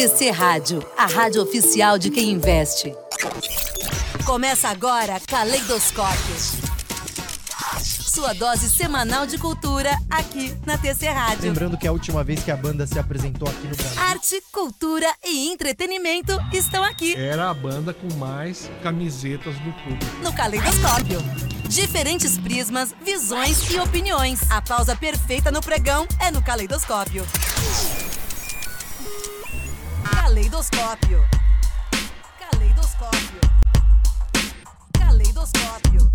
TC 0.00 0.30
Rádio, 0.30 0.82
a 0.96 1.04
rádio 1.04 1.42
oficial 1.42 1.98
de 1.98 2.08
quem 2.08 2.30
investe. 2.30 2.90
Começa 4.24 4.70
agora 4.70 5.20
Caleidoscópio. 5.20 6.36
Sua 7.82 8.32
dose 8.32 8.70
semanal 8.70 9.26
de 9.26 9.36
cultura 9.36 9.90
aqui 10.08 10.56
na 10.64 10.78
TC 10.78 11.06
Rádio. 11.06 11.42
Lembrando 11.42 11.76
que 11.76 11.86
a 11.86 11.92
última 11.92 12.24
vez 12.24 12.42
que 12.42 12.50
a 12.50 12.56
banda 12.56 12.86
se 12.86 12.98
apresentou 12.98 13.46
aqui 13.46 13.66
no 13.66 13.76
Brasil. 13.76 14.02
Arte, 14.02 14.42
cultura 14.50 15.06
e 15.22 15.52
entretenimento 15.52 16.32
estão 16.50 16.82
aqui. 16.82 17.14
Era 17.14 17.50
a 17.50 17.52
banda 17.52 17.92
com 17.92 18.10
mais 18.14 18.70
camisetas 18.82 19.54
do 19.56 19.70
público. 19.84 20.16
No 20.22 20.32
Caleidoscópio. 20.32 21.18
Diferentes 21.68 22.38
prismas, 22.38 22.94
visões 23.04 23.70
e 23.70 23.78
opiniões. 23.78 24.50
A 24.50 24.62
pausa 24.62 24.96
perfeita 24.96 25.50
no 25.50 25.60
pregão 25.60 26.08
é 26.22 26.30
no 26.30 26.40
Caleidoscópio. 26.40 27.22
Caleidoscópio. 30.30 31.24
Caleidoscópio. 32.38 33.40
Caleidoscópio. 34.96 36.10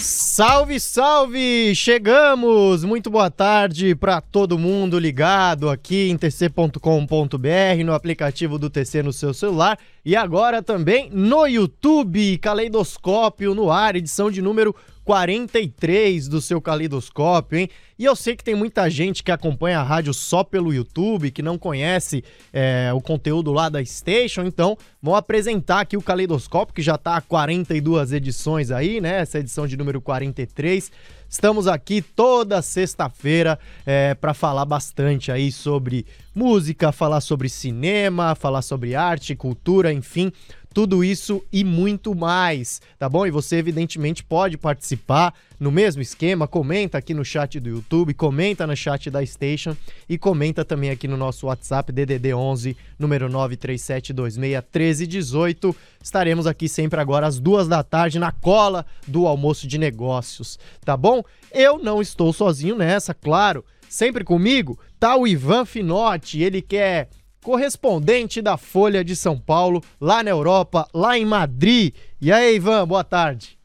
Salve, 0.00 0.80
salve! 0.80 1.74
Chegamos! 1.74 2.84
Muito 2.84 3.10
boa 3.10 3.30
tarde 3.30 3.94
para 3.94 4.22
todo 4.22 4.58
mundo 4.58 4.98
ligado 4.98 5.68
aqui 5.68 6.08
em 6.08 6.16
tc.com.br, 6.16 7.84
no 7.84 7.92
aplicativo 7.92 8.58
do 8.58 8.70
TC 8.70 9.02
no 9.02 9.12
seu 9.12 9.34
celular 9.34 9.78
e 10.04 10.14
agora 10.14 10.62
também 10.62 11.08
no 11.10 11.46
YouTube, 11.46 12.36
Caleidoscópio 12.38 13.54
no 13.54 13.70
ar, 13.70 13.96
edição 13.96 14.30
de 14.30 14.42
número 14.42 14.74
43 15.04 16.28
do 16.28 16.40
seu 16.40 16.60
Caleidoscópio, 16.60 17.58
hein? 17.58 17.68
E 17.98 18.04
eu 18.04 18.16
sei 18.16 18.34
que 18.34 18.42
tem 18.42 18.54
muita 18.54 18.88
gente 18.90 19.22
que 19.22 19.30
acompanha 19.30 19.78
a 19.78 19.82
rádio 19.82 20.12
só 20.12 20.42
pelo 20.42 20.72
YouTube, 20.72 21.30
que 21.30 21.42
não 21.42 21.56
conhece 21.56 22.24
é, 22.52 22.90
o 22.92 23.00
conteúdo 23.00 23.52
lá 23.52 23.68
da 23.68 23.84
Station, 23.84 24.44
então 24.44 24.76
vou 25.00 25.14
apresentar 25.14 25.80
aqui 25.80 25.96
o 25.96 26.02
Caleidoscópio, 26.02 26.74
que 26.74 26.82
já 26.82 26.98
tá 26.98 27.16
há 27.16 27.20
42 27.20 28.12
edições 28.12 28.70
aí, 28.70 29.00
né? 29.00 29.20
Essa 29.20 29.38
edição 29.38 29.66
de 29.66 29.76
número 29.76 30.00
43. 30.00 30.90
Estamos 31.34 31.66
aqui 31.66 32.00
toda 32.00 32.62
sexta-feira 32.62 33.58
é, 33.84 34.14
para 34.14 34.32
falar 34.32 34.64
bastante 34.64 35.32
aí 35.32 35.50
sobre 35.50 36.06
música, 36.32 36.92
falar 36.92 37.20
sobre 37.20 37.48
cinema, 37.48 38.36
falar 38.36 38.62
sobre 38.62 38.94
arte, 38.94 39.34
cultura, 39.34 39.92
enfim 39.92 40.32
tudo 40.74 41.02
isso 41.04 41.42
e 41.52 41.62
muito 41.62 42.16
mais, 42.16 42.82
tá 42.98 43.08
bom? 43.08 43.24
E 43.24 43.30
você, 43.30 43.54
evidentemente, 43.56 44.24
pode 44.24 44.58
participar 44.58 45.32
no 45.60 45.70
mesmo 45.70 46.02
esquema, 46.02 46.48
comenta 46.48 46.98
aqui 46.98 47.14
no 47.14 47.24
chat 47.24 47.60
do 47.60 47.68
YouTube, 47.68 48.12
comenta 48.12 48.66
no 48.66 48.76
chat 48.76 49.08
da 49.08 49.24
Station 49.24 49.76
e 50.08 50.18
comenta 50.18 50.64
também 50.64 50.90
aqui 50.90 51.06
no 51.06 51.16
nosso 51.16 51.46
WhatsApp 51.46 51.92
DDD 51.92 52.34
11, 52.34 52.76
número 52.98 53.28
937261318. 53.28 55.76
Estaremos 56.02 56.48
aqui 56.48 56.68
sempre 56.68 57.00
agora 57.00 57.28
às 57.28 57.38
duas 57.38 57.68
da 57.68 57.84
tarde 57.84 58.18
na 58.18 58.32
cola 58.32 58.84
do 59.06 59.28
almoço 59.28 59.68
de 59.68 59.78
negócios, 59.78 60.58
tá 60.84 60.96
bom? 60.96 61.22
Eu 61.52 61.78
não 61.78 62.02
estou 62.02 62.32
sozinho 62.32 62.74
nessa, 62.76 63.14
claro. 63.14 63.64
Sempre 63.88 64.24
comigo 64.24 64.76
tá 64.98 65.14
o 65.16 65.24
Ivan 65.24 65.64
Finotti, 65.64 66.42
ele 66.42 66.60
que 66.60 66.76
é 66.76 67.06
correspondente 67.44 68.40
da 68.40 68.56
Folha 68.56 69.04
de 69.04 69.14
São 69.14 69.38
Paulo, 69.38 69.84
lá 70.00 70.22
na 70.22 70.30
Europa, 70.30 70.88
lá 70.94 71.16
em 71.16 71.26
Madrid. 71.26 71.94
E 72.18 72.32
aí, 72.32 72.56
Ivan, 72.56 72.88
boa 72.88 73.04
tarde. 73.04 73.58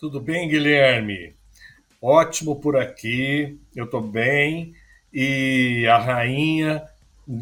Tudo 0.00 0.18
bem, 0.18 0.48
Guilherme? 0.48 1.34
Ótimo 2.00 2.56
por 2.56 2.74
aqui, 2.74 3.60
eu 3.76 3.86
tô 3.86 4.00
bem. 4.00 4.74
E 5.12 5.86
a 5.88 5.98
rainha 5.98 6.82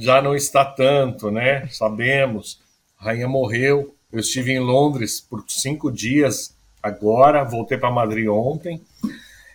já 0.00 0.20
não 0.20 0.34
está 0.34 0.64
tanto, 0.64 1.30
né? 1.30 1.68
Sabemos. 1.68 2.60
A 2.98 3.04
rainha 3.04 3.28
morreu. 3.28 3.94
Eu 4.12 4.18
estive 4.18 4.52
em 4.52 4.58
Londres 4.58 5.20
por 5.20 5.44
cinco 5.46 5.90
dias 5.90 6.52
agora, 6.82 7.44
voltei 7.44 7.78
para 7.78 7.92
Madrid 7.92 8.26
ontem. 8.28 8.82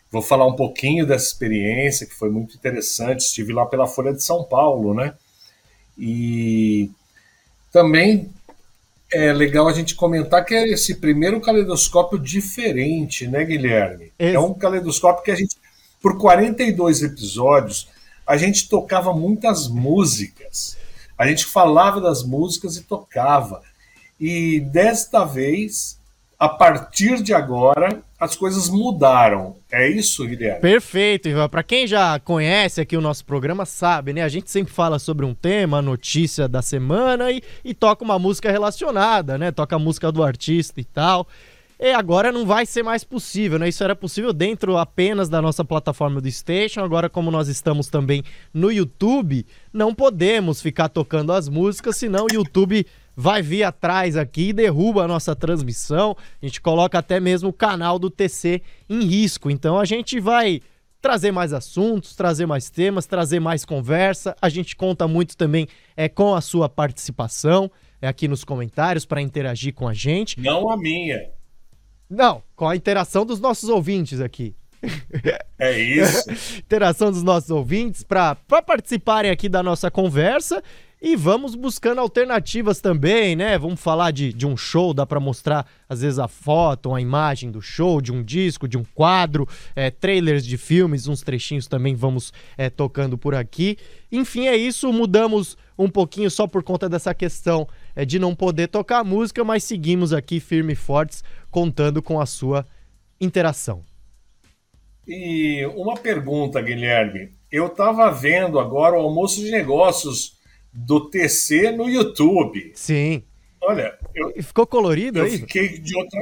Vou 0.10 0.22
falar 0.22 0.48
um 0.48 0.56
pouquinho 0.56 1.06
dessa 1.06 1.28
experiência 1.28 2.08
que 2.08 2.14
foi 2.14 2.30
muito 2.30 2.56
interessante. 2.56 3.20
Estive 3.20 3.52
lá 3.52 3.66
pela 3.66 3.86
Folha 3.86 4.14
de 4.14 4.24
São 4.24 4.46
Paulo, 4.46 4.94
né? 4.94 5.14
E 5.98 6.90
também 7.72 8.30
é 9.14 9.32
legal 9.32 9.68
a 9.68 9.74
gente 9.74 9.96
comentar 9.96 10.44
que 10.44 10.54
é 10.54 10.68
esse 10.68 10.96
primeiro 10.96 11.40
caleidoscópio 11.40 12.20
diferente, 12.20 13.28
né, 13.28 13.46
Guilherme? 13.46 14.12
É 14.18 14.38
um 14.40 14.54
caleidoscópio 14.54 15.24
que 15.24 15.32
a 15.32 15.36
gente, 15.36 15.56
por 16.02 16.18
42 16.18 17.04
episódios, 17.04 17.88
a 18.26 18.38
gente 18.38 18.68
tocava 18.68 19.14
muitas 19.14 19.68
músicas. 19.68 20.78
A 21.18 21.28
gente 21.28 21.46
falava 21.46 22.02
das 22.02 22.24
músicas 22.24 22.76
e 22.76 22.84
tocava. 22.84 23.62
E 24.20 24.60
desta 24.60 25.24
vez, 25.24 25.98
a 26.38 26.50
partir 26.50 27.22
de 27.22 27.34
agora, 27.34 28.02
as 28.26 28.36
coisas 28.36 28.70
mudaram. 28.70 29.56
É 29.72 29.90
isso, 29.90 30.26
Guilherme? 30.28 30.60
Perfeito, 30.60 31.30
Ivan. 31.30 31.48
Para 31.48 31.64
quem 31.64 31.88
já 31.88 32.20
conhece 32.20 32.82
aqui 32.82 32.98
o 32.98 33.02
nosso 33.02 33.24
programa, 33.26 33.66
sabe, 33.66 34.14
né? 34.14 34.22
A 34.24 34.28
gente 34.28 34.52
sempre 34.52 34.74
fala 34.74 35.00
sobre 35.00 35.26
um 35.26 35.34
tema, 35.34 35.82
notícia 35.82 36.48
da 36.48 36.62
semana 36.62 37.32
e, 37.32 37.42
e 37.64 37.74
toca 37.74 38.04
uma 38.04 38.20
música 38.20 38.52
relacionada, 38.52 39.38
né? 39.38 39.52
Toca 39.52 39.76
a 39.76 39.80
música 39.80 40.12
do 40.12 40.24
artista 40.24 40.82
e 40.82 40.84
tal. 40.84 41.28
E 41.78 41.92
agora 41.92 42.32
não 42.32 42.46
vai 42.46 42.66
ser 42.66 42.84
mais 42.84 43.04
possível, 43.04 43.60
né? 43.60 43.68
Isso 43.68 43.84
era 43.84 43.96
possível 43.96 44.32
dentro 44.32 44.78
apenas 44.78 45.28
da 45.28 45.42
nossa 45.42 45.64
plataforma 45.66 46.22
do 46.22 46.32
Station. 46.32 46.82
Agora, 46.82 47.10
como 47.10 47.30
nós 47.30 47.50
estamos 47.50 47.88
também 47.88 48.24
no 48.54 48.72
YouTube, 48.72 49.46
não 49.74 49.94
podemos 49.94 50.62
ficar 50.62 50.88
tocando 50.88 51.34
as 51.34 51.50
músicas, 51.50 51.98
senão 51.98 52.26
o 52.26 52.34
YouTube 52.34 52.86
vai 53.16 53.42
vir 53.42 53.64
atrás 53.64 54.18
aqui 54.18 54.50
e 54.50 54.54
derruba 54.54 55.04
a 55.04 55.08
nossa 55.08 55.36
transmissão. 55.36 56.16
A 56.42 56.46
gente 56.46 56.60
coloca 56.60 56.98
até 57.00 57.20
mesmo 57.20 57.50
o 57.50 57.54
canal 57.54 57.98
do 57.98 58.10
TC 58.10 58.62
em 58.90 59.02
risco. 59.06 59.50
Então 59.50 59.80
a 59.80 59.86
gente 59.86 60.20
vai 60.20 60.62
trazer 61.02 61.32
mais 61.32 61.54
assuntos, 61.54 62.16
trazer 62.16 62.46
mais 62.46 62.70
temas, 62.70 63.06
trazer 63.06 63.40
mais 63.40 63.64
conversa. 63.64 64.36
A 64.42 64.50
gente 64.50 64.76
conta 64.76 65.08
muito 65.08 65.38
também 65.38 65.68
é, 65.96 66.10
com 66.10 66.34
a 66.34 66.42
sua 66.42 66.68
participação 66.68 67.72
é, 68.02 68.08
aqui 68.08 68.28
nos 68.28 68.44
comentários 68.44 69.06
para 69.06 69.22
interagir 69.22 69.74
com 69.74 69.88
a 69.88 69.94
gente. 69.94 70.40
Não 70.40 70.70
a 70.70 70.76
minha. 70.76 71.30
Não, 72.10 72.44
com 72.56 72.68
a 72.68 72.76
interação 72.76 73.26
dos 73.26 73.40
nossos 73.40 73.70
ouvintes 73.70 74.20
aqui. 74.20 74.56
É 75.58 75.80
isso. 75.80 76.30
interação 76.60 77.12
dos 77.12 77.24
nossos 77.24 77.50
ouvintes 77.50 78.04
para 78.04 78.36
participarem 78.36 79.32
aqui 79.32 79.50
da 79.50 79.64
nossa 79.64 79.90
conversa 79.90 80.62
e 81.02 81.16
vamos 81.16 81.56
buscando 81.56 82.00
alternativas 82.00 82.80
também, 82.80 83.36
né? 83.36 83.58
Vamos 83.58 83.80
falar 83.80 84.12
de, 84.12 84.32
de 84.32 84.48
um 84.48 84.56
show, 84.56 84.94
dá 84.94 85.06
para 85.06 85.20
mostrar 85.20 85.66
às 85.88 86.02
vezes 86.02 86.18
a 86.20 86.28
foto, 86.28 86.94
a 86.94 87.02
imagem 87.02 87.52
do 87.52 87.62
show, 87.62 88.02
de 88.02 88.12
um 88.12 88.24
disco, 88.24 88.68
de 88.68 88.78
um 88.78 88.84
quadro, 88.84 89.48
é, 89.76 89.92
trailers 89.92 90.46
de 90.46 90.58
filmes, 90.58 91.08
uns 91.08 91.22
trechinhos 91.22 91.68
também 91.68 91.96
vamos 91.96 92.34
é, 92.58 92.70
tocando 92.70 93.18
por 93.18 93.36
aqui. 93.36 93.78
Enfim, 94.12 94.48
é 94.48 94.56
isso. 94.56 94.92
Mudamos 94.92 95.58
um 95.78 95.90
pouquinho 95.90 96.32
só 96.32 96.48
por 96.48 96.64
conta 96.64 96.88
dessa 96.88 97.14
questão 97.14 97.68
é, 97.96 98.06
de 98.06 98.18
não 98.18 98.34
poder 98.34 98.68
tocar 98.68 99.04
música, 99.04 99.44
mas 99.44 99.64
seguimos 99.64 100.14
aqui 100.14 100.40
firme 100.40 100.74
e 100.74 100.78
fortes, 100.78 101.24
contando 101.52 102.02
com 102.02 102.20
a 102.20 102.26
sua 102.26 102.66
interação. 103.20 103.84
E 105.08 105.66
uma 105.76 105.96
pergunta, 105.96 106.62
Guilherme. 106.62 107.30
Eu 107.52 107.68
estava 107.68 108.10
vendo 108.10 108.60
agora 108.60 108.96
o 108.96 109.02
almoço 109.02 109.40
de 109.40 109.52
negócios 109.52 110.35
do 110.76 111.10
TC 111.10 111.72
no 111.72 111.90
YouTube. 111.90 112.74
Sim. 112.76 113.24
Olha, 113.62 113.98
eu, 114.14 114.44
ficou 114.44 114.68
colorido 114.68 115.20
eu 115.20 115.24
aí? 115.24 115.40
Fiquei 115.40 115.80
de 115.80 115.96
outra, 115.96 116.20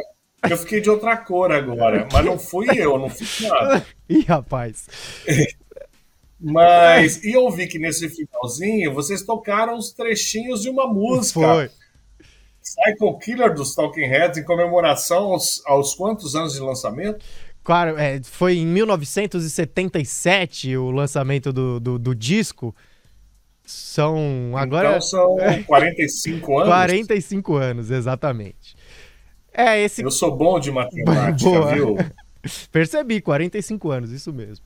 eu 0.49 0.57
fiquei 0.57 0.79
de 0.79 0.89
outra 0.89 1.17
cor 1.17 1.51
agora, 1.51 2.07
mas 2.13 2.25
não 2.25 2.37
fui 2.37 2.67
eu, 2.75 2.99
não 2.99 3.09
fiz 3.09 3.41
nada. 3.41 3.85
Ih, 4.07 4.21
rapaz. 4.21 4.87
Mas, 6.45 7.23
e 7.23 7.31
eu 7.31 7.49
vi 7.49 7.67
que 7.67 7.79
nesse 7.79 8.09
finalzinho 8.09 8.93
vocês 8.93 9.21
tocaram 9.21 9.77
os 9.77 9.93
trechinhos 9.93 10.61
de 10.61 10.69
uma 10.69 10.85
música. 10.85 11.39
Foi. 11.39 11.69
Psycho 12.61 13.17
Killer 13.19 13.53
dos 13.53 13.73
Talking 13.73 14.07
Heads 14.07 14.39
em 14.39 14.43
comemoração 14.43 15.31
aos, 15.31 15.65
aos 15.65 15.93
quantos 15.93 16.35
anos 16.35 16.51
de 16.51 16.59
lançamento? 16.59 17.23
Claro, 17.63 17.97
é, 17.97 18.21
foi 18.23 18.57
em 18.57 18.65
1977 18.65 20.75
o 20.75 20.91
lançamento 20.91 21.53
do, 21.53 21.79
do, 21.79 21.97
do 21.97 22.13
disco. 22.13 22.75
São 23.65 24.53
agora. 24.55 24.89
Então 24.89 25.01
são 25.01 25.37
45 25.65 26.57
anos? 26.57 26.69
45 26.69 27.55
anos, 27.55 27.91
exatamente. 27.91 28.75
É, 29.53 29.79
esse. 29.81 30.01
Eu 30.01 30.11
sou 30.11 30.35
bom 30.35 30.59
de 30.59 30.71
matemática, 30.71 31.49
Boa. 31.49 31.73
viu? 31.73 31.97
Percebi, 32.71 33.21
45 33.21 33.91
anos, 33.91 34.11
isso 34.11 34.33
mesmo. 34.33 34.65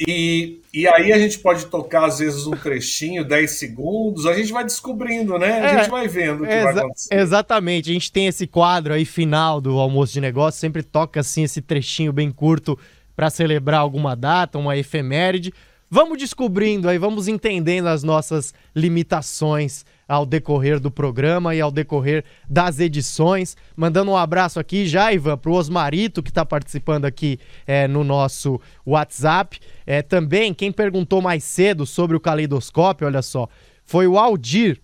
E, 0.00 0.60
e 0.72 0.86
aí 0.86 1.12
a 1.12 1.18
gente 1.18 1.40
pode 1.40 1.66
tocar, 1.66 2.04
às 2.04 2.20
vezes, 2.20 2.46
um 2.46 2.52
trechinho, 2.52 3.24
10 3.24 3.58
segundos, 3.58 4.26
a 4.26 4.32
gente 4.32 4.52
vai 4.52 4.64
descobrindo, 4.64 5.36
né? 5.36 5.60
A 5.60 5.66
é, 5.66 5.78
gente 5.78 5.90
vai 5.90 6.06
vendo 6.06 6.44
o 6.44 6.46
que 6.46 6.62
vai 6.62 6.78
acontecer. 6.78 7.14
Exatamente, 7.14 7.90
a 7.90 7.92
gente 7.92 8.12
tem 8.12 8.28
esse 8.28 8.46
quadro 8.46 8.94
aí 8.94 9.04
final 9.04 9.60
do 9.60 9.78
almoço 9.78 10.12
de 10.12 10.20
negócio, 10.20 10.60
sempre 10.60 10.82
toca 10.82 11.18
assim 11.18 11.42
esse 11.42 11.60
trechinho 11.60 12.12
bem 12.12 12.30
curto 12.30 12.78
para 13.16 13.30
celebrar 13.30 13.80
alguma 13.80 14.14
data, 14.14 14.58
uma 14.58 14.76
efeméride. 14.76 15.52
Vamos 15.90 16.18
descobrindo 16.18 16.86
aí, 16.86 16.98
vamos 16.98 17.28
entendendo 17.28 17.86
as 17.86 18.02
nossas 18.02 18.52
limitações 18.76 19.86
ao 20.06 20.26
decorrer 20.26 20.78
do 20.78 20.90
programa 20.90 21.54
e 21.54 21.62
ao 21.62 21.70
decorrer 21.70 22.26
das 22.46 22.78
edições. 22.78 23.56
Mandando 23.74 24.10
um 24.10 24.16
abraço 24.16 24.60
aqui 24.60 24.86
já, 24.86 25.10
Ivan, 25.10 25.38
para 25.38 25.50
o 25.50 25.54
Osmarito, 25.54 26.22
que 26.22 26.30
está 26.30 26.44
participando 26.44 27.06
aqui 27.06 27.38
é, 27.66 27.88
no 27.88 28.04
nosso 28.04 28.60
WhatsApp. 28.84 29.58
É, 29.86 30.02
também, 30.02 30.52
quem 30.52 30.70
perguntou 30.70 31.22
mais 31.22 31.42
cedo 31.42 31.86
sobre 31.86 32.14
o 32.14 32.20
caleidoscópio, 32.20 33.06
olha 33.06 33.22
só, 33.22 33.48
foi 33.82 34.06
o 34.06 34.18
Aldir. 34.18 34.78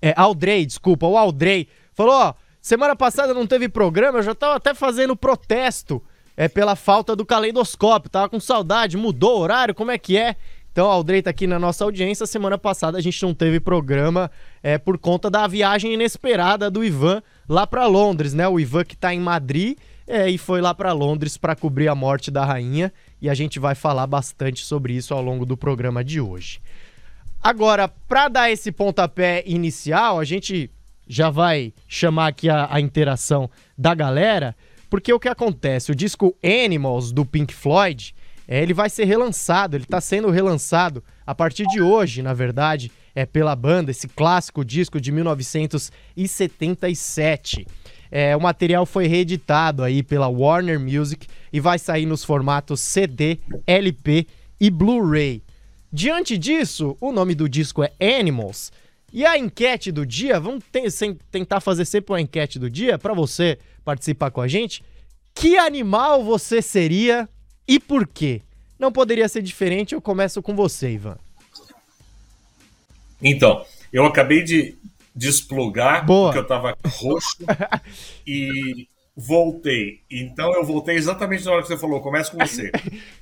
É, 0.00 0.14
Aldrey, 0.16 0.64
desculpa, 0.64 1.06
o 1.06 1.18
Aldrey. 1.18 1.68
Falou, 1.92 2.14
ó, 2.14 2.34
semana 2.62 2.96
passada 2.96 3.34
não 3.34 3.46
teve 3.46 3.68
programa, 3.68 4.20
eu 4.20 4.22
já 4.22 4.32
estava 4.32 4.56
até 4.56 4.72
fazendo 4.72 5.14
protesto 5.14 6.02
é, 6.38 6.46
pela 6.46 6.76
falta 6.76 7.16
do 7.16 7.26
caleidoscópio. 7.26 8.08
Tava 8.08 8.28
com 8.28 8.38
saudade, 8.38 8.96
mudou 8.96 9.38
o 9.38 9.40
horário, 9.40 9.74
como 9.74 9.90
é 9.90 9.98
que 9.98 10.16
é? 10.16 10.36
Então, 10.70 10.86
Aldrey 10.86 11.20
tá 11.20 11.30
aqui 11.30 11.48
na 11.48 11.58
nossa 11.58 11.82
audiência. 11.82 12.24
Semana 12.24 12.56
passada 12.56 12.96
a 12.96 13.00
gente 13.00 13.20
não 13.24 13.34
teve 13.34 13.58
programa 13.58 14.30
é, 14.62 14.78
por 14.78 14.96
conta 14.96 15.28
da 15.28 15.44
viagem 15.48 15.94
inesperada 15.94 16.70
do 16.70 16.84
Ivan 16.84 17.20
lá 17.48 17.66
para 17.66 17.84
Londres, 17.86 18.34
né? 18.34 18.46
O 18.46 18.60
Ivan 18.60 18.84
que 18.84 18.96
tá 18.96 19.12
em 19.12 19.18
Madrid 19.18 19.76
é, 20.06 20.30
e 20.30 20.38
foi 20.38 20.60
lá 20.60 20.72
para 20.72 20.92
Londres 20.92 21.36
para 21.36 21.56
cobrir 21.56 21.88
a 21.88 21.94
morte 21.96 22.30
da 22.30 22.44
rainha. 22.44 22.92
E 23.20 23.28
a 23.28 23.34
gente 23.34 23.58
vai 23.58 23.74
falar 23.74 24.06
bastante 24.06 24.64
sobre 24.64 24.92
isso 24.92 25.12
ao 25.12 25.20
longo 25.20 25.44
do 25.44 25.56
programa 25.56 26.04
de 26.04 26.20
hoje. 26.20 26.60
Agora, 27.42 27.88
para 27.88 28.28
dar 28.28 28.48
esse 28.48 28.70
pontapé 28.70 29.42
inicial, 29.44 30.20
a 30.20 30.24
gente 30.24 30.70
já 31.08 31.30
vai 31.30 31.72
chamar 31.88 32.28
aqui 32.28 32.48
a, 32.48 32.68
a 32.70 32.80
interação 32.80 33.50
da 33.76 33.94
galera, 33.94 34.54
porque 34.88 35.12
o 35.12 35.20
que 35.20 35.28
acontece? 35.28 35.92
O 35.92 35.94
disco 35.94 36.36
Animals 36.42 37.12
do 37.12 37.24
Pink 37.24 37.54
Floyd 37.54 38.14
é, 38.48 38.60
ele 38.62 38.72
vai 38.72 38.88
ser 38.88 39.04
relançado, 39.04 39.76
ele 39.76 39.84
está 39.84 40.00
sendo 40.00 40.30
relançado 40.30 41.04
a 41.26 41.34
partir 41.34 41.66
de 41.66 41.82
hoje, 41.82 42.22
na 42.22 42.32
verdade, 42.32 42.90
é 43.14 43.26
pela 43.26 43.54
banda, 43.54 43.90
esse 43.90 44.08
clássico 44.08 44.64
disco 44.64 44.98
de 44.98 45.12
1977. 45.12 47.66
É, 48.10 48.34
o 48.34 48.40
material 48.40 48.86
foi 48.86 49.06
reeditado 49.06 49.84
aí 49.84 50.02
pela 50.02 50.28
Warner 50.28 50.80
Music 50.80 51.26
e 51.52 51.60
vai 51.60 51.78
sair 51.78 52.06
nos 52.06 52.24
formatos 52.24 52.80
CD, 52.80 53.38
LP 53.66 54.26
e 54.58 54.70
Blu-ray. 54.70 55.42
Diante 55.92 56.38
disso, 56.38 56.96
o 57.02 57.12
nome 57.12 57.34
do 57.34 57.46
disco 57.46 57.82
é 57.82 57.92
Animals. 58.00 58.72
E 59.12 59.26
a 59.26 59.36
enquete 59.38 59.92
do 59.92 60.06
dia, 60.06 60.40
vamos 60.40 60.64
tentar 61.30 61.60
fazer 61.60 61.84
sempre 61.84 62.12
uma 62.12 62.20
enquete 62.20 62.58
do 62.58 62.70
dia 62.70 62.98
para 62.98 63.14
você 63.14 63.58
participar 63.88 64.30
com 64.30 64.42
a 64.42 64.48
gente. 64.48 64.84
Que 65.34 65.56
animal 65.56 66.22
você 66.22 66.60
seria 66.60 67.26
e 67.66 67.80
por 67.80 68.06
quê? 68.06 68.42
Não 68.78 68.92
poderia 68.92 69.26
ser 69.28 69.40
diferente, 69.40 69.94
eu 69.94 70.00
começo 70.00 70.42
com 70.42 70.54
você, 70.54 70.90
Ivan. 70.90 71.16
Então, 73.22 73.64
eu 73.90 74.04
acabei 74.04 74.44
de 74.44 74.76
desplugar, 75.14 76.04
Boa. 76.04 76.26
porque 76.26 76.38
eu 76.38 76.42
estava 76.42 76.76
roxo, 76.86 77.38
e 78.26 78.86
voltei. 79.16 80.02
Então 80.10 80.52
eu 80.52 80.64
voltei 80.64 80.96
exatamente 80.96 81.44
na 81.46 81.52
hora 81.52 81.62
que 81.62 81.68
você 81.68 81.78
falou. 81.78 82.00
Começa 82.02 82.30
com 82.30 82.38
você. 82.38 82.70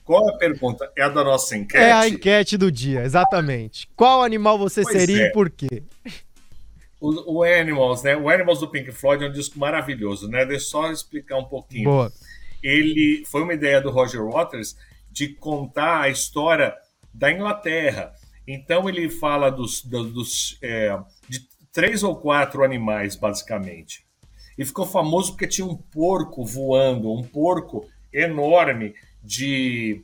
Qual 0.04 0.28
é 0.28 0.34
a 0.34 0.36
pergunta? 0.36 0.90
É 0.96 1.02
a 1.04 1.08
da 1.08 1.22
nossa 1.22 1.56
enquete? 1.56 1.84
É 1.84 1.92
a 1.92 2.08
enquete 2.08 2.58
do 2.58 2.72
dia, 2.72 3.02
exatamente. 3.02 3.88
Qual 3.94 4.22
animal 4.22 4.58
você 4.58 4.82
pois 4.82 4.96
seria 4.96 5.22
é. 5.22 5.28
e 5.28 5.32
por 5.32 5.48
quê? 5.48 5.84
O, 7.00 7.38
o, 7.38 7.42
Animals, 7.42 8.02
né? 8.02 8.16
O 8.16 8.28
Animals 8.28 8.60
do 8.60 8.68
Pink 8.68 8.90
Floyd 8.92 9.24
é 9.24 9.28
um 9.28 9.32
disco 9.32 9.58
maravilhoso, 9.58 10.28
né? 10.28 10.44
Deixa 10.44 10.64
eu 10.64 10.70
só 10.70 10.90
explicar 10.90 11.36
um 11.36 11.44
pouquinho. 11.44 11.84
Boa 11.84 12.12
ele 12.66 13.24
foi 13.26 13.42
uma 13.42 13.54
ideia 13.54 13.80
do 13.80 13.90
Roger 13.90 14.24
Waters 14.24 14.76
de 15.10 15.28
contar 15.28 16.00
a 16.00 16.08
história 16.08 16.74
da 17.14 17.30
Inglaterra. 17.30 18.12
Então 18.46 18.88
ele 18.88 19.08
fala 19.08 19.50
dos, 19.50 19.82
dos 19.82 20.58
é, 20.60 20.98
de 21.28 21.46
três 21.72 22.02
ou 22.02 22.16
quatro 22.16 22.64
animais 22.64 23.14
basicamente. 23.14 24.04
E 24.58 24.64
ficou 24.64 24.84
famoso 24.84 25.32
porque 25.32 25.46
tinha 25.46 25.66
um 25.66 25.76
porco 25.76 26.44
voando, 26.44 27.12
um 27.12 27.22
porco 27.22 27.88
enorme 28.12 28.94
de, 29.22 30.02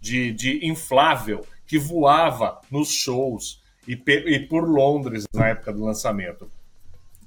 de, 0.00 0.32
de 0.32 0.66
inflável 0.66 1.44
que 1.66 1.78
voava 1.78 2.60
nos 2.70 2.92
shows 2.92 3.62
e, 3.86 3.92
e 3.94 4.40
por 4.40 4.68
Londres 4.68 5.24
na 5.34 5.48
época 5.48 5.72
do 5.72 5.84
lançamento. 5.84 6.48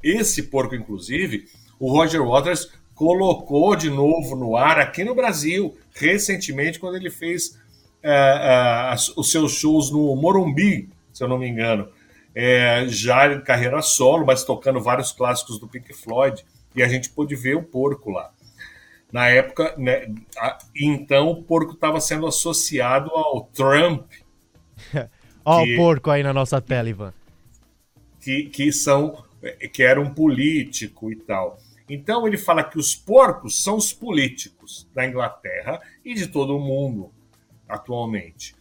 Esse 0.03 0.43
porco, 0.43 0.75
inclusive, 0.75 1.47
o 1.79 1.91
Roger 1.91 2.25
Waters 2.25 2.71
colocou 2.95 3.75
de 3.75 3.89
novo 3.89 4.35
no 4.35 4.55
ar 4.57 4.79
aqui 4.79 5.03
no 5.03 5.15
Brasil, 5.15 5.77
recentemente, 5.93 6.79
quando 6.79 6.95
ele 6.95 7.09
fez 7.09 7.57
uh, 8.03 8.93
uh, 8.93 9.19
os 9.19 9.31
seus 9.31 9.53
shows 9.53 9.89
no 9.89 10.15
Morumbi, 10.15 10.89
se 11.13 11.23
eu 11.23 11.27
não 11.27 11.37
me 11.37 11.47
engano. 11.47 11.87
É, 12.35 12.85
já 12.87 13.33
em 13.33 13.41
carreira 13.41 13.81
solo, 13.81 14.25
mas 14.25 14.43
tocando 14.43 14.79
vários 14.79 15.11
clássicos 15.11 15.59
do 15.59 15.67
Pink 15.67 15.93
Floyd, 15.93 16.45
e 16.75 16.83
a 16.83 16.87
gente 16.87 17.09
pôde 17.09 17.35
ver 17.35 17.55
o 17.55 17.63
porco 17.63 18.11
lá. 18.11 18.31
Na 19.11 19.27
época, 19.27 19.73
né, 19.77 20.07
a, 20.37 20.59
então 20.75 21.29
o 21.29 21.43
porco 21.43 21.73
estava 21.73 21.99
sendo 21.99 22.27
associado 22.27 23.09
ao 23.11 23.45
Trump. 23.53 24.05
Olha 25.49 25.73
o 25.73 25.77
porco 25.77 26.11
aí 26.11 26.21
na 26.21 26.33
nossa 26.33 26.61
tela, 26.61 26.89
Ivan. 26.89 27.13
Que, 28.21 28.43
que, 28.43 28.71
são, 28.71 29.23
que 29.73 29.81
era 29.81 29.99
um 29.99 30.13
político 30.13 31.11
e 31.11 31.15
tal. 31.15 31.57
Então 31.89 32.27
ele 32.27 32.37
fala 32.37 32.63
que 32.63 32.77
os 32.77 32.93
porcos 32.93 33.63
são 33.63 33.75
os 33.75 33.91
políticos 33.91 34.87
da 34.93 35.07
Inglaterra 35.07 35.81
e 36.05 36.13
de 36.13 36.27
todo 36.27 36.55
o 36.55 36.59
mundo 36.59 37.11
atualmente. 37.67 38.55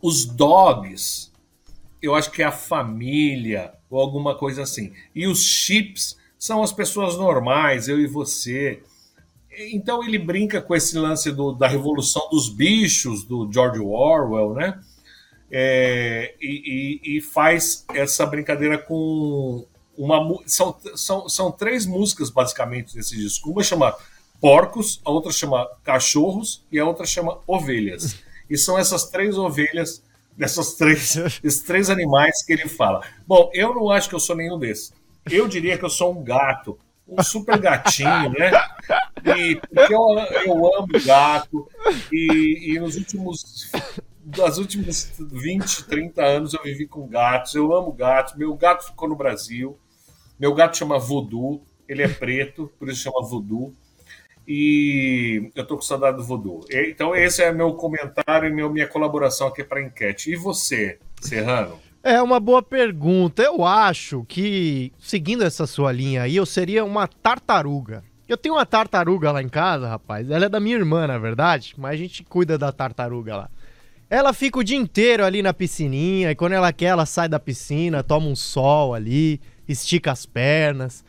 Os 0.00 0.24
dogs, 0.24 1.32
eu 2.00 2.14
acho 2.14 2.30
que 2.30 2.42
é 2.42 2.46
a 2.46 2.52
família 2.52 3.74
ou 3.90 4.00
alguma 4.00 4.36
coisa 4.36 4.62
assim. 4.62 4.92
E 5.12 5.26
os 5.26 5.42
chips 5.44 6.16
são 6.38 6.62
as 6.62 6.72
pessoas 6.72 7.16
normais, 7.16 7.88
eu 7.88 7.98
e 7.98 8.06
você. 8.06 8.80
Então 9.72 10.04
ele 10.04 10.18
brinca 10.18 10.62
com 10.62 10.74
esse 10.74 10.96
lance 10.96 11.32
do, 11.32 11.50
da 11.50 11.66
revolução 11.66 12.28
dos 12.30 12.48
bichos 12.48 13.24
do 13.24 13.50
George 13.52 13.80
Orwell, 13.80 14.54
né? 14.54 14.80
É, 15.50 16.34
e, 16.40 17.00
e, 17.04 17.16
e, 17.16 17.20
faz 17.22 17.86
essa 17.94 18.26
brincadeira 18.26 18.76
com 18.76 19.66
uma 19.96 20.20
são, 20.46 20.76
são, 20.94 21.28
são 21.28 21.50
três 21.50 21.86
músicas 21.86 22.30
basicamente 22.30 22.94
nesse 22.94 23.16
disco. 23.16 23.50
Uma 23.50 23.62
chama 23.62 23.96
Porcos, 24.40 25.00
a 25.04 25.10
outra 25.10 25.32
chama 25.32 25.68
Cachorros 25.82 26.64
e 26.70 26.78
a 26.78 26.84
outra 26.84 27.06
chama 27.06 27.38
Ovelhas. 27.46 28.18
E 28.48 28.56
são 28.56 28.78
essas 28.78 29.04
três 29.10 29.36
ovelhas, 29.36 30.02
dessas 30.36 30.74
três, 30.74 31.16
esses 31.42 31.62
três 31.62 31.90
animais 31.90 32.44
que 32.44 32.52
ele 32.52 32.68
fala. 32.68 33.02
Bom, 33.26 33.50
eu 33.52 33.74
não 33.74 33.90
acho 33.90 34.08
que 34.08 34.14
eu 34.14 34.20
sou 34.20 34.36
nenhum 34.36 34.58
desses. 34.58 34.92
Eu 35.30 35.48
diria 35.48 35.76
que 35.76 35.84
eu 35.84 35.90
sou 35.90 36.16
um 36.16 36.22
gato, 36.22 36.78
um 37.06 37.22
super 37.22 37.58
gatinho, 37.58 38.30
né? 38.30 38.50
E 39.36 39.56
porque 39.56 39.94
eu, 39.94 40.18
eu 40.46 40.76
amo 40.76 40.88
gato 41.04 41.68
e, 42.12 42.72
e 42.72 42.78
nos 42.78 42.96
últimos 42.96 43.70
das 44.28 44.58
últimas 44.58 45.12
20, 45.18 45.84
30 45.84 46.22
anos 46.22 46.54
eu 46.54 46.62
vivi 46.62 46.86
com 46.86 47.06
gatos. 47.06 47.54
Eu 47.54 47.74
amo 47.74 47.92
gatos. 47.92 48.34
Meu 48.36 48.54
gato 48.54 48.86
ficou 48.86 49.08
no 49.08 49.16
Brasil. 49.16 49.78
Meu 50.38 50.54
gato 50.54 50.76
chama 50.76 50.98
Voodoo, 50.98 51.62
ele 51.88 52.02
é 52.02 52.08
preto, 52.08 52.70
por 52.78 52.88
isso 52.88 53.02
chama 53.02 53.22
Voodoo. 53.22 53.72
E 54.46 55.50
eu 55.54 55.66
tô 55.66 55.76
com 55.76 55.82
saudade 55.82 56.16
do 56.16 56.24
Voodoo. 56.24 56.64
Então, 56.70 57.14
esse 57.14 57.42
é 57.42 57.52
meu 57.52 57.74
comentário 57.74 58.48
e 58.48 58.70
minha 58.70 58.86
colaboração 58.86 59.48
aqui 59.48 59.64
para 59.64 59.82
enquete. 59.82 60.30
E 60.30 60.36
você, 60.36 60.98
Serrano? 61.20 61.78
É 62.02 62.22
uma 62.22 62.38
boa 62.38 62.62
pergunta. 62.62 63.42
Eu 63.42 63.64
acho 63.64 64.24
que, 64.26 64.92
seguindo 64.98 65.44
essa 65.44 65.66
sua 65.66 65.90
linha 65.90 66.22
aí, 66.22 66.36
eu 66.36 66.46
seria 66.46 66.84
uma 66.84 67.06
tartaruga. 67.08 68.04
Eu 68.28 68.36
tenho 68.36 68.54
uma 68.54 68.64
tartaruga 68.64 69.32
lá 69.32 69.42
em 69.42 69.48
casa, 69.48 69.88
rapaz. 69.88 70.30
Ela 70.30 70.46
é 70.46 70.48
da 70.48 70.60
minha 70.60 70.76
irmã, 70.76 71.06
na 71.06 71.18
verdade, 71.18 71.74
mas 71.76 71.92
a 71.92 71.96
gente 71.96 72.22
cuida 72.22 72.56
da 72.56 72.70
tartaruga 72.70 73.36
lá. 73.36 73.50
Ela 74.10 74.32
fica 74.32 74.58
o 74.58 74.64
dia 74.64 74.76
inteiro 74.76 75.24
ali 75.24 75.42
na 75.42 75.52
piscininha, 75.52 76.30
e 76.30 76.34
quando 76.34 76.54
ela 76.54 76.72
quer, 76.72 76.86
ela 76.86 77.04
sai 77.04 77.28
da 77.28 77.38
piscina, 77.38 78.02
toma 78.02 78.26
um 78.26 78.36
sol 78.36 78.94
ali, 78.94 79.40
estica 79.68 80.10
as 80.10 80.24
pernas. 80.24 81.04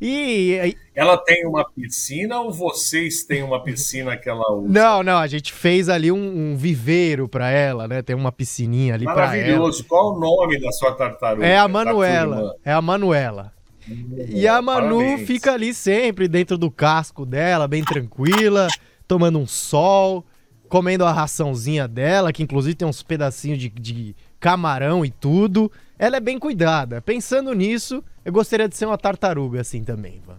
E. 0.00 0.76
Ela 0.94 1.16
tem 1.16 1.46
uma 1.46 1.64
piscina 1.68 2.40
ou 2.40 2.52
vocês 2.52 3.24
têm 3.24 3.42
uma 3.42 3.62
piscina 3.62 4.16
que 4.16 4.28
ela 4.28 4.52
usa? 4.52 4.68
Não, 4.68 5.02
não, 5.02 5.18
a 5.18 5.26
gente 5.26 5.52
fez 5.52 5.88
ali 5.88 6.12
um, 6.12 6.52
um 6.52 6.56
viveiro 6.56 7.28
para 7.28 7.50
ela, 7.50 7.88
né? 7.88 8.02
Tem 8.02 8.14
uma 8.14 8.30
piscininha 8.30 8.94
ali 8.94 9.04
para 9.04 9.14
ela. 9.14 9.26
Maravilhoso. 9.26 9.84
Qual 9.84 10.14
o 10.14 10.20
nome 10.20 10.60
da 10.60 10.70
sua 10.72 10.92
tartaruga? 10.92 11.46
É 11.46 11.56
a 11.56 11.66
Manuela. 11.66 12.54
É 12.64 12.72
a 12.72 12.82
Manuela. 12.82 13.52
Hum, 13.88 14.16
e 14.28 14.46
a 14.46 14.60
Manu 14.62 14.98
parabéns. 14.98 15.26
fica 15.26 15.52
ali 15.52 15.74
sempre 15.74 16.28
dentro 16.28 16.56
do 16.56 16.70
casco 16.70 17.26
dela, 17.26 17.66
bem 17.66 17.84
tranquila, 17.84 18.68
tomando 19.06 19.38
um 19.38 19.46
sol, 19.46 20.24
comendo 20.74 21.04
a 21.04 21.12
raçãozinha 21.12 21.86
dela, 21.86 22.32
que 22.32 22.42
inclusive 22.42 22.74
tem 22.74 22.88
uns 22.88 23.00
pedacinhos 23.00 23.60
de, 23.60 23.68
de 23.68 24.16
camarão 24.40 25.04
e 25.04 25.10
tudo. 25.10 25.70
Ela 25.96 26.16
é 26.16 26.20
bem 26.20 26.36
cuidada. 26.36 27.00
Pensando 27.00 27.54
nisso, 27.54 28.02
eu 28.24 28.32
gostaria 28.32 28.68
de 28.68 28.76
ser 28.76 28.86
uma 28.86 28.98
tartaruga 28.98 29.60
assim 29.60 29.84
também, 29.84 30.16
Ivan. 30.16 30.36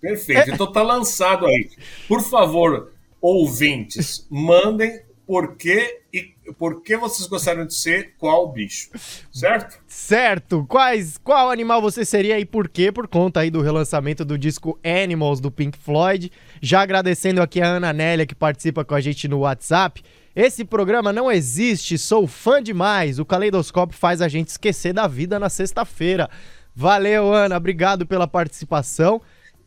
Perfeito. 0.00 0.50
É... 0.50 0.54
Então 0.54 0.72
tá 0.72 0.82
lançado 0.82 1.46
aí. 1.46 1.70
Por 2.08 2.20
favor, 2.20 2.90
ouvintes, 3.20 4.26
mandem 4.28 5.02
por 5.24 5.54
que 5.54 6.00
e 6.12 6.34
por 6.58 6.82
que 6.82 6.96
vocês 6.96 7.28
gostariam 7.28 7.64
de 7.64 7.74
ser 7.74 8.14
qual 8.18 8.50
bicho, 8.50 8.90
certo? 9.30 9.78
Certo. 9.86 10.66
Quais, 10.68 11.16
qual 11.18 11.48
animal 11.48 11.80
você 11.80 12.04
seria 12.04 12.40
e 12.40 12.44
por 12.44 12.68
quê? 12.68 12.90
Por 12.90 13.06
conta 13.06 13.38
aí 13.38 13.52
do 13.52 13.60
relançamento 13.60 14.24
do 14.24 14.36
disco 14.36 14.76
Animals 14.82 15.38
do 15.38 15.48
Pink 15.48 15.78
Floyd. 15.78 16.32
Já 16.60 16.82
agradecendo 16.82 17.42
aqui 17.42 17.60
a 17.60 17.66
Ana 17.66 17.92
Nélia 17.92 18.26
que 18.26 18.34
participa 18.34 18.84
com 18.84 18.94
a 18.94 19.00
gente 19.00 19.28
no 19.28 19.40
WhatsApp. 19.40 20.02
Esse 20.34 20.64
programa 20.64 21.12
não 21.12 21.30
existe, 21.30 21.98
sou 21.98 22.26
fã 22.26 22.62
demais. 22.62 23.18
O 23.18 23.24
Caleidoscópio 23.24 23.98
faz 23.98 24.22
a 24.22 24.28
gente 24.28 24.48
esquecer 24.48 24.92
da 24.92 25.06
vida 25.06 25.38
na 25.38 25.48
sexta-feira. 25.48 26.30
Valeu, 26.74 27.32
Ana, 27.32 27.56
obrigado 27.56 28.06
pela 28.06 28.28
participação. 28.28 29.20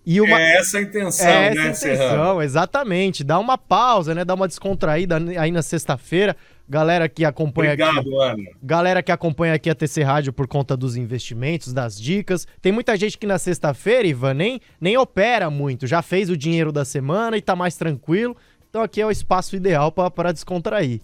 E 0.05 0.19
uma... 0.19 0.39
É 0.39 0.57
essa 0.57 0.77
a 0.77 0.81
intenção, 0.81 1.27
é 1.27 1.53
né, 1.53 1.67
essa 1.67 1.87
a 1.87 1.93
intenção, 1.93 2.41
exatamente. 2.41 3.23
Dá 3.23 3.37
uma 3.37 3.57
pausa, 3.57 4.15
né? 4.15 4.25
Dá 4.25 4.33
uma 4.33 4.47
descontraída 4.47 5.17
aí 5.37 5.51
na 5.51 5.61
sexta-feira. 5.61 6.35
Galera 6.71 7.09
que 7.09 7.25
acompanha 7.25 7.73
Obrigado, 7.73 7.99
aqui. 7.99 8.15
Ana. 8.15 8.49
Galera 8.63 9.03
que 9.03 9.11
acompanha 9.11 9.55
aqui 9.55 9.69
a 9.69 9.75
TC 9.75 10.03
Rádio 10.03 10.31
por 10.31 10.47
conta 10.47 10.77
dos 10.77 10.95
investimentos, 10.95 11.73
das 11.73 11.99
dicas. 11.99 12.47
Tem 12.61 12.71
muita 12.71 12.95
gente 12.95 13.17
que 13.17 13.27
na 13.27 13.37
sexta-feira, 13.37 14.07
Ivan, 14.07 14.35
nem, 14.35 14.61
nem 14.79 14.97
opera 14.97 15.49
muito. 15.49 15.85
Já 15.85 16.01
fez 16.01 16.29
o 16.29 16.37
dinheiro 16.37 16.71
da 16.71 16.85
semana 16.85 17.35
e 17.35 17.41
tá 17.41 17.57
mais 17.57 17.75
tranquilo. 17.75 18.37
Então 18.69 18.81
aqui 18.81 19.01
é 19.01 19.05
o 19.05 19.11
espaço 19.11 19.53
ideal 19.53 19.91
para 19.91 20.31
descontrair. 20.31 21.01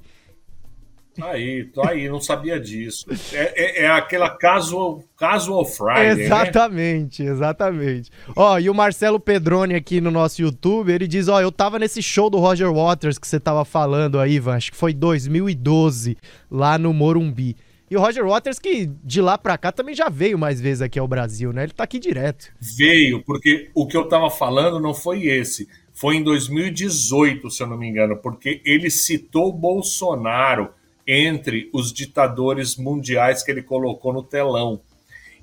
Tá 1.17 1.31
aí, 1.31 1.65
tô 1.65 1.81
aí, 1.81 2.07
não 2.07 2.21
sabia 2.21 2.59
disso. 2.59 3.07
É, 3.33 3.81
é, 3.81 3.83
é 3.85 3.89
aquela 3.89 4.29
casual, 4.29 5.03
casual 5.17 5.65
Friday. 5.65 6.15
Né? 6.15 6.23
Exatamente, 6.25 7.23
né? 7.23 7.31
exatamente. 7.31 8.11
Ó, 8.35 8.59
e 8.59 8.69
o 8.69 8.73
Marcelo 8.75 9.19
Pedroni 9.19 9.73
aqui 9.73 9.99
no 9.99 10.11
nosso 10.11 10.41
YouTube, 10.41 10.91
ele 10.91 11.07
diz: 11.07 11.27
Ó, 11.27 11.41
eu 11.41 11.51
tava 11.51 11.79
nesse 11.79 12.03
show 12.03 12.29
do 12.29 12.37
Roger 12.37 12.71
Waters 12.71 13.17
que 13.17 13.27
você 13.27 13.39
tava 13.39 13.65
falando 13.65 14.19
aí, 14.19 14.33
Ivan, 14.33 14.55
acho 14.55 14.71
que 14.71 14.77
foi 14.77 14.93
2012, 14.93 16.17
lá 16.51 16.77
no 16.77 16.93
Morumbi. 16.93 17.55
E 17.89 17.95
o 17.95 17.99
Roger 18.01 18.25
Waters, 18.27 18.59
que 18.59 18.91
de 19.03 19.21
lá 19.21 19.37
pra 19.37 19.57
cá 19.57 19.71
também 19.71 19.95
já 19.95 20.09
veio 20.09 20.37
mais 20.37 20.61
vezes 20.61 20.81
aqui 20.81 20.99
ao 20.99 21.07
Brasil, 21.07 21.51
né? 21.51 21.63
Ele 21.63 21.71
tá 21.71 21.85
aqui 21.85 21.97
direto. 21.97 22.51
Veio, 22.59 23.23
porque 23.23 23.71
o 23.73 23.87
que 23.87 23.97
eu 23.97 24.07
tava 24.07 24.29
falando 24.29 24.79
não 24.79 24.93
foi 24.93 25.25
esse. 25.25 25.67
Foi 25.93 26.17
em 26.17 26.23
2018, 26.23 27.49
se 27.49 27.63
eu 27.63 27.67
não 27.67 27.77
me 27.77 27.87
engano, 27.87 28.17
porque 28.17 28.61
ele 28.63 28.89
citou 28.89 29.51
Bolsonaro 29.51 30.69
entre 31.07 31.69
os 31.71 31.93
ditadores 31.93 32.75
mundiais 32.75 33.41
que 33.41 33.49
ele 33.49 33.63
colocou 33.63 34.11
no 34.11 34.21
telão. 34.21 34.81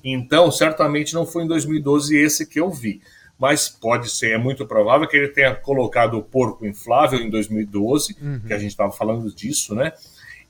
Então, 0.05 0.51
certamente 0.51 1.15
não 1.15 1.25
foi 1.25 1.45
em 1.45 1.49
2012 1.49 2.15
esse 2.17 2.47
que 2.47 2.61
eu 2.61 2.71
vi. 2.71 3.01
Mas 3.39 3.69
pode 3.69 4.11
ser, 4.11 4.33
é 4.33 4.39
muito 4.39 4.67
provável 4.67 5.09
que 5.09 5.17
ele 5.17 5.29
tenha 5.29 5.55
colocado 5.55 6.19
o 6.19 6.23
porco 6.23 6.67
inflável 6.67 7.19
em 7.19 7.31
2012, 7.31 8.17
uhum. 8.21 8.41
que 8.47 8.53
a 8.53 8.59
gente 8.59 8.71
estava 8.71 8.93
falando 8.93 9.35
disso, 9.35 9.75
né? 9.75 9.93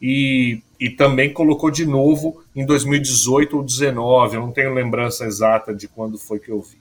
E, 0.03 0.61
e 0.79 0.91
também 0.91 1.33
colocou 1.33 1.71
de 1.71 1.87
novo 1.87 2.43
em 2.55 2.67
2018 2.67 3.57
ou 3.57 3.63
2019. 3.63 4.37
Eu 4.37 4.41
não 4.43 4.53
tenho 4.53 4.75
lembrança 4.75 5.25
exata 5.25 5.75
de 5.75 5.89
quando 5.89 6.19
foi 6.19 6.39
que 6.39 6.51
eu 6.51 6.61
vi. 6.61 6.77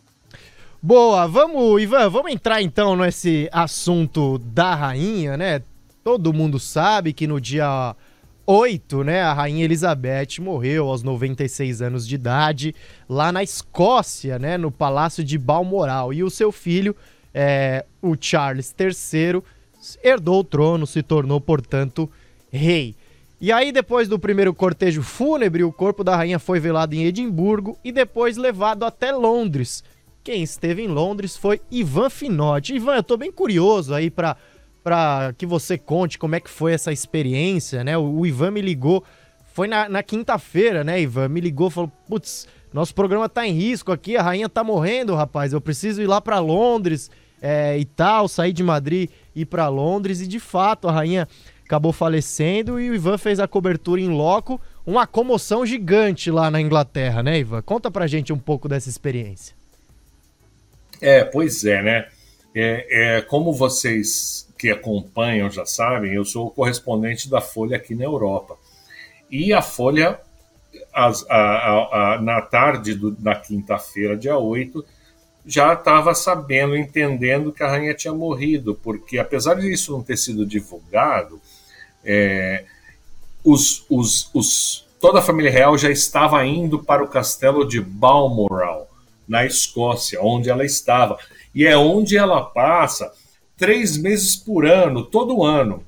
Boa, 0.82 1.26
vamos, 1.26 1.82
Ivan, 1.82 2.10
vamos 2.10 2.34
entrar 2.34 2.62
então 2.62 2.98
nesse 2.98 3.48
assunto 3.54 4.38
da 4.40 4.76
rainha, 4.76 5.38
né? 5.38 5.62
Todo 6.04 6.34
mundo 6.34 6.60
sabe 6.60 7.14
que 7.14 7.26
no 7.26 7.40
dia 7.40 7.96
8, 8.46 9.04
né, 9.04 9.22
a 9.22 9.34
rainha 9.34 9.64
Elizabeth 9.64 10.40
morreu 10.42 10.90
aos 10.90 11.02
96 11.02 11.82
anos 11.82 12.08
de 12.08 12.16
idade 12.16 12.76
lá 13.08 13.32
na 13.32 13.42
Escócia, 13.42 14.38
né, 14.38 14.58
no 14.58 14.70
Palácio 14.70 15.24
de 15.24 15.38
Balmoral. 15.38 16.14
E 16.14 16.24
o 16.24 16.30
seu 16.30 16.52
filho, 16.52 16.96
é, 17.34 17.86
o 18.02 18.16
Charles 18.20 18.76
III, 18.78 19.42
herdou 20.04 20.42
o 20.42 20.44
trono, 20.44 20.86
se 20.86 21.02
tornou, 21.02 21.40
portanto, 21.40 22.10
rei. 22.52 22.96
E 23.40 23.52
aí, 23.52 23.72
depois 23.72 24.08
do 24.08 24.20
primeiro 24.20 24.54
cortejo 24.54 25.02
fúnebre, 25.02 25.64
o 25.64 25.72
corpo 25.72 26.04
da 26.04 26.16
rainha 26.16 26.40
foi 26.40 26.60
velado 26.60 26.96
em 26.96 27.04
Edimburgo 27.04 27.78
e 27.84 27.92
depois 27.92 28.38
levado 28.38 28.84
até 28.84 29.12
Londres. 29.12 29.84
Quem 30.24 30.42
esteve 30.42 30.82
em 30.82 30.88
Londres 30.88 31.36
foi 31.36 31.60
Ivan 31.70 32.10
Finotti. 32.10 32.76
Ivan, 32.76 32.96
eu 32.96 33.04
tô 33.04 33.18
bem 33.18 33.32
curioso 33.32 33.94
aí 33.94 34.10
para 34.10 34.38
para 34.84 35.34
que 35.38 35.46
você 35.46 35.78
conte 35.78 36.20
como 36.20 36.36
é 36.36 36.40
que 36.40 36.50
foi 36.50 36.74
essa 36.74 36.92
experiência, 36.92 37.84
né? 37.84 37.98
O, 37.98 38.20
o 38.20 38.26
Ivan 38.26 38.52
me 38.52 38.62
ligou, 38.62 39.04
foi 39.54 39.68
na, 39.68 39.88
na 39.88 40.04
quinta-feira, 40.04 40.84
né, 40.84 41.02
Ivan? 41.02 41.30
Me 41.30 41.40
ligou, 41.40 41.70
falou, 41.70 41.92
putz, 42.08 42.48
nosso 42.74 42.94
programa 42.94 43.30
tá 43.30 43.48
em 43.48 43.54
risco 43.54 43.92
aqui, 43.92 44.18
a 44.18 44.22
rainha 44.22 44.50
tá 44.50 44.64
morrendo, 44.64 45.16
rapaz, 45.16 45.54
eu 45.54 45.62
preciso 45.62 46.02
ir 46.02 46.08
lá 46.08 46.20
para 46.20 46.40
Londres 46.40 47.10
é, 47.42 47.78
e 47.78 47.86
tal, 47.86 48.28
sair 48.28 48.52
de 48.52 48.64
Madrid 48.64 49.10
e 49.36 49.42
ir 49.42 49.46
para 49.46 49.68
Londres, 49.68 50.22
e 50.22 50.28
de 50.28 50.40
fato 50.40 50.88
a 50.88 50.92
rainha 50.92 51.28
acabou 51.66 51.94
falecendo 51.94 52.80
e 52.80 52.90
o 52.90 52.96
Ivan 52.96 53.18
fez 53.18 53.40
a 53.40 53.48
cobertura 53.48 54.02
em 54.02 54.10
loco, 54.10 54.60
uma 54.86 55.08
comoção 55.08 55.66
gigante 55.66 56.30
lá 56.30 56.52
na 56.52 56.60
Inglaterra, 56.60 57.24
né, 57.24 57.40
Ivan? 57.40 57.62
Conta 57.62 57.90
pra 57.90 58.08
gente 58.08 58.34
um 58.34 58.38
pouco 58.38 58.68
dessa 58.68 58.90
experiência. 58.90 59.56
É, 61.00 61.24
pois 61.24 61.64
é, 61.64 61.82
né? 61.82 62.08
É, 62.56 63.18
é, 63.18 63.22
como 63.22 63.52
vocês 63.54 64.43
que 64.64 64.72
acompanham 64.72 65.52
já 65.52 65.66
sabem, 65.66 66.14
eu 66.14 66.24
sou 66.24 66.50
correspondente 66.50 67.30
da 67.30 67.42
Folha 67.42 67.76
aqui 67.76 67.94
na 67.94 68.06
Europa. 68.06 68.56
E 69.30 69.52
a 69.52 69.62
Folha, 69.62 70.18
as, 70.94 71.30
a, 71.30 71.36
a, 71.36 72.14
a, 72.14 72.22
na 72.22 72.42
tarde 72.42 72.96
do, 72.96 73.12
da 73.12 73.36
quinta-feira, 73.36 74.16
dia 74.16 74.38
8, 74.38 74.86
já 75.46 75.74
estava 75.74 76.16
sabendo, 76.16 76.78
entendendo 76.78 77.52
que 77.52 77.62
a 77.62 77.68
rainha 77.68 77.94
tinha 77.94 78.14
morrido, 78.14 78.74
porque 78.82 79.20
apesar 79.20 79.56
de 79.56 79.70
isso 79.70 79.92
não 79.92 80.02
ter 80.02 80.16
sido 80.16 80.46
divulgado, 80.46 81.42
é, 82.02 82.64
os, 83.44 83.86
os, 83.90 84.30
os, 84.34 84.88
toda 85.02 85.20
a 85.20 85.22
família 85.22 85.52
real 85.52 85.78
já 85.78 85.92
estava 85.92 86.46
indo 86.46 86.82
para 86.82 87.04
o 87.04 87.10
castelo 87.10 87.68
de 87.68 87.82
Balmoral, 87.82 88.90
na 89.28 89.46
Escócia, 89.46 90.22
onde 90.22 90.50
ela 90.50 90.64
estava. 90.64 91.18
E 91.54 91.66
é 91.66 91.76
onde 91.76 92.16
ela 92.16 92.42
passa 92.42 93.12
três 93.58 93.98
meses 93.98 94.36
por 94.36 94.66
ano, 94.66 95.06
todo 95.06 95.44
ano. 95.44 95.84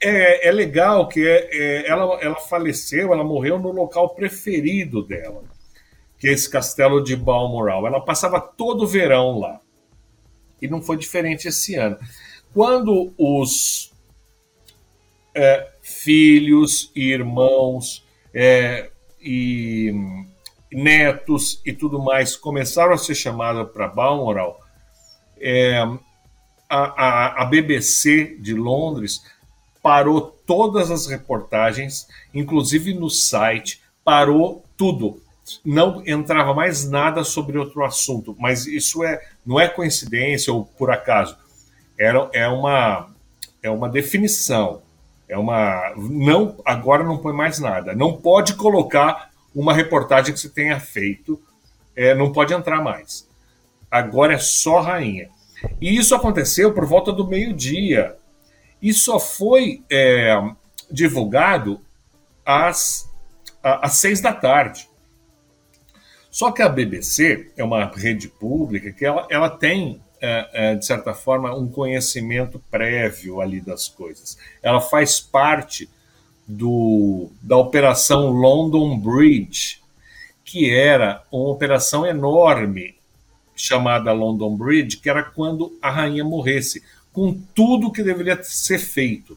É, 0.00 0.48
é 0.48 0.52
legal 0.52 1.08
que 1.08 1.26
é, 1.26 1.48
é, 1.52 1.88
ela, 1.88 2.20
ela 2.20 2.36
faleceu, 2.36 3.12
ela 3.12 3.24
morreu 3.24 3.58
no 3.58 3.72
local 3.72 4.10
preferido 4.10 5.02
dela, 5.02 5.42
que 6.18 6.28
é 6.28 6.32
esse 6.32 6.48
castelo 6.48 7.02
de 7.02 7.16
Balmoral. 7.16 7.86
Ela 7.86 8.00
passava 8.00 8.40
todo 8.40 8.84
o 8.84 8.86
verão 8.86 9.38
lá. 9.38 9.60
E 10.62 10.68
não 10.68 10.82
foi 10.82 10.96
diferente 10.96 11.48
esse 11.48 11.74
ano. 11.74 11.98
Quando 12.52 13.12
os 13.18 13.92
é, 15.34 15.68
filhos 15.82 16.90
e 16.94 17.10
irmãos 17.10 18.04
é, 18.32 18.90
e 19.20 19.92
netos 20.70 21.60
e 21.64 21.72
tudo 21.72 22.00
mais 22.00 22.36
começaram 22.36 22.92
a 22.92 22.98
ser 22.98 23.14
chamados 23.14 23.70
para 23.72 23.88
Balmoral, 23.88 24.60
é, 25.40 25.84
a, 26.68 26.78
a, 26.78 27.42
a 27.42 27.44
BBC 27.46 28.36
de 28.38 28.54
Londres 28.54 29.22
parou 29.82 30.20
todas 30.20 30.90
as 30.90 31.06
reportagens, 31.06 32.06
inclusive 32.34 32.92
no 32.92 33.08
site, 33.08 33.80
parou 34.04 34.64
tudo. 34.76 35.22
Não 35.64 36.02
entrava 36.06 36.52
mais 36.52 36.88
nada 36.88 37.24
sobre 37.24 37.56
outro 37.56 37.84
assunto, 37.84 38.36
mas 38.38 38.66
isso 38.66 39.02
é, 39.02 39.20
não 39.46 39.58
é 39.58 39.66
coincidência 39.66 40.52
ou 40.52 40.64
por 40.64 40.90
acaso. 40.90 41.36
Era, 41.98 42.28
é, 42.32 42.46
uma, 42.48 43.08
é 43.62 43.70
uma 43.70 43.88
definição. 43.88 44.82
É 45.28 45.36
uma. 45.36 45.94
Não, 45.96 46.56
agora 46.64 47.02
não 47.02 47.18
põe 47.18 47.32
mais 47.32 47.58
nada. 47.58 47.94
Não 47.94 48.16
pode 48.16 48.54
colocar 48.54 49.30
uma 49.54 49.72
reportagem 49.74 50.32
que 50.32 50.40
você 50.40 50.48
tenha 50.48 50.78
feito, 50.78 51.40
é, 51.96 52.14
não 52.14 52.32
pode 52.32 52.54
entrar 52.54 52.82
mais. 52.82 53.26
Agora 53.90 54.34
é 54.34 54.38
só 54.38 54.80
rainha. 54.80 55.30
E 55.80 55.96
isso 55.96 56.14
aconteceu 56.14 56.72
por 56.72 56.86
volta 56.86 57.12
do 57.12 57.26
meio-dia. 57.26 58.16
E 58.80 58.92
só 58.92 59.18
foi 59.18 59.82
é, 59.90 60.36
divulgado 60.90 61.80
às, 62.44 63.08
às 63.62 63.94
seis 63.94 64.20
da 64.20 64.32
tarde. 64.32 64.88
Só 66.30 66.52
que 66.52 66.62
a 66.62 66.68
BBC 66.68 67.50
é 67.56 67.64
uma 67.64 67.86
rede 67.86 68.28
pública 68.28 68.92
que 68.92 69.04
ela, 69.04 69.26
ela 69.30 69.50
tem, 69.50 70.00
é, 70.20 70.48
é, 70.52 70.74
de 70.76 70.84
certa 70.84 71.12
forma, 71.14 71.54
um 71.54 71.68
conhecimento 71.68 72.62
prévio 72.70 73.40
ali 73.40 73.60
das 73.60 73.88
coisas. 73.88 74.38
Ela 74.62 74.80
faz 74.80 75.20
parte 75.20 75.88
do, 76.46 77.30
da 77.42 77.56
Operação 77.56 78.30
London 78.30 78.98
Bridge, 78.98 79.82
que 80.44 80.70
era 80.70 81.22
uma 81.30 81.50
operação 81.50 82.06
enorme 82.06 82.97
chamada 83.60 84.12
London 84.12 84.56
Bridge, 84.56 84.98
que 84.98 85.10
era 85.10 85.22
quando 85.22 85.76
a 85.82 85.90
rainha 85.90 86.24
morresse, 86.24 86.82
com 87.12 87.32
tudo 87.54 87.92
que 87.92 88.02
deveria 88.02 88.40
ser 88.42 88.78
feito, 88.78 89.36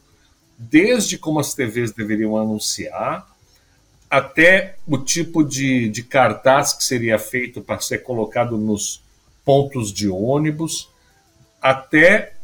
desde 0.56 1.18
como 1.18 1.40
as 1.40 1.54
TVs 1.54 1.92
deveriam 1.92 2.36
anunciar, 2.36 3.26
até 4.08 4.76
o 4.86 4.98
tipo 4.98 5.42
de, 5.42 5.88
de 5.88 6.02
cartaz 6.02 6.72
que 6.72 6.84
seria 6.84 7.18
feito 7.18 7.60
para 7.60 7.80
ser 7.80 7.98
colocado 7.98 8.56
nos 8.56 9.02
pontos 9.44 9.92
de 9.92 10.08
ônibus, 10.08 10.88
até 11.60 12.34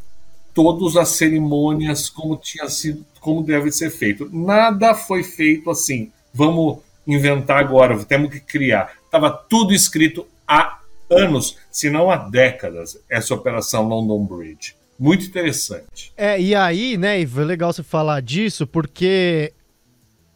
todas 0.54 0.96
as 0.96 1.10
cerimônias 1.10 2.08
como 2.10 2.36
tinha 2.36 2.68
sido, 2.68 3.04
como 3.20 3.42
deve 3.42 3.70
ser 3.70 3.90
feito. 3.90 4.28
Nada 4.32 4.94
foi 4.94 5.22
feito 5.22 5.70
assim. 5.70 6.10
Vamos 6.32 6.78
inventar 7.06 7.58
agora, 7.58 8.02
temos 8.04 8.30
que 8.30 8.40
criar. 8.40 8.92
Estava 9.04 9.30
tudo 9.30 9.72
escrito 9.72 10.26
há 10.46 10.77
anos, 11.10 11.56
se 11.70 11.90
não 11.90 12.10
há 12.10 12.16
décadas, 12.16 13.02
essa 13.10 13.34
operação 13.34 13.88
London 13.88 14.24
Bridge. 14.24 14.76
Muito 14.98 15.26
interessante. 15.26 16.12
É, 16.16 16.40
e 16.40 16.54
aí, 16.54 16.96
né, 16.96 17.20
Ivo, 17.20 17.40
é 17.40 17.44
legal 17.44 17.72
você 17.72 17.82
falar 17.82 18.20
disso, 18.20 18.66
porque 18.66 19.52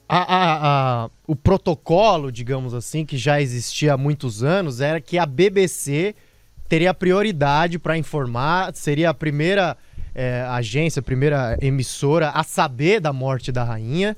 a, 0.09 0.19
a, 0.19 1.05
a, 1.05 1.11
o 1.27 1.35
protocolo, 1.35 2.31
digamos 2.31 2.73
assim, 2.73 3.05
que 3.05 3.17
já 3.17 3.41
existia 3.41 3.95
há 3.95 3.97
muitos 3.97 4.45
anos, 4.45 4.81
era 4.81 5.01
que 5.01 5.19
a 5.19 5.27
BBC 5.27 6.15
teria 6.69 6.95
prioridade 6.95 7.79
para 7.79 7.99
informar, 7.99 8.75
seria 8.75 9.11
a 9.11 9.15
primeira 9.15 9.77
é, 10.15 10.43
agência, 10.49 11.01
a 11.01 11.03
primeira 11.03 11.59
emissora 11.61 12.31
a 12.31 12.45
saber 12.45 13.01
da 13.01 13.13
morte 13.13 13.51
da 13.51 13.65
rainha. 13.65 14.17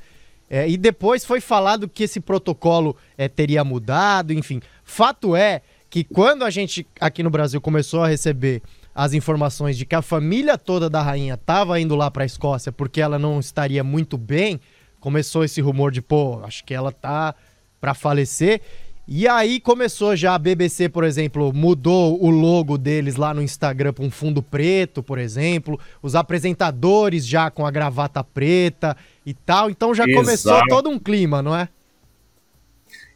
É, 0.50 0.68
e 0.68 0.76
depois 0.76 1.24
foi 1.24 1.40
falado 1.40 1.88
que 1.88 2.04
esse 2.04 2.20
protocolo 2.20 2.96
é, 3.16 3.28
teria 3.28 3.64
mudado, 3.64 4.32
enfim. 4.32 4.60
Fato 4.84 5.34
é 5.34 5.62
que 5.94 6.02
quando 6.02 6.42
a 6.42 6.50
gente 6.50 6.84
aqui 7.00 7.22
no 7.22 7.30
Brasil 7.30 7.60
começou 7.60 8.02
a 8.02 8.08
receber 8.08 8.60
as 8.92 9.12
informações 9.12 9.78
de 9.78 9.86
que 9.86 9.94
a 9.94 10.02
família 10.02 10.58
toda 10.58 10.90
da 10.90 11.00
rainha 11.00 11.34
estava 11.34 11.78
indo 11.78 11.94
lá 11.94 12.10
para 12.10 12.24
a 12.24 12.26
Escócia 12.26 12.72
porque 12.72 13.00
ela 13.00 13.16
não 13.16 13.38
estaria 13.38 13.84
muito 13.84 14.18
bem, 14.18 14.60
começou 14.98 15.44
esse 15.44 15.60
rumor 15.60 15.92
de, 15.92 16.02
pô, 16.02 16.40
acho 16.42 16.64
que 16.64 16.74
ela 16.74 16.90
tá 16.90 17.32
para 17.80 17.94
falecer. 17.94 18.60
E 19.06 19.28
aí 19.28 19.60
começou 19.60 20.16
já 20.16 20.34
a 20.34 20.38
BBC, 20.38 20.88
por 20.88 21.04
exemplo, 21.04 21.52
mudou 21.52 22.20
o 22.20 22.28
logo 22.28 22.76
deles 22.76 23.14
lá 23.14 23.32
no 23.32 23.40
Instagram 23.40 23.92
para 23.92 24.04
um 24.04 24.10
fundo 24.10 24.42
preto, 24.42 25.00
por 25.00 25.16
exemplo. 25.16 25.78
Os 26.02 26.16
apresentadores 26.16 27.24
já 27.24 27.52
com 27.52 27.64
a 27.64 27.70
gravata 27.70 28.24
preta 28.24 28.96
e 29.24 29.32
tal. 29.32 29.70
Então 29.70 29.94
já 29.94 30.02
Exato. 30.02 30.24
começou 30.24 30.60
todo 30.66 30.90
um 30.90 30.98
clima, 30.98 31.40
não 31.40 31.54
é? 31.54 31.68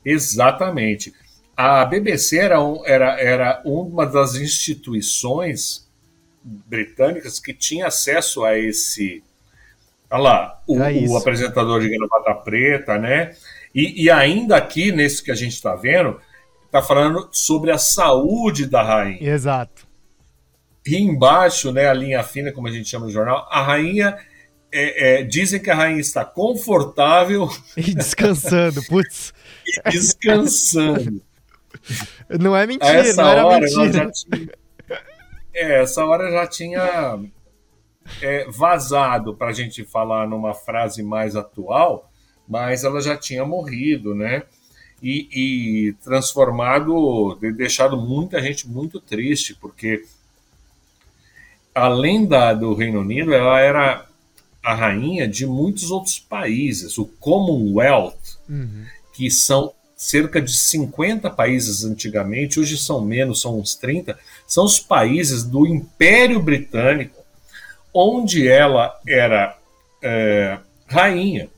Exatamente. 0.04 1.12
A 1.58 1.84
BBC 1.84 2.38
era, 2.38 2.62
um, 2.62 2.86
era, 2.86 3.20
era 3.20 3.60
uma 3.64 4.06
das 4.06 4.36
instituições 4.36 5.90
britânicas 6.40 7.40
que 7.40 7.52
tinha 7.52 7.88
acesso 7.88 8.44
a 8.44 8.56
esse. 8.56 9.24
Olha 10.08 10.22
lá, 10.22 10.62
o, 10.68 10.80
é 10.80 10.92
o 11.08 11.16
apresentador 11.16 11.80
de 11.80 11.88
gravata 11.88 12.32
preta, 12.44 12.96
né? 12.96 13.34
E, 13.74 14.04
e 14.04 14.08
ainda 14.08 14.56
aqui, 14.56 14.92
nesse 14.92 15.20
que 15.20 15.32
a 15.32 15.34
gente 15.34 15.54
está 15.54 15.74
vendo, 15.74 16.20
está 16.64 16.80
falando 16.80 17.28
sobre 17.32 17.72
a 17.72 17.78
saúde 17.78 18.64
da 18.64 18.84
rainha. 18.84 19.18
Exato. 19.20 19.84
E 20.86 20.96
embaixo, 20.96 21.72
né, 21.72 21.88
a 21.88 21.92
linha 21.92 22.22
fina, 22.22 22.52
como 22.52 22.68
a 22.68 22.70
gente 22.70 22.88
chama 22.88 23.06
no 23.06 23.12
jornal, 23.12 23.48
a 23.50 23.60
rainha. 23.64 24.16
É, 24.70 25.22
é, 25.22 25.22
dizem 25.24 25.60
que 25.60 25.70
a 25.70 25.74
rainha 25.74 26.00
está 26.00 26.24
confortável. 26.24 27.48
E 27.76 27.94
descansando, 27.94 28.80
putz. 28.84 29.32
e 29.66 29.90
descansando. 29.90 31.26
Não 32.40 32.56
é 32.56 32.66
mentira, 32.66 32.92
essa 32.92 33.22
não 33.22 33.30
era 33.30 33.46
hora 33.46 33.60
mentira. 33.60 34.10
Tinha, 34.10 34.48
é, 35.54 35.82
essa 35.82 36.04
hora 36.04 36.30
já 36.30 36.46
tinha 36.46 37.18
é, 38.22 38.46
vazado, 38.50 39.34
para 39.34 39.48
a 39.48 39.52
gente 39.52 39.84
falar 39.84 40.28
numa 40.28 40.54
frase 40.54 41.02
mais 41.02 41.36
atual, 41.36 42.10
mas 42.48 42.84
ela 42.84 43.00
já 43.00 43.16
tinha 43.16 43.44
morrido, 43.44 44.14
né? 44.14 44.44
E, 45.02 45.28
e 45.32 45.92
transformado, 46.04 47.36
deixado 47.56 47.96
muita 47.96 48.40
gente 48.42 48.68
muito 48.68 49.00
triste, 49.00 49.54
porque 49.54 50.04
além 51.74 52.26
da, 52.26 52.52
do 52.52 52.74
Reino 52.74 53.00
Unido, 53.00 53.32
ela 53.32 53.60
era 53.60 54.06
a 54.62 54.74
rainha 54.74 55.26
de 55.28 55.46
muitos 55.46 55.90
outros 55.90 56.18
países, 56.18 56.98
o 56.98 57.06
Commonwealth, 57.06 58.38
uhum. 58.48 58.84
que 59.12 59.30
são 59.30 59.72
cerca 59.98 60.40
de 60.40 60.56
50 60.56 61.28
países 61.28 61.82
antigamente, 61.82 62.60
hoje 62.60 62.78
são 62.78 63.04
menos, 63.04 63.40
são 63.40 63.58
uns 63.58 63.74
30, 63.74 64.16
são 64.46 64.64
os 64.64 64.78
países 64.78 65.42
do 65.42 65.66
Império 65.66 66.40
Britânico, 66.40 67.20
onde 67.92 68.46
ela 68.46 68.96
era 69.04 69.58
é, 70.00 70.56
rainha. 70.86 71.50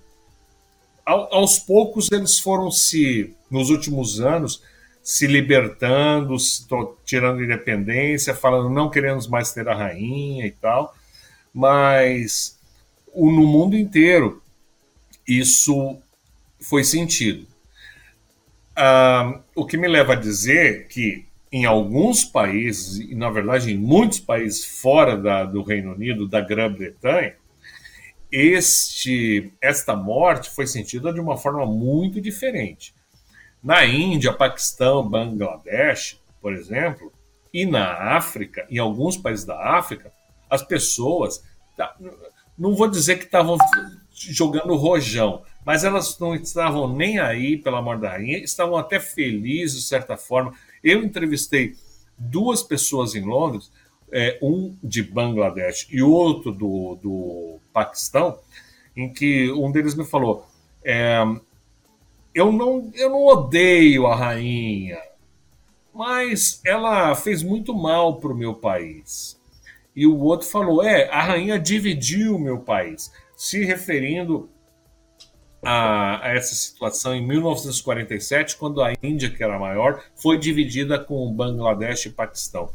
Ao, 1.04 1.34
aos 1.34 1.58
poucos 1.58 2.10
eles 2.10 2.38
foram 2.38 2.70
se, 2.70 3.34
nos 3.50 3.68
últimos 3.68 4.22
anos, 4.22 4.62
se 5.02 5.26
libertando, 5.26 6.38
se 6.38 6.66
tirando 7.04 7.44
independência, 7.44 8.34
falando 8.34 8.70
não 8.70 8.88
queremos 8.88 9.26
mais 9.26 9.52
ter 9.52 9.68
a 9.68 9.74
rainha 9.74 10.46
e 10.46 10.50
tal, 10.50 10.94
mas 11.52 12.58
no 13.14 13.46
mundo 13.46 13.76
inteiro 13.76 14.42
isso 15.28 15.98
foi 16.58 16.84
sentido. 16.84 17.49
Ah, 18.76 19.40
o 19.54 19.66
que 19.66 19.76
me 19.76 19.88
leva 19.88 20.12
a 20.12 20.16
dizer 20.16 20.86
que 20.88 21.26
em 21.52 21.64
alguns 21.64 22.24
países, 22.24 22.98
e 22.98 23.14
na 23.14 23.28
verdade 23.28 23.72
em 23.72 23.76
muitos 23.76 24.20
países 24.20 24.64
fora 24.64 25.16
da, 25.16 25.44
do 25.44 25.62
Reino 25.62 25.92
Unido, 25.92 26.28
da 26.28 26.40
Grã-Bretanha, 26.40 27.34
este, 28.30 29.52
esta 29.60 29.96
morte 29.96 30.50
foi 30.50 30.66
sentida 30.66 31.12
de 31.12 31.20
uma 31.20 31.36
forma 31.36 31.66
muito 31.66 32.20
diferente. 32.20 32.94
Na 33.62 33.84
Índia, 33.84 34.32
Paquistão, 34.32 35.06
Bangladesh, 35.06 36.20
por 36.40 36.54
exemplo, 36.54 37.12
e 37.52 37.66
na 37.66 38.16
África, 38.16 38.64
em 38.70 38.78
alguns 38.78 39.16
países 39.16 39.44
da 39.44 39.76
África, 39.76 40.12
as 40.48 40.62
pessoas, 40.62 41.42
tá, 41.76 41.94
não 42.56 42.74
vou 42.74 42.88
dizer 42.88 43.18
que 43.18 43.24
estavam 43.24 43.58
jogando 44.12 44.76
rojão, 44.76 45.42
mas 45.64 45.84
elas 45.84 46.18
não 46.18 46.34
estavam 46.34 46.94
nem 46.94 47.18
aí 47.18 47.56
pela 47.56 47.82
morte 47.82 48.00
da 48.00 48.10
rainha, 48.10 48.38
estavam 48.38 48.76
até 48.76 48.98
felizes 48.98 49.82
de 49.82 49.86
certa 49.86 50.16
forma. 50.16 50.54
Eu 50.82 51.02
entrevistei 51.04 51.74
duas 52.16 52.62
pessoas 52.62 53.14
em 53.14 53.22
Londres, 53.22 53.70
é, 54.12 54.38
um 54.42 54.76
de 54.82 55.02
Bangladesh 55.02 55.86
e 55.90 56.02
outro 56.02 56.50
do, 56.50 56.96
do 56.96 57.58
Paquistão, 57.72 58.38
em 58.96 59.12
que 59.12 59.50
um 59.52 59.70
deles 59.70 59.94
me 59.94 60.04
falou: 60.04 60.46
é, 60.84 61.18
eu, 62.34 62.50
não, 62.50 62.90
eu 62.94 63.10
não 63.10 63.24
odeio 63.26 64.06
a 64.06 64.16
rainha, 64.16 64.98
mas 65.94 66.60
ela 66.64 67.14
fez 67.14 67.42
muito 67.42 67.74
mal 67.74 68.16
para 68.18 68.32
o 68.32 68.36
meu 68.36 68.54
país. 68.54 69.38
E 69.94 70.06
o 70.06 70.18
outro 70.18 70.48
falou: 70.48 70.82
é, 70.82 71.08
a 71.10 71.22
rainha 71.22 71.58
dividiu 71.58 72.36
o 72.36 72.40
meu 72.40 72.58
país, 72.60 73.12
se 73.36 73.64
referindo 73.64 74.48
a, 75.62 76.26
a, 76.26 76.34
essa 76.34 76.54
situação 76.54 77.14
em 77.14 77.26
1947, 77.26 78.56
quando 78.56 78.82
a 78.82 78.92
Índia, 79.02 79.30
que 79.30 79.42
era 79.42 79.58
maior, 79.58 80.02
foi 80.16 80.38
dividida 80.38 80.98
com 80.98 81.26
o 81.26 81.32
Bangladesh 81.32 82.06
e 82.06 82.10
Paquistão. 82.10 82.72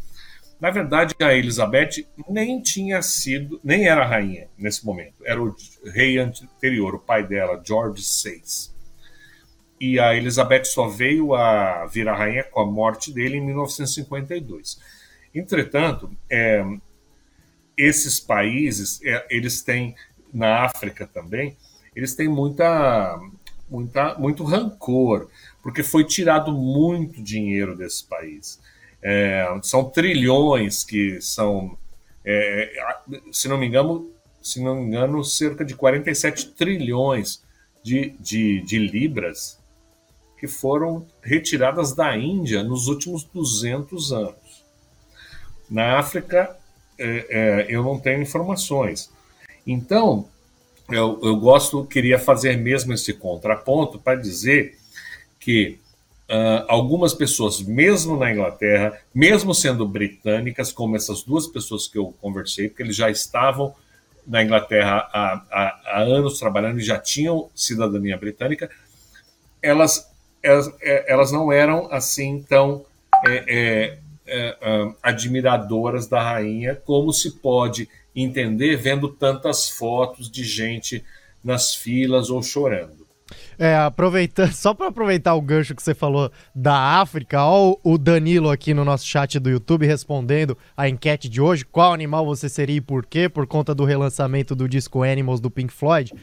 Na 0.60 0.70
verdade, 0.70 1.14
a 1.20 1.34
Elizabeth 1.34 2.06
nem 2.30 2.62
tinha 2.62 3.02
sido, 3.02 3.60
nem 3.64 3.88
era 3.88 4.06
rainha 4.06 4.48
nesse 4.58 4.86
momento, 4.86 5.16
era 5.26 5.42
o 5.42 5.54
rei 5.94 6.18
anterior, 6.18 6.96
o 6.96 7.00
pai 7.00 7.28
dela, 7.28 7.62
George 7.64 8.02
VI. 8.02 8.74
E 9.80 10.00
a 10.00 10.16
Elizabeth 10.16 10.64
só 10.66 10.88
veio 10.88 11.36
a 11.36 11.86
virar 11.86 12.16
rainha 12.16 12.44
com 12.46 12.62
a 12.62 12.66
morte 12.66 13.12
dele 13.12 13.38
em 13.38 13.46
1952. 13.46 14.80
Entretanto, 15.34 16.10
é, 16.30 16.64
esses 17.78 18.22
países, 18.22 19.02
é, 19.04 19.26
eles 19.30 19.62
têm, 19.62 19.94
na 20.34 20.64
África 20.64 21.06
também, 21.06 21.58
eles 21.96 22.16
têm 22.16 22.28
muita, 22.28 23.20
muita, 23.70 24.16
muito 24.16 24.44
rancor, 24.44 25.30
porque 25.64 25.82
foi 25.82 26.04
tirado 26.04 26.52
muito 26.52 27.22
dinheiro 27.22 27.76
desse 27.76 28.04
país. 28.04 28.60
É, 29.02 29.48
são 29.64 29.86
trilhões 29.86 30.84
que 30.84 31.22
são, 31.22 31.78
é, 32.24 32.72
se 33.32 33.48
não 33.48 33.58
me 33.58 33.68
engano, 33.68 34.10
se 34.42 34.62
não 34.62 34.76
me 34.76 34.82
engano, 34.82 35.24
cerca 35.24 35.64
de 35.64 35.76
47 35.76 36.52
trilhões 36.52 37.44
de, 37.84 38.10
de, 38.20 38.62
de 38.62 38.80
libras 38.80 39.60
que 40.40 40.48
foram 40.48 41.06
retiradas 41.22 41.94
da 41.94 42.18
Índia 42.18 42.64
nos 42.64 42.88
últimos 42.88 43.24
200 43.24 44.12
anos. 44.12 44.64
Na 45.70 45.98
África, 45.98 46.58
é, 46.98 47.26
é, 47.30 47.66
eu 47.70 47.84
não 47.84 48.00
tenho 48.00 48.22
informações. 48.22 49.12
Então, 49.66 50.28
eu, 50.90 51.20
eu 51.24 51.36
gosto, 51.38 51.86
queria 51.86 52.20
fazer 52.20 52.58
mesmo 52.58 52.94
esse 52.94 53.14
contraponto 53.14 53.98
para 53.98 54.16
dizer 54.20 54.78
que 55.40 55.80
uh, 56.30 56.66
algumas 56.68 57.14
pessoas, 57.14 57.62
mesmo 57.62 58.18
na 58.18 58.32
Inglaterra, 58.32 59.00
mesmo 59.14 59.54
sendo 59.54 59.88
britânicas, 59.88 60.72
como 60.72 60.96
essas 60.96 61.24
duas 61.24 61.48
pessoas 61.48 61.88
que 61.88 61.98
eu 61.98 62.14
conversei, 62.22 62.70
porque 62.70 62.84
eles 62.84 62.96
já 62.96 63.10
estavam 63.10 63.74
na 64.28 64.44
Inglaterra 64.44 65.08
há, 65.14 65.42
há, 65.52 65.82
há 65.86 66.00
anos 66.02 66.40
trabalhando 66.40 66.80
e 66.80 66.84
já 66.84 66.98
tinham 66.98 67.50
cidadania 67.56 68.18
britânica, 68.18 68.70
elas, 69.62 70.12
elas, 70.42 70.72
é, 70.82 71.12
elas 71.12 71.32
não 71.32 71.52
eram 71.52 71.92
assim 71.92 72.44
tão 72.48 72.86
é, 73.28 73.44
é, 73.48 73.98
é, 74.28 74.92
admiradoras 75.02 76.08
da 76.08 76.22
rainha 76.22 76.76
como 76.76 77.14
se 77.14 77.32
pode 77.32 77.90
entender 78.16 78.78
vendo 78.78 79.10
tantas 79.10 79.68
fotos 79.70 80.30
de 80.30 80.44
gente 80.44 81.04
nas 81.44 81.76
filas 81.76 82.30
ou 82.30 82.42
chorando. 82.42 83.06
É, 83.58 83.76
aproveitando, 83.76 84.52
só 84.54 84.74
para 84.74 84.88
aproveitar 84.88 85.34
o 85.34 85.42
gancho 85.42 85.76
que 85.76 85.82
você 85.82 85.96
falou 85.96 86.32
da 86.54 86.76
África, 87.00 87.44
ó, 87.44 87.76
o 87.84 87.98
Danilo 87.98 88.50
aqui 88.50 88.74
no 88.74 88.86
nosso 88.86 89.06
chat 89.06 89.40
do 89.40 89.50
YouTube 89.50 89.86
respondendo 89.86 90.58
a 90.78 90.88
enquete 90.88 91.28
de 91.28 91.42
hoje: 91.42 91.66
qual 91.66 91.94
animal 91.94 92.26
você 92.26 92.48
seria 92.48 92.78
e 92.78 92.82
por 92.82 93.06
quê? 93.06 93.28
Por 93.28 93.48
conta 93.48 93.74
do 93.74 93.86
relançamento 93.86 94.56
do 94.56 94.70
disco 94.70 95.04
Animals 95.04 95.40
do 95.40 95.50
Pink 95.50 95.74
Floyd. 95.74 96.14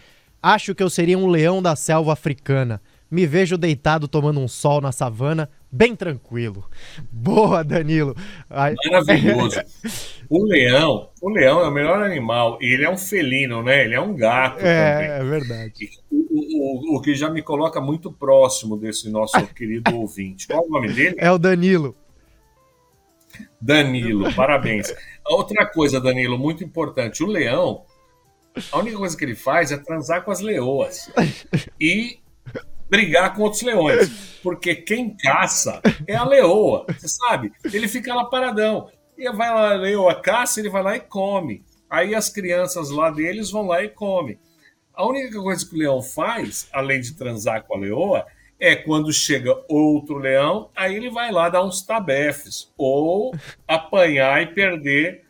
Acho 0.43 0.75
que 0.75 0.83
eu 0.83 0.91
seria 0.91 1.19
um 1.19 1.29
leão 1.29 1.63
da 1.63 1.77
selva 1.77 2.13
africana. 2.13 2.81
Me 3.11 3.27
vejo 3.27 3.59
deitado 3.59 4.09
tomando 4.09 4.41
um 4.41 4.49
sol 4.49 4.81
na 4.81 4.91
savana, 4.91 5.49
bem 5.73 5.97
tranquilo. 5.97 6.69
Boa, 7.11 7.65
Danilo. 7.65 8.15
Maravilhoso. 8.51 9.63
o 10.29 10.45
leão, 10.45 11.09
o 11.21 11.31
leão 11.31 11.61
é 11.61 11.69
o 11.69 11.71
melhor 11.71 12.03
animal 12.03 12.59
e 12.61 12.75
ele 12.75 12.85
é 12.85 12.91
um 12.91 12.99
felino, 12.99 13.63
né? 13.63 13.85
Ele 13.85 13.95
é 13.95 14.01
um 14.01 14.15
gato 14.15 14.59
é, 14.61 14.93
também. 14.93 15.11
É 15.11 15.25
verdade. 15.25 15.91
O, 16.11 16.95
o, 16.95 16.97
o, 16.99 17.01
que 17.01 17.15
já 17.15 17.31
me 17.31 17.43
coloca 17.43 17.81
muito 17.81 18.13
próximo 18.13 18.77
desse 18.77 19.09
nosso 19.09 19.43
querido 19.55 19.97
ouvinte. 19.97 20.47
Qual 20.47 20.63
é 20.63 20.67
o 20.67 20.71
nome 20.71 20.93
dele? 20.93 21.17
É 21.19 21.31
o 21.31 21.39
Danilo. 21.39 21.97
Danilo, 23.59 24.33
parabéns. 24.35 24.95
Outra 25.25 25.65
coisa, 25.65 25.99
Danilo, 25.99 26.39
muito 26.39 26.63
importante. 26.63 27.23
O 27.23 27.27
leão, 27.27 27.85
a 28.71 28.79
única 28.79 28.99
coisa 28.99 29.17
que 29.17 29.25
ele 29.25 29.35
faz 29.35 29.73
é 29.73 29.79
transar 29.79 30.23
com 30.23 30.31
as 30.31 30.41
leoas. 30.41 31.11
E 31.81 32.22
brigar 32.93 33.35
com 33.35 33.43
outros 33.43 33.63
leões. 33.63 34.39
Porque 34.43 34.75
quem 34.75 35.17
caça 35.17 35.81
é 36.07 36.15
a 36.15 36.25
leoa, 36.25 36.85
você 36.87 37.09
sabe? 37.09 37.51
Ele 37.73 37.89
fica 37.89 38.15
lá 38.15 38.27
paradão. 38.27 38.91
E 39.17 39.25
vai 39.33 39.49
lá, 39.49 39.73
a 39.73 39.77
leoa 39.77 40.15
caça, 40.15 40.61
ele 40.61 40.69
vai 40.69 40.83
lá 40.83 40.97
e 40.97 41.01
come. 41.01 41.65
Aí 41.89 42.15
as 42.15 42.29
crianças 42.29 42.91
lá 42.91 43.11
deles 43.11 43.51
vão 43.51 43.67
lá 43.67 43.83
e 43.83 43.89
comem. 43.89 44.39
A 44.93 45.07
única 45.07 45.41
coisa 45.41 45.67
que 45.67 45.75
o 45.75 45.79
leão 45.79 46.03
faz, 46.03 46.69
além 46.71 47.01
de 47.01 47.15
transar 47.15 47.63
com 47.63 47.77
a 47.77 47.79
leoa, 47.79 48.27
é 48.61 48.77
quando 48.77 49.11
chega 49.11 49.59
outro 49.69 50.19
leão, 50.19 50.69
aí 50.77 50.95
ele 50.95 51.11
vai 51.11 51.33
lá 51.33 51.49
dar 51.49 51.65
uns 51.65 51.81
tabefes. 51.83 52.71
Ou 52.77 53.35
apanhar 53.67 54.43
e 54.43 54.47
perder 54.47 55.25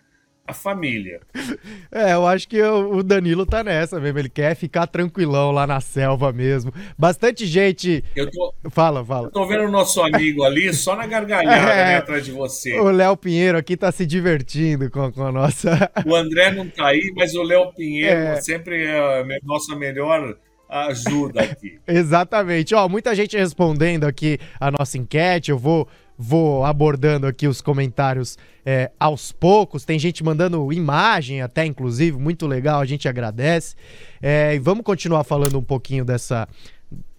a 0.46 0.52
família. 0.52 1.20
É, 1.94 2.14
eu 2.14 2.26
acho 2.26 2.48
que 2.48 2.60
o 2.62 3.02
Danilo 3.02 3.44
tá 3.44 3.62
nessa 3.62 4.00
mesmo. 4.00 4.18
Ele 4.18 4.28
quer 4.28 4.56
ficar 4.56 4.86
tranquilão 4.86 5.50
lá 5.50 5.66
na 5.66 5.78
selva 5.78 6.32
mesmo. 6.32 6.72
Bastante 6.96 7.44
gente. 7.44 8.02
Eu 8.16 8.30
tô... 8.30 8.54
Fala, 8.70 9.04
fala. 9.04 9.26
Eu 9.26 9.30
tô 9.30 9.46
vendo 9.46 9.64
o 9.64 9.70
nosso 9.70 10.00
amigo 10.00 10.42
ali 10.42 10.72
só 10.72 10.96
na 10.96 11.06
gargalhada 11.06 11.52
é, 11.70 11.84
né, 11.84 11.96
atrás 11.96 12.24
de 12.24 12.32
você. 12.32 12.78
O 12.80 12.90
Léo 12.90 13.14
Pinheiro 13.14 13.58
aqui 13.58 13.76
tá 13.76 13.92
se 13.92 14.06
divertindo 14.06 14.90
com, 14.90 15.12
com 15.12 15.22
a 15.22 15.30
nossa. 15.30 15.92
O 16.06 16.14
André 16.14 16.50
não 16.50 16.66
tá 16.66 16.86
aí, 16.86 17.12
mas 17.14 17.34
o 17.34 17.42
Léo 17.42 17.74
Pinheiro 17.74 18.16
é... 18.16 18.40
sempre 18.40 18.84
é 18.84 19.20
a 19.20 19.24
nossa 19.44 19.76
melhor 19.76 20.34
ajuda 20.72 21.42
aqui. 21.42 21.78
Exatamente. 21.86 22.74
Ó, 22.74 22.88
muita 22.88 23.14
gente 23.14 23.36
respondendo 23.36 24.04
aqui 24.04 24.38
a 24.58 24.70
nossa 24.70 24.96
enquete. 24.96 25.50
Eu 25.50 25.58
vou 25.58 25.86
vou 26.18 26.64
abordando 26.64 27.26
aqui 27.26 27.48
os 27.48 27.60
comentários 27.60 28.38
é, 28.64 28.90
aos 28.98 29.32
poucos. 29.32 29.84
Tem 29.84 29.98
gente 29.98 30.22
mandando 30.22 30.72
imagem, 30.72 31.42
até 31.42 31.64
inclusive, 31.66 32.18
muito 32.18 32.46
legal, 32.46 32.80
a 32.80 32.84
gente 32.84 33.08
agradece. 33.08 33.74
É, 34.20 34.54
e 34.54 34.58
vamos 34.58 34.84
continuar 34.84 35.24
falando 35.24 35.58
um 35.58 35.62
pouquinho 35.62 36.04
dessa, 36.04 36.48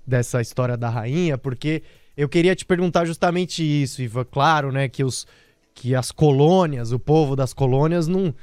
dessa 0.05 0.41
história 0.41 0.77
da 0.77 0.89
rainha, 0.89 1.37
porque 1.37 1.83
eu 2.15 2.29
queria 2.29 2.55
te 2.55 2.65
perguntar 2.65 3.05
justamente 3.05 3.63
isso, 3.63 4.01
Ivan. 4.01 4.25
Claro, 4.25 4.71
né, 4.71 4.87
que, 4.87 5.03
os, 5.03 5.25
que 5.73 5.95
as 5.95 6.11
colônias, 6.11 6.91
o 6.91 6.99
povo 6.99 7.35
das 7.35 7.53
colônias 7.53 8.07
não, 8.07 8.33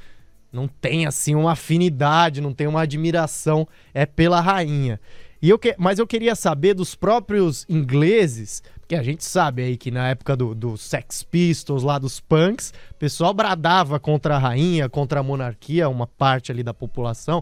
não 0.51 0.67
tem 0.67 1.05
assim 1.05 1.35
uma 1.35 1.53
afinidade, 1.53 2.41
não 2.41 2.53
tem 2.53 2.67
uma 2.67 2.81
admiração 2.81 3.67
é 3.93 4.05
pela 4.05 4.41
rainha. 4.41 4.99
E 5.41 5.49
eu 5.49 5.57
que, 5.57 5.73
mas 5.77 5.97
eu 5.97 6.05
queria 6.05 6.35
saber 6.35 6.75
dos 6.75 6.93
próprios 6.93 7.65
ingleses, 7.67 8.61
porque 8.91 8.99
a 8.99 9.03
gente 9.03 9.23
sabe 9.23 9.63
aí 9.63 9.77
que 9.77 9.89
na 9.89 10.09
época 10.09 10.35
do, 10.35 10.53
do 10.53 10.75
Sex 10.75 11.23
Pistols, 11.23 11.81
lá 11.81 11.97
dos 11.97 12.19
punks, 12.19 12.73
o 12.91 12.95
pessoal 12.95 13.33
bradava 13.33 13.97
contra 14.01 14.35
a 14.35 14.37
rainha, 14.37 14.89
contra 14.89 15.21
a 15.21 15.23
monarquia, 15.23 15.87
uma 15.87 16.05
parte 16.05 16.51
ali 16.51 16.61
da 16.61 16.73
população. 16.73 17.41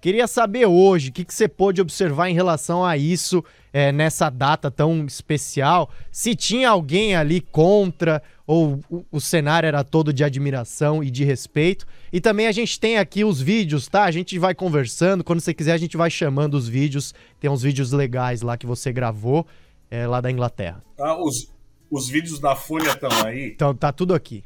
Queria 0.00 0.26
saber 0.26 0.66
hoje 0.66 1.10
o 1.10 1.12
que, 1.12 1.24
que 1.24 1.32
você 1.32 1.46
pôde 1.46 1.80
observar 1.80 2.28
em 2.28 2.34
relação 2.34 2.84
a 2.84 2.96
isso 2.96 3.44
é, 3.72 3.92
nessa 3.92 4.28
data 4.28 4.72
tão 4.72 5.04
especial. 5.04 5.88
Se 6.10 6.34
tinha 6.34 6.68
alguém 6.68 7.14
ali 7.14 7.40
contra 7.40 8.20
ou 8.44 8.80
o, 8.90 9.04
o, 9.12 9.20
cenário 9.20 9.68
era 9.68 9.84
todo 9.84 10.12
de 10.12 10.24
admiração 10.24 11.04
e 11.04 11.12
de 11.12 11.22
respeito. 11.22 11.86
E 12.12 12.20
também 12.20 12.48
a 12.48 12.52
gente 12.52 12.80
tem 12.80 12.98
aqui 12.98 13.22
os 13.24 13.40
vídeos, 13.40 13.86
tá? 13.86 14.02
A 14.02 14.10
gente 14.10 14.36
vai 14.36 14.52
conversando. 14.52 15.22
Quando 15.22 15.40
você 15.40 15.54
quiser, 15.54 15.74
a 15.74 15.78
gente 15.78 15.96
vai 15.96 16.10
chamando 16.10 16.54
os 16.54 16.66
vídeos. 16.66 17.14
Tem 17.38 17.48
uns 17.48 17.62
vídeos 17.62 17.92
legais 17.92 18.42
lá 18.42 18.56
que 18.56 18.66
você 18.66 18.90
gravou 18.92 19.46
é, 19.90 20.06
lá 20.06 20.20
da 20.20 20.30
Inglaterra. 20.30 20.82
Ah, 20.98 21.16
os, 21.22 21.52
os 21.90 22.08
vídeos 22.08 22.38
da 22.38 22.54
Folha 22.54 22.90
estão 22.90 23.10
aí? 23.24 23.52
Então 23.54 23.74
tá 23.74 23.92
tudo 23.92 24.14
aqui. 24.14 24.44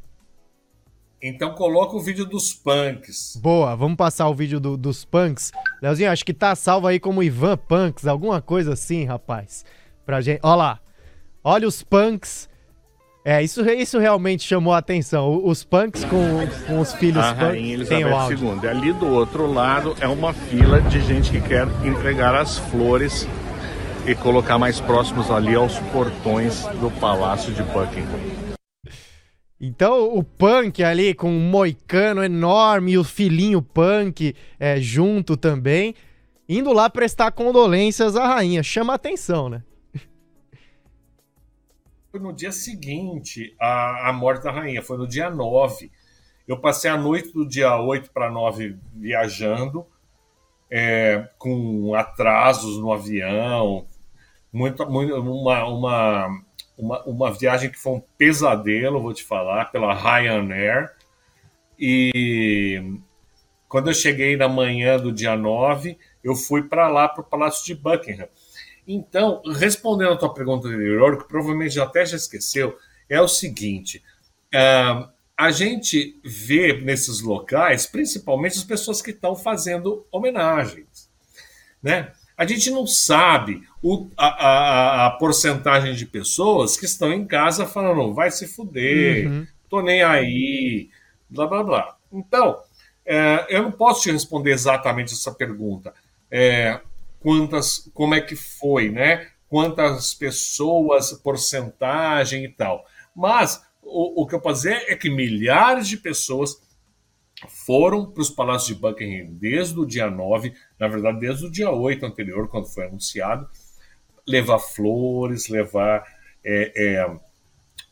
Então 1.25 1.53
coloca 1.53 1.95
o 1.95 2.01
vídeo 2.01 2.25
dos 2.25 2.53
punks. 2.53 3.39
Boa, 3.41 3.77
vamos 3.77 3.95
passar 3.95 4.27
o 4.27 4.35
vídeo 4.35 4.59
do, 4.59 4.75
dos 4.75 5.05
punks. 5.05 5.53
Leozinho, 5.81 6.11
acho 6.11 6.25
que 6.25 6.33
tá 6.33 6.53
salvo 6.53 6.85
aí 6.85 6.99
como 6.99 7.23
Ivan 7.23 7.55
Punks, 7.55 8.05
alguma 8.05 8.41
coisa 8.41 8.73
assim, 8.73 9.05
rapaz. 9.05 9.63
Pra 10.05 10.19
gente. 10.19 10.41
Olha 10.43 10.55
lá. 10.55 10.79
Olha 11.41 11.65
os 11.65 11.81
punks. 11.81 12.49
É, 13.23 13.41
isso, 13.41 13.63
isso 13.69 13.99
realmente 13.99 14.43
chamou 14.43 14.73
a 14.73 14.79
atenção. 14.79 15.41
Os 15.45 15.63
punks 15.63 16.03
com, 16.03 16.45
com 16.67 16.81
os 16.81 16.91
filhos 16.93 17.23
a 17.23 17.31
Rainha 17.31 17.73
Elizabeth 17.73 18.31
II. 18.31 18.59
E 18.61 18.67
ali 18.67 18.91
do 18.91 19.07
outro 19.07 19.49
lado 19.49 19.95
é 20.01 20.07
uma 20.09 20.33
fila 20.33 20.81
de 20.81 20.99
gente 20.99 21.31
que 21.31 21.39
quer 21.39 21.65
entregar 21.85 22.35
as 22.35 22.57
flores 22.57 23.25
e 24.05 24.13
colocar 24.15 24.59
mais 24.59 24.81
próximos 24.81 25.31
ali 25.31 25.55
aos 25.55 25.79
portões 25.91 26.65
do 26.79 26.91
Palácio 26.99 27.53
de 27.53 27.63
Buckingham. 27.63 28.53
Então 29.59 30.13
o 30.13 30.21
punk 30.21 30.83
ali 30.83 31.13
com 31.13 31.29
um 31.29 31.49
moicano 31.49 32.21
enorme 32.21 32.91
e 32.91 32.97
o 32.97 33.03
filhinho 33.03 33.61
punk 33.61 34.35
é, 34.59 34.77
junto 34.77 35.37
também, 35.37 35.95
indo 36.49 36.73
lá 36.73 36.89
prestar 36.89 37.31
condolências 37.31 38.17
à 38.17 38.27
rainha. 38.27 38.61
Chama 38.61 38.93
atenção, 38.93 39.47
né? 39.47 39.63
Foi 42.11 42.19
no 42.19 42.33
dia 42.33 42.51
seguinte 42.51 43.55
a, 43.57 44.09
a 44.09 44.13
morte 44.13 44.43
da 44.43 44.51
rainha, 44.51 44.81
foi 44.81 44.97
no 44.97 45.07
dia 45.07 45.29
9. 45.29 45.89
Eu 46.45 46.59
passei 46.59 46.91
a 46.91 46.97
noite 46.97 47.31
do 47.31 47.47
dia 47.47 47.79
8 47.79 48.11
para 48.11 48.29
9 48.29 48.75
viajando, 48.93 49.87
é, 50.69 51.29
com 51.37 51.95
atrasos 51.95 52.77
no 52.77 52.91
avião, 52.91 53.87
muito, 54.53 54.85
muito, 54.89 55.15
uma, 55.15 55.65
uma 55.65 56.43
uma, 56.77 57.03
uma 57.03 57.31
viagem 57.31 57.69
que 57.69 57.77
foi 57.77 57.93
um 57.93 58.03
pesadelo, 58.17 59.01
vou 59.01 59.13
te 59.13 59.23
falar, 59.23 59.65
pela 59.65 59.93
Ryanair. 59.93 60.91
E 61.77 62.99
quando 63.67 63.89
eu 63.89 63.93
cheguei 63.93 64.35
na 64.35 64.47
manhã 64.47 64.97
do 64.97 65.11
dia 65.11 65.35
9, 65.35 65.97
eu 66.23 66.35
fui 66.35 66.63
para 66.63 66.87
lá, 66.87 67.07
para 67.07 67.21
o 67.21 67.25
Palácio 67.25 67.65
de 67.65 67.75
Buckingham. 67.75 68.27
Então, 68.87 69.41
respondendo 69.55 70.13
a 70.13 70.17
tua 70.17 70.33
pergunta 70.33 70.67
anterior, 70.67 71.17
que 71.17 71.27
provavelmente 71.27 71.79
até 71.79 72.05
já 72.05 72.17
esqueceu, 72.17 72.77
é 73.09 73.21
o 73.21 73.27
seguinte: 73.27 74.03
uh, 74.53 75.09
a 75.37 75.51
gente 75.51 76.19
vê 76.23 76.73
nesses 76.81 77.21
locais, 77.21 77.85
principalmente 77.85 78.57
as 78.57 78.63
pessoas 78.63 79.01
que 79.01 79.11
estão 79.11 79.35
fazendo 79.35 80.05
homenagens, 80.11 81.09
né? 81.81 82.11
A 82.37 82.45
gente 82.45 82.71
não 82.71 82.87
sabe 82.87 83.63
o, 83.81 84.07
a, 84.17 84.27
a, 84.27 85.05
a, 85.07 85.11
porcentagem 85.11 85.93
de 85.93 86.05
pessoas 86.05 86.75
que 86.75 86.85
estão 86.85 87.13
em 87.13 87.25
casa 87.25 87.65
falando, 87.65 88.13
vai 88.13 88.31
se 88.31 88.47
fuder, 88.47 89.27
uhum. 89.27 89.47
tô 89.69 89.81
nem 89.81 90.01
aí, 90.01 90.89
blá 91.29 91.45
blá 91.45 91.63
blá. 91.63 91.95
Então, 92.11 92.59
é, 93.05 93.45
eu 93.49 93.63
não 93.63 93.71
posso 93.71 94.03
te 94.03 94.11
responder 94.11 94.51
exatamente 94.51 95.13
essa 95.13 95.31
pergunta. 95.31 95.93
É, 96.31 96.79
quantas, 97.19 97.89
como 97.93 98.15
é 98.15 98.21
que 98.21 98.35
foi, 98.35 98.89
né? 98.89 99.27
Quantas 99.47 100.13
pessoas, 100.13 101.13
porcentagem 101.13 102.45
e 102.45 102.49
tal. 102.49 102.85
Mas 103.15 103.63
o, 103.81 104.23
o 104.23 104.27
que 104.27 104.33
eu 104.33 104.41
posso 104.41 104.63
dizer 104.63 104.85
é 104.87 104.95
que 104.95 105.09
milhares 105.09 105.87
de 105.87 105.97
pessoas 105.97 106.61
foram 107.47 108.05
para 108.05 108.21
os 108.21 108.29
palácios 108.29 108.75
de 108.75 108.81
Buckingham 108.81 109.27
desde 109.31 109.79
o 109.79 109.85
dia 109.85 110.09
9, 110.09 110.53
na 110.79 110.87
verdade, 110.87 111.19
desde 111.19 111.45
o 111.45 111.51
dia 111.51 111.71
8 111.71 112.05
anterior, 112.05 112.47
quando 112.47 112.67
foi 112.67 112.85
anunciado, 112.85 113.47
levar 114.27 114.59
flores, 114.59 115.49
levar 115.49 116.03
é, 116.43 116.71
é, 116.75 117.15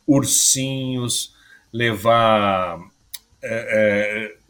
ursinhos, 0.07 1.35
levar 1.71 2.79
é, 3.43 4.33
é 4.33 4.41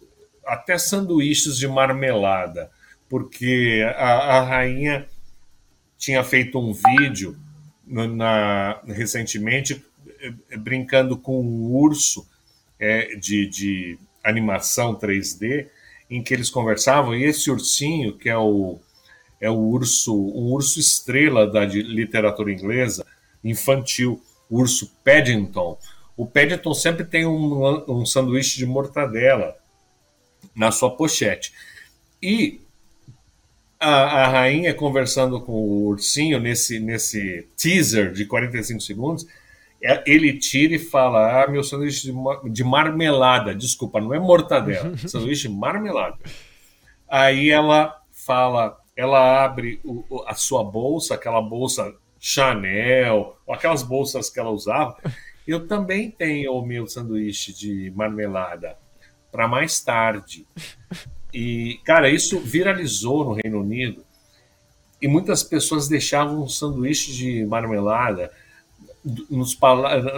até 0.45 0.77
sanduíches 0.77 1.57
de 1.57 1.67
marmelada, 1.67 2.69
porque 3.09 3.83
a, 3.95 4.37
a, 4.37 4.43
rainha 4.43 5.07
tinha 5.97 6.23
feito 6.23 6.59
um 6.59 6.73
vídeo 6.73 7.37
na, 7.85 8.81
recentemente 8.85 9.85
é, 10.19 10.57
brincando 10.57 11.17
com 11.17 11.41
um 11.41 11.71
urso 11.71 12.27
é, 12.79 13.15
de, 13.15 13.47
de 13.47 13.99
animação 14.23 14.95
3D 14.95 15.67
em 16.09 16.21
que 16.21 16.33
eles 16.33 16.49
conversavam, 16.49 17.15
e 17.15 17.23
esse 17.23 17.49
ursinho, 17.49 18.17
que 18.17 18.29
é 18.29 18.37
o, 18.37 18.79
é 19.39 19.49
o 19.49 19.55
urso, 19.55 20.13
um 20.13 20.51
urso 20.51 20.77
estrela 20.77 21.49
da 21.49 21.63
literatura 21.65 22.51
inglesa, 22.51 23.05
infantil, 23.41 24.21
o 24.49 24.59
urso 24.59 24.91
Paddington. 25.05 25.79
O 26.17 26.25
Paddington 26.25 26.73
sempre 26.73 27.05
tem 27.05 27.25
um, 27.25 27.83
um 27.87 28.05
sanduíche 28.05 28.57
de 28.57 28.65
mortadela 28.65 29.55
na 30.53 30.69
sua 30.69 30.91
pochete. 30.91 31.53
E 32.21 32.59
a, 33.79 34.23
a, 34.23 34.27
rainha 34.27 34.73
conversando 34.73 35.41
com 35.41 35.53
o 35.53 35.87
ursinho 35.87 36.39
nesse, 36.39 36.79
nesse 36.79 37.47
teaser 37.57 38.11
de 38.11 38.25
45 38.25 38.81
segundos, 38.81 39.25
ele 40.05 40.37
tira 40.37 40.75
e 40.75 40.79
fala: 40.79 41.43
Ah, 41.43 41.47
meu 41.47 41.63
sanduíche 41.63 42.13
de, 42.51 42.63
marmelada, 42.63 43.55
desculpa, 43.55 43.99
não 43.99 44.13
é 44.13 44.19
mortadela, 44.19 44.95
sanduíche 45.07 45.47
de 45.47 45.53
marmelada. 45.53 46.17
Aí 47.07 47.49
ela 47.49 47.99
fala, 48.11 48.77
ela 48.95 49.43
abre 49.43 49.79
o, 49.83 50.23
a 50.27 50.35
sua 50.35 50.63
bolsa, 50.63 51.15
aquela 51.15 51.41
bolsa 51.41 51.93
Chanel, 52.19 53.35
aquelas 53.49 53.81
bolsas 53.81 54.29
que 54.29 54.39
ela 54.39 54.51
usava. 54.51 54.95
Eu 55.47 55.67
também 55.67 56.11
tenho 56.11 56.53
o 56.53 56.65
meu 56.65 56.85
sanduíche 56.85 57.51
de 57.51 57.91
marmelada 57.95 58.77
para 59.31 59.47
mais 59.47 59.81
tarde. 59.81 60.45
E, 61.33 61.79
cara, 61.83 62.09
isso 62.09 62.39
viralizou 62.39 63.25
no 63.25 63.33
Reino 63.33 63.61
Unido 63.61 64.05
e 65.01 65.07
muitas 65.07 65.41
pessoas 65.43 65.87
deixavam 65.87 66.43
um 66.43 66.47
sanduíche 66.47 67.11
de 67.11 67.45
marmelada 67.45 68.31
nos, 69.03 69.57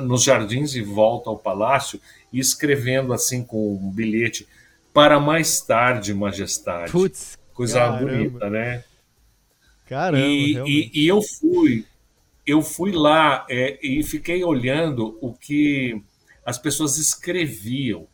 nos 0.03 0.23
jardins 0.23 0.75
e 0.75 0.81
volta 0.81 1.29
ao 1.29 1.37
palácio 1.37 1.99
e 2.31 2.39
escrevendo 2.39 3.13
assim 3.13 3.43
com 3.43 3.75
um 3.75 3.89
bilhete 3.89 4.47
para 4.93 5.19
mais 5.19 5.61
tarde, 5.61 6.13
majestade. 6.13 6.91
Putz, 6.91 7.37
Coisa 7.53 7.79
caramba. 7.79 8.11
bonita, 8.11 8.49
né? 8.49 8.83
Caramba, 9.87 10.25
e, 10.25 10.57
e, 10.65 10.91
e, 10.93 11.07
eu 11.07 11.21
fui, 11.21 11.85
eu 12.45 12.61
fui 12.61 12.91
lá 12.91 13.45
é, 13.49 13.77
e 13.85 14.01
fiquei 14.03 14.43
olhando 14.43 15.17
o 15.21 15.33
que 15.33 16.01
as 16.45 16.57
pessoas 16.57 16.97
escreviam 16.97 18.07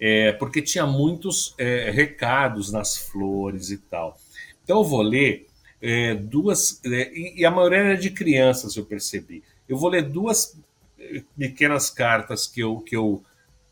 é, 0.00 0.32
porque 0.32 0.60
tinha 0.60 0.86
muitos 0.86 1.54
é, 1.58 1.90
recados 1.90 2.72
nas 2.72 2.96
flores 2.96 3.70
e 3.70 3.78
tal. 3.78 4.18
Então 4.62 4.78
eu 4.78 4.84
vou 4.84 5.02
ler 5.02 5.46
é, 5.80 6.14
duas, 6.14 6.80
é, 6.84 7.12
e, 7.12 7.44
a 7.44 7.50
maioria 7.50 7.78
era 7.78 7.96
de 7.96 8.10
crianças, 8.10 8.76
eu 8.76 8.84
percebi. 8.84 9.42
Eu 9.68 9.76
vou 9.76 9.90
ler 9.90 10.02
duas 10.02 10.58
é, 10.98 11.22
pequenas 11.36 11.90
cartas 11.90 12.46
que 12.46 12.60
eu, 12.60 12.80
que 12.80 12.96
eu 12.96 13.22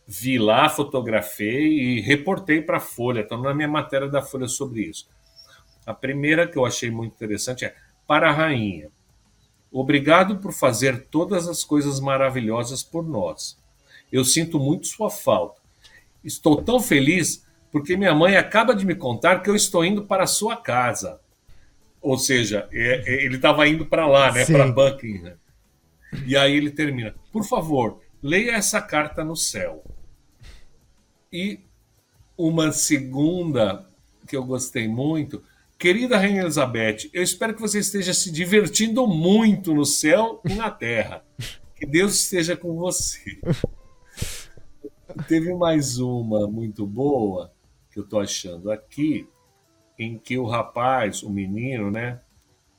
vi 0.06 0.38
lá, 0.38 0.68
fotografei 0.68 1.78
e 1.78 2.00
reportei 2.00 2.60
para 2.60 2.76
a 2.76 2.80
Folha, 2.80 3.20
estão 3.20 3.40
na 3.40 3.54
minha 3.54 3.68
matéria 3.68 4.08
da 4.08 4.22
Folha 4.22 4.46
sobre 4.46 4.82
isso. 4.82 5.08
A 5.86 5.94
primeira 5.94 6.46
que 6.46 6.56
eu 6.56 6.64
achei 6.64 6.90
muito 6.90 7.14
interessante 7.14 7.64
é 7.64 7.74
para 8.06 8.28
a 8.28 8.32
rainha. 8.32 8.90
Obrigado 9.70 10.36
por 10.38 10.52
fazer 10.52 11.06
todas 11.06 11.48
as 11.48 11.64
coisas 11.64 11.98
maravilhosas 11.98 12.82
por 12.82 13.08
nós. 13.08 13.58
Eu 14.12 14.24
sinto 14.24 14.60
muito 14.60 14.86
sua 14.86 15.08
falta 15.08 15.62
Estou 16.24 16.62
tão 16.62 16.80
feliz 16.80 17.44
porque 17.70 17.96
minha 17.96 18.14
mãe 18.14 18.36
acaba 18.36 18.74
de 18.74 18.86
me 18.86 18.94
contar 18.94 19.40
que 19.40 19.50
eu 19.50 19.56
estou 19.56 19.84
indo 19.84 20.04
para 20.04 20.26
sua 20.26 20.56
casa. 20.56 21.18
Ou 22.02 22.18
seja, 22.18 22.68
é, 22.72 23.04
é, 23.06 23.24
ele 23.24 23.36
estava 23.36 23.66
indo 23.68 23.86
para 23.86 24.06
lá, 24.06 24.32
né, 24.32 24.44
para 24.44 24.66
Buckingham. 24.66 25.36
E 26.26 26.36
aí 26.36 26.54
ele 26.54 26.70
termina: 26.70 27.14
Por 27.32 27.44
favor, 27.44 28.00
leia 28.20 28.52
essa 28.52 28.82
carta 28.82 29.24
no 29.24 29.36
céu. 29.36 29.84
E 31.32 31.60
uma 32.36 32.72
segunda 32.72 33.88
que 34.26 34.36
eu 34.36 34.44
gostei 34.44 34.88
muito. 34.88 35.42
Querida 35.78 36.16
Rainha 36.16 36.42
Elizabeth, 36.42 37.10
eu 37.12 37.22
espero 37.22 37.54
que 37.54 37.60
você 37.60 37.78
esteja 37.78 38.14
se 38.14 38.30
divertindo 38.30 39.06
muito 39.06 39.74
no 39.74 39.84
céu 39.84 40.40
e 40.48 40.54
na 40.54 40.70
terra. 40.70 41.24
Que 41.74 41.86
Deus 41.86 42.14
esteja 42.14 42.56
com 42.56 42.76
você. 42.76 43.40
Teve 45.26 45.54
mais 45.54 45.98
uma 45.98 46.46
muito 46.46 46.86
boa 46.86 47.52
que 47.90 47.98
eu 47.98 48.06
tô 48.06 48.20
achando 48.20 48.70
aqui, 48.70 49.26
em 49.98 50.18
que 50.18 50.38
o 50.38 50.46
rapaz, 50.46 51.22
o 51.22 51.30
menino, 51.30 51.90
né? 51.90 52.18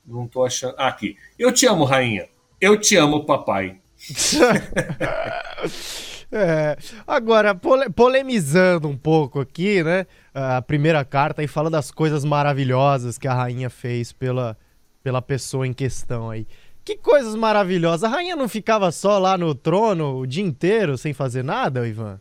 Não 0.06 0.28
tô 0.28 0.46
achando. 0.46 0.76
Ah, 0.78 0.88
aqui. 0.88 1.18
Eu 1.38 1.52
te 1.52 1.66
amo, 1.66 1.86
rainha. 1.86 2.28
Eu 2.60 2.80
te 2.80 2.96
amo, 2.96 3.26
papai. 3.26 3.78
é, 6.32 6.78
agora, 7.08 7.56
pole, 7.56 7.90
polemizando 7.90 8.88
um 8.88 8.98
pouco 8.98 9.40
aqui, 9.40 9.84
né? 9.84 10.06
A 10.34 10.62
primeira 10.62 11.06
carta 11.06 11.42
e 11.42 11.48
fala 11.48 11.70
das 11.70 11.92
coisas 11.92 12.26
maravilhosas 12.26 13.18
que 13.18 13.28
a 13.28 13.34
rainha 13.34 13.70
fez 13.70 14.12
pela, 14.12 14.58
pela 15.02 15.22
pessoa 15.22 15.66
em 15.66 15.74
questão 15.74 16.30
aí. 16.30 16.46
Que 16.84 16.98
coisas 16.98 17.36
maravilhosas. 17.36 18.04
A 18.04 18.10
rainha 18.10 18.36
não 18.36 18.50
ficava 18.50 18.92
só 18.92 19.18
lá 19.18 19.38
no 19.38 19.56
trono 19.56 20.18
o 20.18 20.28
dia 20.28 20.44
inteiro 20.44 20.98
sem 20.98 21.14
fazer 21.14 21.44
nada, 21.44 21.88
Ivan? 21.88 22.20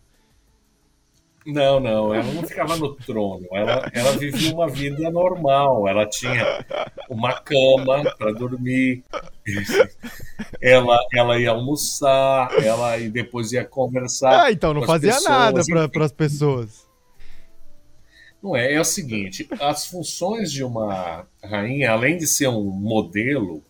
Não, 1.44 1.80
não, 1.80 2.14
ela 2.14 2.32
não 2.32 2.42
ficava 2.44 2.76
no 2.76 2.94
trono. 2.94 3.46
Ela, 3.52 3.90
ela 3.92 4.12
vivia 4.12 4.54
uma 4.54 4.68
vida 4.68 5.10
normal. 5.10 5.88
Ela 5.88 6.06
tinha 6.06 6.64
uma 7.08 7.32
cama 7.40 8.04
para 8.16 8.32
dormir. 8.32 9.02
Ela, 10.60 10.96
ela 11.12 11.38
ia 11.40 11.50
almoçar, 11.50 12.52
ela 12.62 12.96
e 12.96 13.08
depois 13.08 13.50
ia 13.50 13.64
conversar. 13.64 14.44
Ah, 14.44 14.52
então 14.52 14.72
não 14.72 14.82
fazia 14.82 15.12
pessoas, 15.12 15.66
nada 15.66 15.88
para 15.88 16.04
as 16.04 16.12
pessoas. 16.12 16.86
Não 18.40 18.56
é, 18.56 18.72
é 18.72 18.80
o 18.80 18.84
seguinte: 18.84 19.48
as 19.60 19.86
funções 19.86 20.52
de 20.52 20.62
uma 20.62 21.26
rainha, 21.42 21.90
além 21.90 22.16
de 22.16 22.26
ser 22.28 22.46
um 22.46 22.62
modelo, 22.62 23.62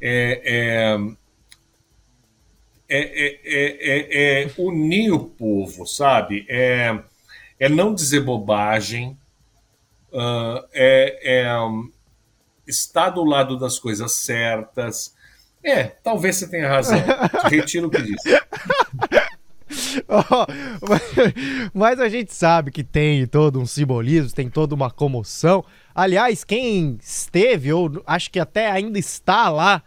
é, 0.00 0.42
é 0.44 0.98
é, 2.88 2.98
é, 2.98 4.42
é, 4.42 4.42
é, 4.44 4.50
unir 4.58 5.12
o 5.12 5.24
povo, 5.24 5.86
sabe? 5.86 6.46
É, 6.48 6.98
é 7.58 7.68
não 7.68 7.94
dizer 7.94 8.20
bobagem, 8.20 9.16
uh, 10.12 10.64
é, 10.72 11.58
um, 11.60 11.90
estar 12.66 13.10
do 13.10 13.24
lado 13.24 13.58
das 13.58 13.78
coisas 13.78 14.12
certas. 14.12 15.14
É, 15.62 15.84
talvez 15.84 16.36
você 16.36 16.48
tenha 16.48 16.68
razão. 16.68 16.98
Retiro 17.50 17.88
o 17.88 17.90
que 17.90 18.02
disse. 18.02 18.28
Oh, 20.08 20.46
mas 21.74 21.98
a 21.98 22.08
gente 22.08 22.32
sabe 22.32 22.70
que 22.70 22.84
tem 22.84 23.26
todo 23.26 23.60
um 23.60 23.66
simbolismo, 23.66 24.30
tem 24.32 24.48
toda 24.48 24.74
uma 24.74 24.90
comoção. 24.90 25.64
Aliás, 25.94 26.44
quem 26.44 26.98
esteve, 27.02 27.72
ou 27.72 28.02
acho 28.06 28.30
que 28.30 28.38
até 28.38 28.70
ainda 28.70 28.98
está 28.98 29.48
lá 29.48 29.82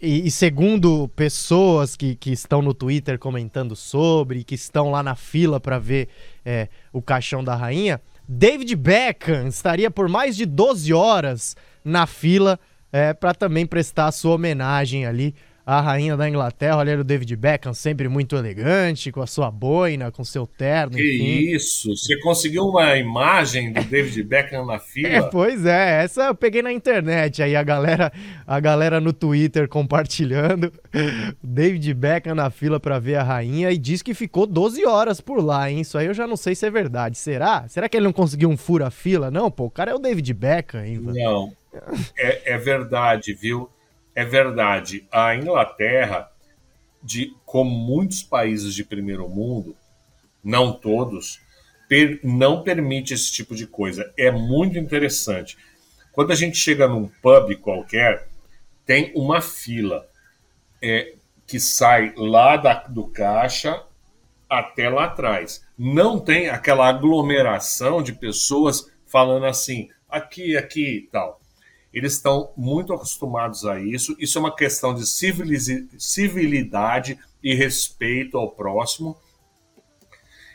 e, 0.00 0.26
e, 0.26 0.30
segundo 0.30 1.08
pessoas 1.08 1.96
que, 1.96 2.14
que 2.14 2.30
estão 2.30 2.60
no 2.60 2.74
Twitter 2.74 3.18
comentando 3.18 3.74
sobre, 3.74 4.44
que 4.44 4.54
estão 4.54 4.90
lá 4.90 5.02
na 5.02 5.14
fila 5.14 5.58
para 5.58 5.78
ver 5.78 6.08
é, 6.44 6.68
o 6.92 7.00
caixão 7.00 7.42
da 7.42 7.54
rainha, 7.54 8.00
David 8.28 8.74
Beckham 8.76 9.48
estaria 9.48 9.90
por 9.90 10.08
mais 10.08 10.36
de 10.36 10.44
12 10.44 10.92
horas 10.92 11.56
na 11.84 12.06
fila 12.06 12.58
é, 12.92 13.14
para 13.14 13.32
também 13.34 13.64
prestar 13.64 14.12
sua 14.12 14.34
homenagem 14.34 15.06
ali 15.06 15.34
a 15.66 15.80
rainha 15.80 16.16
da 16.16 16.28
Inglaterra, 16.28 16.76
olha 16.76 17.00
o 17.00 17.02
David 17.02 17.34
Beckham, 17.34 17.74
sempre 17.74 18.08
muito 18.08 18.36
elegante, 18.36 19.10
com 19.10 19.20
a 19.20 19.26
sua 19.26 19.50
boina, 19.50 20.12
com 20.12 20.22
seu 20.22 20.46
terno. 20.46 20.96
Que 20.96 21.16
enfim. 21.16 21.56
isso! 21.56 21.96
Você 21.96 22.16
conseguiu 22.20 22.68
uma 22.68 22.96
imagem 22.96 23.72
do 23.72 23.82
David 23.82 24.22
Beckham 24.22 24.64
na 24.64 24.78
fila? 24.78 25.08
É, 25.08 25.22
pois 25.22 25.66
é, 25.66 26.04
essa 26.04 26.26
eu 26.26 26.36
peguei 26.36 26.62
na 26.62 26.72
internet, 26.72 27.42
aí 27.42 27.56
a 27.56 27.64
galera, 27.64 28.12
a 28.46 28.60
galera 28.60 29.00
no 29.00 29.12
Twitter 29.12 29.68
compartilhando. 29.68 30.72
David 31.42 31.92
Beckham 31.94 32.36
na 32.36 32.48
fila 32.48 32.78
para 32.78 33.00
ver 33.00 33.16
a 33.16 33.24
rainha 33.24 33.72
e 33.72 33.76
diz 33.76 34.02
que 34.02 34.14
ficou 34.14 34.46
12 34.46 34.86
horas 34.86 35.20
por 35.20 35.42
lá, 35.44 35.68
hein? 35.68 35.80
Isso 35.80 35.98
aí 35.98 36.06
eu 36.06 36.14
já 36.14 36.28
não 36.28 36.36
sei 36.36 36.54
se 36.54 36.64
é 36.64 36.70
verdade. 36.70 37.18
Será? 37.18 37.66
Será 37.66 37.88
que 37.88 37.96
ele 37.96 38.06
não 38.06 38.12
conseguiu 38.12 38.48
um 38.48 38.56
fura-fila? 38.56 39.32
Não, 39.32 39.50
pô, 39.50 39.64
o 39.64 39.70
cara 39.70 39.90
é 39.90 39.94
o 39.96 39.98
David 39.98 40.32
Beckham, 40.32 40.84
hein? 40.84 41.00
Não, 41.02 41.52
é, 42.16 42.54
é 42.54 42.56
verdade, 42.56 43.34
viu? 43.34 43.68
É 44.16 44.24
verdade, 44.24 45.06
a 45.12 45.36
Inglaterra, 45.36 46.32
de, 47.02 47.36
como 47.44 47.70
muitos 47.70 48.22
países 48.22 48.74
de 48.74 48.82
primeiro 48.82 49.28
mundo, 49.28 49.76
não 50.42 50.72
todos, 50.72 51.38
per, 51.86 52.18
não 52.24 52.62
permite 52.62 53.12
esse 53.12 53.30
tipo 53.30 53.54
de 53.54 53.66
coisa. 53.66 54.10
É 54.16 54.30
muito 54.30 54.78
interessante. 54.78 55.58
Quando 56.12 56.32
a 56.32 56.34
gente 56.34 56.56
chega 56.56 56.88
num 56.88 57.06
pub 57.06 57.56
qualquer, 57.56 58.26
tem 58.86 59.12
uma 59.14 59.42
fila 59.42 60.08
é, 60.82 61.12
que 61.46 61.60
sai 61.60 62.14
lá 62.16 62.56
da, 62.56 62.84
do 62.84 63.06
caixa 63.08 63.84
até 64.48 64.88
lá 64.88 65.04
atrás. 65.04 65.62
Não 65.76 66.18
tem 66.18 66.48
aquela 66.48 66.88
aglomeração 66.88 68.02
de 68.02 68.14
pessoas 68.14 68.90
falando 69.06 69.44
assim, 69.44 69.90
aqui, 70.08 70.56
aqui 70.56 70.96
e 70.96 71.02
tal. 71.02 71.38
Eles 71.96 72.12
estão 72.12 72.52
muito 72.54 72.92
acostumados 72.92 73.64
a 73.64 73.80
isso. 73.80 74.14
Isso 74.18 74.36
é 74.36 74.40
uma 74.42 74.54
questão 74.54 74.94
de 74.94 75.06
civilidade 75.98 77.18
e 77.42 77.54
respeito 77.54 78.36
ao 78.36 78.50
próximo. 78.50 79.16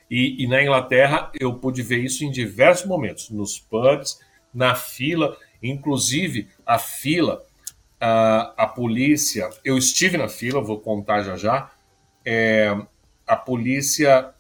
E, 0.08 0.44
e, 0.44 0.48
na 0.48 0.62
Inglaterra 0.62 1.32
eu 1.40 1.56
pude 1.56 1.82
ver 1.82 1.98
isso 1.98 2.24
em 2.24 2.30
diversos 2.30 2.86
momentos, 2.86 3.32
nos 3.32 3.58
pubs, 3.58 4.20
na 4.54 4.76
fila, 4.76 5.36
inclusive 5.64 6.48
a 6.64 6.78
fila, 6.78 7.44
a, 8.00 8.54
a 8.56 8.68
polícia. 8.68 9.50
Eu 9.66 9.80
estive 9.80 10.18
na 10.18 10.30
fila, 10.30 10.62
vou 10.62 10.80
contar 10.80 11.24
já 11.24 11.36
já. 11.36 11.72
É, 12.24 12.80
a 13.26 13.36
polícia 13.36 14.32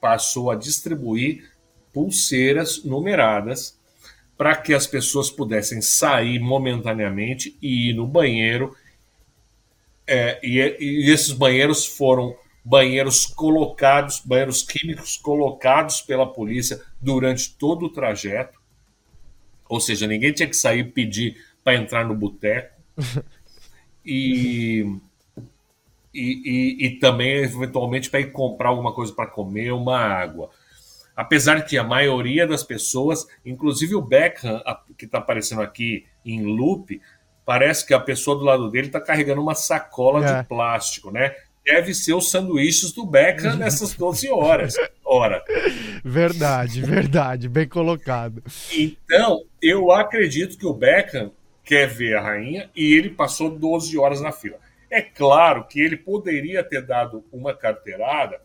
passou 0.00 0.50
a 0.50 0.56
distribuir 0.56 1.52
pulseiras 1.92 2.82
numeradas 2.82 3.77
para 4.38 4.54
que 4.54 4.72
as 4.72 4.86
pessoas 4.86 5.32
pudessem 5.32 5.82
sair 5.82 6.38
momentaneamente 6.38 7.58
e 7.60 7.90
ir 7.90 7.94
no 7.94 8.06
banheiro. 8.06 8.74
É, 10.06 10.38
e, 10.42 10.58
e 10.78 11.10
esses 11.10 11.32
banheiros 11.32 11.84
foram 11.84 12.36
banheiros 12.64 13.26
colocados, 13.26 14.22
banheiros 14.24 14.62
químicos 14.62 15.16
colocados 15.16 16.00
pela 16.00 16.24
polícia 16.24 16.80
durante 17.00 17.52
todo 17.52 17.86
o 17.86 17.92
trajeto. 17.92 18.60
Ou 19.68 19.80
seja, 19.80 20.06
ninguém 20.06 20.32
tinha 20.32 20.48
que 20.48 20.56
sair 20.56 20.84
pedir 20.92 21.36
para 21.64 21.74
entrar 21.74 22.04
no 22.04 22.14
boteco. 22.14 22.80
e, 24.06 24.86
e, 26.14 26.20
e, 26.44 26.86
e, 26.86 26.90
também, 27.00 27.38
eventualmente, 27.38 28.08
para 28.08 28.20
ir 28.20 28.30
comprar 28.30 28.68
alguma 28.68 28.92
coisa 28.92 29.12
para 29.12 29.26
comer, 29.26 29.72
uma 29.72 29.98
água. 29.98 30.48
Apesar 31.18 31.62
que 31.62 31.76
a 31.76 31.82
maioria 31.82 32.46
das 32.46 32.62
pessoas, 32.62 33.26
inclusive 33.44 33.96
o 33.96 34.00
Beckham, 34.00 34.62
que 34.96 35.04
está 35.04 35.18
aparecendo 35.18 35.62
aqui 35.62 36.06
em 36.24 36.44
loop, 36.44 37.00
parece 37.44 37.84
que 37.84 37.92
a 37.92 37.98
pessoa 37.98 38.38
do 38.38 38.44
lado 38.44 38.70
dele 38.70 38.86
está 38.86 39.00
carregando 39.00 39.42
uma 39.42 39.56
sacola 39.56 40.24
é. 40.24 40.40
de 40.42 40.48
plástico, 40.48 41.10
né? 41.10 41.34
deve 41.64 41.92
ser 41.92 42.14
os 42.14 42.30
sanduíches 42.30 42.92
do 42.92 43.04
Beckham 43.04 43.56
nessas 43.58 43.94
12 43.94 44.30
horas. 44.30 44.74
Ora. 45.04 45.42
Verdade, 46.04 46.80
verdade, 46.82 47.48
bem 47.48 47.66
colocado. 47.66 48.40
Então, 48.72 49.42
eu 49.60 49.90
acredito 49.90 50.56
que 50.56 50.66
o 50.66 50.72
Beckham 50.72 51.32
quer 51.64 51.88
ver 51.88 52.16
a 52.16 52.22
rainha 52.22 52.70
e 52.76 52.94
ele 52.94 53.10
passou 53.10 53.50
12 53.50 53.98
horas 53.98 54.20
na 54.20 54.30
fila. 54.30 54.56
É 54.88 55.02
claro 55.02 55.66
que 55.66 55.80
ele 55.80 55.96
poderia 55.96 56.62
ter 56.62 56.80
dado 56.80 57.24
uma 57.32 57.52
carteirada, 57.52 58.40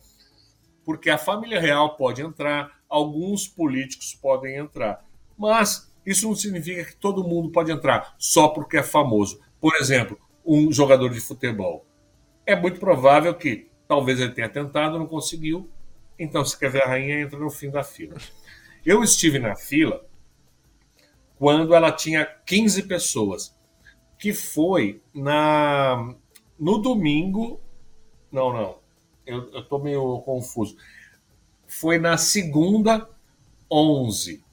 porque 0.83 1.09
a 1.09 1.17
família 1.17 1.59
real 1.59 1.95
pode 1.95 2.21
entrar, 2.21 2.79
alguns 2.89 3.47
políticos 3.47 4.13
podem 4.13 4.55
entrar, 4.55 5.03
mas 5.37 5.91
isso 6.05 6.27
não 6.27 6.35
significa 6.35 6.83
que 6.85 6.95
todo 6.95 7.23
mundo 7.23 7.49
pode 7.49 7.71
entrar 7.71 8.13
só 8.17 8.49
porque 8.49 8.77
é 8.77 8.83
famoso. 8.83 9.39
Por 9.59 9.75
exemplo, 9.75 10.19
um 10.45 10.71
jogador 10.71 11.09
de 11.09 11.21
futebol 11.21 11.85
é 12.45 12.55
muito 12.55 12.79
provável 12.79 13.33
que 13.33 13.69
talvez 13.87 14.19
ele 14.19 14.33
tenha 14.33 14.49
tentado, 14.49 14.99
não 14.99 15.07
conseguiu. 15.07 15.69
Então, 16.19 16.43
se 16.43 16.57
quer 16.57 16.69
ver 16.69 16.83
a 16.83 16.87
rainha, 16.87 17.21
entra 17.21 17.39
no 17.39 17.49
fim 17.49 17.69
da 17.69 17.83
fila. 17.83 18.17
Eu 18.85 19.01
estive 19.03 19.39
na 19.39 19.55
fila 19.55 20.05
quando 21.37 21.73
ela 21.73 21.91
tinha 21.91 22.25
15 22.25 22.83
pessoas, 22.83 23.57
que 24.17 24.33
foi 24.33 25.01
na 25.13 26.15
no 26.59 26.77
domingo. 26.77 27.59
Não, 28.31 28.53
não. 28.53 28.82
Eu, 29.25 29.49
eu 29.51 29.63
tô 29.63 29.79
meio 29.79 30.19
confuso. 30.19 30.75
Foi 31.67 31.97
na 31.97 32.17
segunda 32.17 33.07
11. 33.71 34.43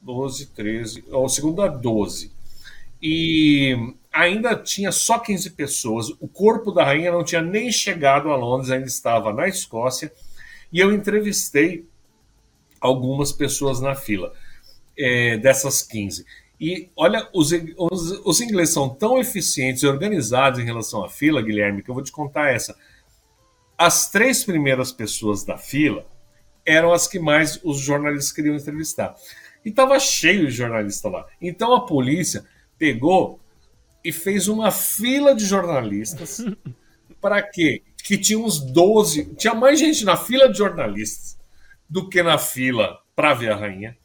12, 0.00 0.46
13. 0.46 1.04
Ou 1.10 1.28
segunda 1.28 1.68
12. 1.68 2.32
E 3.02 3.94
ainda 4.12 4.56
tinha 4.56 4.92
só 4.92 5.18
15 5.18 5.50
pessoas. 5.50 6.10
O 6.20 6.28
corpo 6.28 6.70
da 6.70 6.84
rainha 6.84 7.12
não 7.12 7.24
tinha 7.24 7.42
nem 7.42 7.70
chegado 7.70 8.30
a 8.30 8.36
Londres, 8.36 8.70
ainda 8.70 8.86
estava 8.86 9.32
na 9.32 9.48
Escócia. 9.48 10.12
E 10.72 10.78
eu 10.78 10.92
entrevistei 10.92 11.86
algumas 12.80 13.32
pessoas 13.32 13.80
na 13.80 13.94
fila, 13.94 14.32
é, 14.96 15.38
dessas 15.38 15.82
15. 15.82 16.24
E 16.60 16.88
olha, 16.96 17.28
os, 17.32 17.50
os, 17.76 18.10
os, 18.24 18.40
ingleses 18.40 18.74
são 18.74 18.88
tão 18.88 19.18
eficientes 19.18 19.82
e 19.82 19.86
organizados 19.86 20.60
em 20.60 20.64
relação 20.64 21.04
à 21.04 21.08
fila, 21.08 21.42
Guilherme, 21.42 21.82
que 21.82 21.90
eu 21.90 21.94
vou 21.94 22.04
te 22.04 22.12
contar 22.12 22.52
essa. 22.52 22.76
As 23.76 24.10
três 24.10 24.44
primeiras 24.44 24.92
pessoas 24.92 25.44
da 25.44 25.58
fila 25.58 26.06
eram 26.64 26.92
as 26.92 27.06
que 27.06 27.18
mais 27.18 27.60
os 27.62 27.78
jornalistas 27.78 28.32
queriam 28.32 28.56
entrevistar. 28.56 29.14
E 29.64 29.70
estava 29.70 29.98
cheio 29.98 30.46
de 30.46 30.52
jornalistas 30.52 31.10
lá. 31.10 31.26
Então 31.40 31.74
a 31.74 31.86
polícia 31.86 32.44
pegou 32.78 33.40
e 34.04 34.12
fez 34.12 34.48
uma 34.48 34.70
fila 34.70 35.34
de 35.34 35.44
jornalistas 35.44 36.44
para 37.20 37.42
quê? 37.42 37.82
Que 38.04 38.18
tinha 38.18 38.38
uns 38.38 38.60
12, 38.60 39.34
tinha 39.36 39.54
mais 39.54 39.78
gente 39.78 40.04
na 40.04 40.16
fila 40.16 40.50
de 40.50 40.58
jornalistas 40.58 41.38
do 41.88 42.08
que 42.08 42.22
na 42.22 42.38
fila 42.38 42.98
para 43.16 43.32
ver 43.32 43.52
a 43.52 43.56
rainha, 43.56 43.96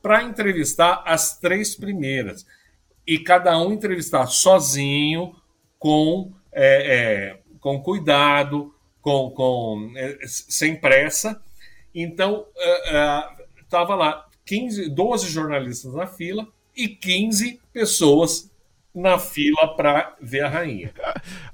para 0.00 0.22
entrevistar 0.22 1.02
as 1.04 1.38
três 1.38 1.74
primeiras. 1.74 2.46
E 3.06 3.18
cada 3.18 3.58
um 3.58 3.72
entrevistar 3.72 4.26
sozinho, 4.26 5.34
com, 5.78 6.32
é, 6.52 6.96
é, 6.96 7.40
com 7.60 7.82
cuidado, 7.82 8.74
com, 9.08 9.30
com, 9.30 9.92
é, 9.96 10.18
sem 10.26 10.76
pressa. 10.76 11.40
Então, 11.94 12.44
estava 13.62 13.92
é, 13.92 13.96
é, 13.96 13.98
lá 13.98 14.26
15, 14.44 14.90
12 14.90 15.28
jornalistas 15.30 15.94
na 15.94 16.06
fila 16.06 16.46
e 16.76 16.88
15 16.88 17.58
pessoas 17.72 18.50
na 18.94 19.18
fila 19.18 19.74
para 19.76 20.14
ver 20.20 20.44
a 20.44 20.48
rainha. 20.48 20.92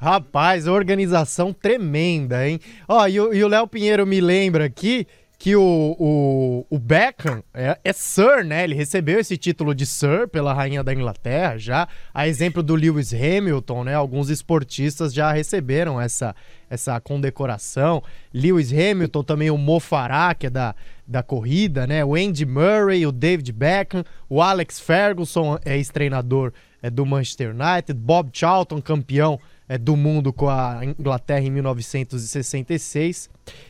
Rapaz, 0.00 0.66
organização 0.66 1.52
tremenda, 1.52 2.48
hein? 2.48 2.58
Ó, 2.88 3.06
e 3.06 3.20
o 3.20 3.48
Léo 3.48 3.68
Pinheiro 3.68 4.06
me 4.06 4.20
lembra 4.20 4.64
aqui 4.64 5.06
que 5.44 5.54
o, 5.54 5.94
o, 5.98 6.66
o 6.70 6.78
Beckham 6.78 7.44
é, 7.52 7.78
é, 7.84 7.92
Sir, 7.92 8.46
né? 8.46 8.64
Ele 8.64 8.74
recebeu 8.74 9.20
esse 9.20 9.36
título 9.36 9.74
de 9.74 9.84
Sir 9.84 10.26
pela 10.26 10.54
rainha 10.54 10.82
da 10.82 10.90
Inglaterra 10.90 11.58
já. 11.58 11.86
A 12.14 12.26
exemplo 12.26 12.62
do 12.62 12.74
Lewis 12.74 13.12
Hamilton, 13.12 13.84
né? 13.84 13.94
Alguns 13.94 14.30
esportistas 14.30 15.12
já 15.12 15.30
receberam 15.30 16.00
essa, 16.00 16.34
essa 16.70 16.98
condecoração. 16.98 18.02
Lewis 18.32 18.72
Hamilton, 18.72 19.22
também 19.22 19.50
o 19.50 19.58
Mo 19.58 19.80
Farah, 19.80 20.34
que 20.34 20.46
é 20.46 20.50
da, 20.50 20.74
da 21.06 21.22
corrida, 21.22 21.86
né? 21.86 22.02
O 22.02 22.14
Andy 22.14 22.46
Murray, 22.46 23.06
o 23.06 23.12
David 23.12 23.52
Beckham, 23.52 24.02
o 24.30 24.40
Alex 24.40 24.80
Ferguson, 24.80 25.58
é 25.62 25.76
ex-treinador 25.76 26.54
é, 26.80 26.88
do 26.88 27.04
Manchester 27.04 27.50
United, 27.50 27.92
Bob 27.92 28.30
Charlton, 28.32 28.80
campeão 28.80 29.38
é, 29.68 29.76
do 29.76 29.94
mundo 29.94 30.32
com 30.32 30.48
a 30.48 30.80
Inglaterra 30.82 31.40
em 31.40 31.50
1966. 31.50 33.28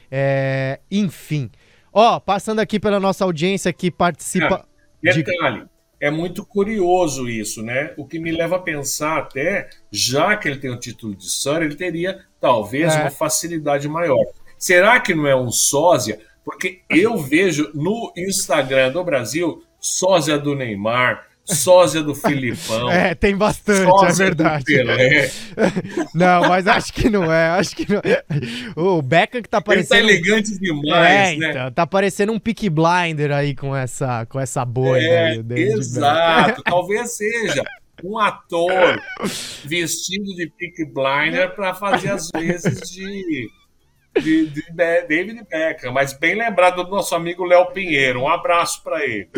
É, 0.09 0.79
enfim. 0.89 1.51
Ó, 1.95 2.19
passando 2.19 2.59
aqui 2.59 2.81
pela 2.81 2.99
nossa 2.99 3.25
audiência 3.25 3.73
que 3.73 3.89
participa. 3.89 4.67
É, 5.05 5.13
detalhe, 5.13 5.61
de... 5.61 5.67
é 6.01 6.11
muito 6.11 6.45
curioso 6.45 7.29
isso, 7.29 7.63
né? 7.63 7.95
O 7.97 8.05
que 8.05 8.19
me 8.19 8.33
leva 8.33 8.57
a 8.57 8.59
pensar 8.59 9.19
até, 9.19 9.71
já 9.93 10.37
que 10.37 10.49
ele 10.49 10.59
tem 10.59 10.71
o 10.71 10.79
título 10.79 11.15
de 11.15 11.31
Sir, 11.31 11.63
ele 11.63 11.77
teria 11.77 12.25
talvez 12.41 12.93
é. 12.97 13.03
uma 13.03 13.11
facilidade 13.11 13.89
maior. 13.89 14.25
Será 14.59 14.99
que 14.99 15.15
não 15.15 15.29
é 15.29 15.37
um 15.37 15.53
sósia? 15.53 16.19
Porque 16.45 16.81
eu 16.91 17.17
vejo 17.17 17.71
no 17.75 18.13
Instagram 18.17 18.91
do 18.91 19.05
Brasil 19.05 19.63
sósia 19.79 20.37
do 20.37 20.57
Neymar, 20.57 21.29
sósia 21.45 22.03
do 22.03 22.15
Filipão. 22.15 22.91
É, 22.91 23.15
tem 23.15 23.37
bastante, 23.37 24.05
é 24.07 24.13
verdade. 24.13 24.65
não, 26.15 26.49
mas 26.49 26.67
acho 26.67 26.93
que 26.93 27.11
não 27.11 27.31
é, 27.31 27.49
acho 27.51 27.77
que 27.77 27.91
não 27.91 28.01
é. 28.03 28.25
O 28.77 29.03
Beckham 29.03 29.43
que 29.43 29.49
tá 29.49 29.61
parecendo... 29.61 30.09
Ele 30.09 30.21
tá 30.21 30.29
elegante 30.29 30.59
demais, 30.59 31.33
é, 31.33 31.37
né? 31.37 31.51
Então, 31.51 31.73
tá 31.73 31.87
parecendo 31.87 32.33
um 32.33 32.39
Peak 32.39 32.69
Blinder 32.71 33.33
aí 33.33 33.55
com 33.55 33.77
essa, 33.77 34.25
com 34.27 34.41
essa 34.41 34.65
boia. 34.65 35.03
É, 35.03 35.27
aí, 35.33 35.45
exato, 35.63 36.63
talvez 36.65 37.17
seja 37.17 37.63
um 38.03 38.19
ator 38.19 39.01
vestido 39.65 40.35
de 40.35 40.51
Peak 40.59 40.85
Blinder 40.87 41.55
para 41.55 41.75
fazer 41.75 42.11
as 42.11 42.29
vezes 42.35 42.91
de 42.91 43.49
de, 44.21 44.47
de, 44.47 44.63
David 44.73 45.43
Beckham, 45.51 45.93
mas 45.93 46.13
bem 46.13 46.35
lembrado 46.35 46.83
do 46.85 46.91
nosso 46.91 47.15
amigo 47.15 47.45
Léo 47.45 47.67
Pinheiro. 47.67 48.21
Um 48.21 48.29
abraço 48.29 48.83
para 48.83 49.05
ele. 49.05 49.29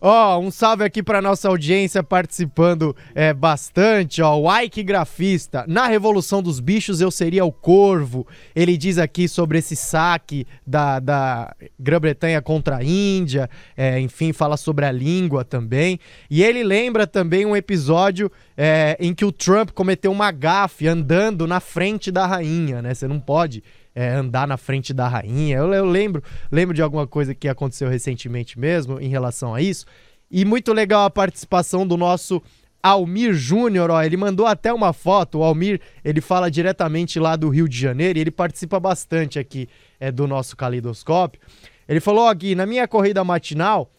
Ó, 0.00 0.36
oh, 0.36 0.40
um 0.40 0.50
salve 0.50 0.84
aqui 0.84 1.02
para 1.02 1.22
nossa 1.22 1.48
audiência 1.48 2.02
participando 2.02 2.96
é, 3.14 3.32
bastante. 3.32 4.22
Ó, 4.22 4.38
o 4.38 4.60
Ike 4.60 4.82
Grafista. 4.82 5.64
Na 5.68 5.86
Revolução 5.86 6.42
dos 6.42 6.60
Bichos 6.60 7.00
eu 7.00 7.10
seria 7.10 7.44
o 7.44 7.52
Corvo. 7.52 8.26
Ele 8.54 8.76
diz 8.76 8.98
aqui 8.98 9.28
sobre 9.28 9.58
esse 9.58 9.76
saque 9.76 10.46
da, 10.66 10.98
da 10.98 11.54
Grã-Bretanha 11.78 12.40
contra 12.40 12.76
a 12.78 12.84
Índia. 12.84 13.48
É, 13.76 14.00
enfim, 14.00 14.32
fala 14.32 14.56
sobre 14.56 14.84
a 14.84 14.92
língua 14.92 15.44
também. 15.44 15.98
E 16.30 16.42
ele 16.42 16.62
lembra 16.62 17.06
também 17.06 17.44
um 17.44 17.56
episódio 17.56 18.30
é, 18.56 18.96
em 18.98 19.14
que 19.14 19.24
o 19.24 19.32
Trump 19.32 19.70
cometeu 19.70 20.10
uma 20.10 20.30
gafe 20.30 20.88
andando 20.88 21.46
na 21.46 21.60
frente 21.60 22.10
da 22.10 22.26
rainha, 22.26 22.80
né? 22.80 22.94
Você 22.94 23.06
não 23.06 23.20
pode 23.20 23.62
é, 23.94 24.08
andar 24.10 24.46
na 24.46 24.56
frente 24.56 24.92
da 24.92 25.08
rainha. 25.08 25.58
Eu, 25.58 25.72
eu, 25.72 25.84
lembro, 25.84 26.22
lembro 26.50 26.74
de 26.74 26.82
alguma 26.82 27.06
coisa 27.06 27.34
que 27.34 27.48
aconteceu 27.48 27.88
recentemente 27.88 28.58
mesmo 28.58 29.00
em 29.00 29.08
relação 29.08 29.54
a 29.54 29.60
isso. 29.60 29.86
E 30.30 30.44
muito 30.44 30.72
legal 30.72 31.04
a 31.04 31.10
participação 31.10 31.86
do 31.86 31.96
nosso 31.96 32.42
Almir 32.82 33.32
Júnior, 33.34 33.90
ó, 33.90 34.02
ele 34.02 34.16
mandou 34.16 34.46
até 34.46 34.72
uma 34.72 34.92
foto. 34.92 35.38
O 35.38 35.44
Almir, 35.44 35.80
ele 36.04 36.20
fala 36.20 36.50
diretamente 36.50 37.20
lá 37.20 37.36
do 37.36 37.48
Rio 37.48 37.68
de 37.68 37.78
Janeiro 37.78 38.18
e 38.18 38.22
ele 38.22 38.30
participa 38.30 38.80
bastante 38.80 39.38
aqui 39.38 39.68
é, 40.00 40.10
do 40.10 40.26
nosso 40.26 40.56
calidoscópio. 40.56 41.40
Ele 41.88 42.00
falou 42.00 42.26
aqui, 42.26 42.54
na 42.54 42.66
minha 42.66 42.88
corrida 42.88 43.22
matinal, 43.22 43.90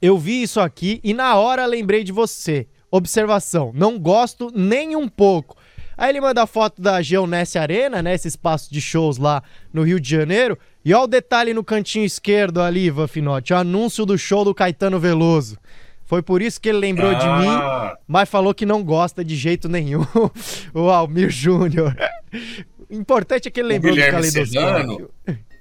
eu 0.00 0.16
vi 0.18 0.42
isso 0.42 0.60
aqui 0.60 1.00
e 1.02 1.12
na 1.12 1.34
hora 1.36 1.66
lembrei 1.66 2.04
de 2.04 2.12
você. 2.12 2.68
Observação, 2.90 3.72
não 3.74 3.98
gosto 3.98 4.52
nem 4.54 4.94
um 4.94 5.08
pouco. 5.08 5.56
Aí 5.96 6.10
ele 6.10 6.20
manda 6.20 6.42
a 6.42 6.46
foto 6.46 6.80
da 6.80 7.00
Geonesse 7.00 7.58
Arena, 7.58 8.02
né? 8.02 8.14
Esse 8.14 8.28
espaço 8.28 8.72
de 8.72 8.80
shows 8.80 9.18
lá 9.18 9.42
no 9.72 9.82
Rio 9.82 10.00
de 10.00 10.08
Janeiro. 10.08 10.58
E 10.84 10.92
olha 10.92 11.04
o 11.04 11.06
detalhe 11.06 11.54
no 11.54 11.64
cantinho 11.64 12.04
esquerdo 12.04 12.60
ali, 12.60 12.86
Ivan 12.86 13.06
Finotti, 13.06 13.52
o 13.52 13.56
anúncio 13.56 14.04
do 14.04 14.18
show 14.18 14.44
do 14.44 14.54
Caetano 14.54 14.98
Veloso. 14.98 15.58
Foi 16.04 16.22
por 16.22 16.42
isso 16.42 16.60
que 16.60 16.68
ele 16.68 16.78
lembrou 16.78 17.10
ah. 17.10 17.14
de 17.14 17.26
mim, 17.26 17.98
mas 18.06 18.28
falou 18.28 18.52
que 18.52 18.66
não 18.66 18.82
gosta 18.82 19.24
de 19.24 19.34
jeito 19.34 19.68
nenhum. 19.68 20.04
o 20.74 20.90
Almir 20.90 21.30
Júnior. 21.30 21.96
Importante 22.90 23.48
é 23.48 23.50
que 23.50 23.60
ele 23.60 23.68
lembrou 23.68 23.94
do 23.94 24.00
Caleidoscópio. 24.00 25.10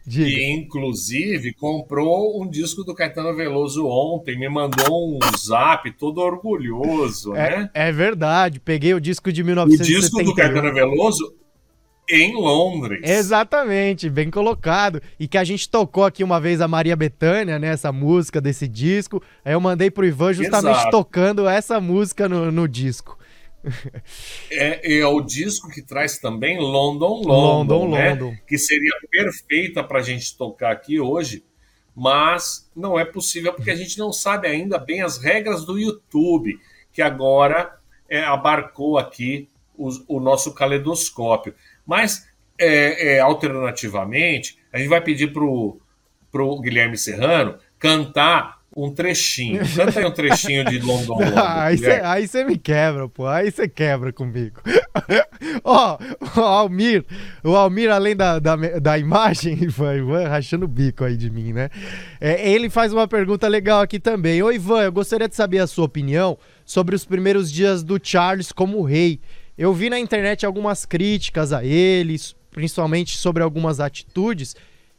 Diga. 0.06 0.30
que 0.30 0.52
inclusive 0.52 1.54
comprou 1.54 2.42
um 2.42 2.50
disco 2.50 2.84
do 2.84 2.94
Caetano 2.94 3.34
Veloso 3.34 3.88
ontem, 3.88 4.38
me 4.38 4.50
mandou 4.50 5.16
um 5.16 5.20
zap 5.38 5.90
todo 5.98 6.18
orgulhoso, 6.20 7.34
é, 7.36 7.58
né? 7.58 7.70
É 7.74 7.92
verdade, 7.92 8.60
peguei 8.60 8.94
o 8.94 9.00
disco 9.00 9.32
de 9.32 9.44
1971. 9.44 9.98
O 9.98 10.02
disco 10.02 10.24
do 10.24 10.36
Caetano 10.36 10.74
Veloso 10.74 11.34
em 12.10 12.34
Londres. 12.36 13.02
Exatamente, 13.04 14.10
bem 14.10 14.30
colocado. 14.30 15.02
E 15.20 15.28
que 15.28 15.38
a 15.38 15.44
gente 15.44 15.70
tocou 15.70 16.04
aqui 16.04 16.24
uma 16.24 16.40
vez 16.40 16.62
a 16.62 16.68
Maria 16.68 16.96
Bethânia, 16.96 17.58
né? 17.58 17.70
Essa 17.70 17.92
música 17.92 18.42
desse 18.42 18.68
disco. 18.68 19.22
Aí 19.44 19.54
eu 19.54 19.62
mandei 19.62 19.90
pro 19.90 20.06
Ivan 20.06 20.34
justamente 20.34 20.80
Exato. 20.80 20.92
tocando 20.92 21.48
essa 21.48 21.80
música 21.80 22.28
no, 22.28 22.52
no 22.52 22.68
disco. 22.68 23.18
É, 24.52 25.00
é 25.00 25.08
o 25.08 25.22
disco 25.22 25.70
que 25.70 25.82
traz 25.82 26.20
também 26.20 26.60
London, 26.60 27.22
London, 27.26 27.30
London, 27.30 27.90
né? 27.90 28.10
London. 28.10 28.36
que 28.48 28.58
seria 28.58 28.92
perfeita 29.10 29.84
para 29.84 30.00
a 30.00 30.02
gente 30.04 30.38
tocar 30.38 30.72
aqui 30.72 31.00
hoje, 31.00 31.44
mas 31.96 32.70
não 32.76 33.00
é 33.00 33.06
possível 33.06 33.54
porque 33.54 33.72
a 33.72 33.76
gente 33.76 33.98
não 33.98 34.12
sabe 34.12 34.48
ainda 34.48 34.78
bem 34.78 35.02
as 35.02 35.18
regras 35.18 35.66
do 35.66 35.78
YouTube, 35.80 36.60
que 36.92 37.02
agora 37.02 37.78
é, 38.10 38.24
abarcou 38.24 38.98
aqui 38.98 39.50
o, 39.76 39.90
o, 40.08 40.20
nosso 40.20 40.54
caleidoscópio. 40.54 41.56
Mas, 41.86 42.28
é, 42.58 43.16
é, 43.16 43.20
alternativamente, 43.20 44.60
a 44.72 44.78
gente 44.78 44.90
vai 44.90 45.02
pedir 45.02 45.32
para 45.34 45.44
o 45.44 46.62
Guilherme 46.62 46.98
Serrano 46.98 47.58
cantar 47.80 48.63
um 48.76 48.92
trechinho. 48.92 49.62
Canta 49.76 50.00
aí 50.00 50.06
um 50.06 50.12
trechinho 50.12 50.66
de 50.66 50.80
London 50.80 51.20
London. 51.20 51.40
aí 52.04 52.28
você 52.28 52.44
me 52.44 52.58
quebra, 52.58 53.08
pô. 53.08 53.28
Aí 53.28 53.52
você 53.52 53.68
quebra 53.68 54.12
comigo. 54.12 54.62
Ó, 55.64 55.98
oh, 55.98 56.40
o 56.40 56.44
Almir, 56.44 57.06
o 57.44 57.56
Almir, 57.56 57.92
além 57.92 58.16
da, 58.16 58.40
da, 58.40 58.56
da 58.56 58.98
imagem, 58.98 59.68
vai, 59.70 59.98
Ivan 59.98 60.28
rachando 60.28 60.66
o 60.66 60.68
bico 60.68 61.04
aí 61.04 61.16
de 61.16 61.30
mim, 61.30 61.54
né? 61.54 61.70
É, 62.20 62.50
ele 62.50 62.70
faz 62.70 62.94
uma 62.94 63.08
pergunta 63.08 63.48
legal 63.48 63.82
aqui 63.82 64.00
também. 64.00 64.42
Ô, 64.42 64.52
Ivan, 64.52 64.84
eu 64.84 64.92
gostaria 64.92 65.28
de 65.28 65.36
saber 65.36 65.60
a 65.60 65.68
sua 65.68 65.86
opinião 65.86 66.38
sobre 66.66 66.96
os 66.96 67.06
primeiros 67.06 67.52
dias 67.52 67.84
do 67.84 68.00
Charles 68.02 68.52
como 68.52 68.82
rei. 68.84 69.20
Eu 69.58 69.74
vi 69.74 69.90
na 69.90 70.00
internet 70.00 70.46
algumas 70.46 70.86
críticas 70.86 71.54
a 71.54 71.64
ele, 71.64 72.16
principalmente 72.52 73.18
sobre 73.18 73.44
algumas 73.44 73.80
atitudes. 73.80 74.56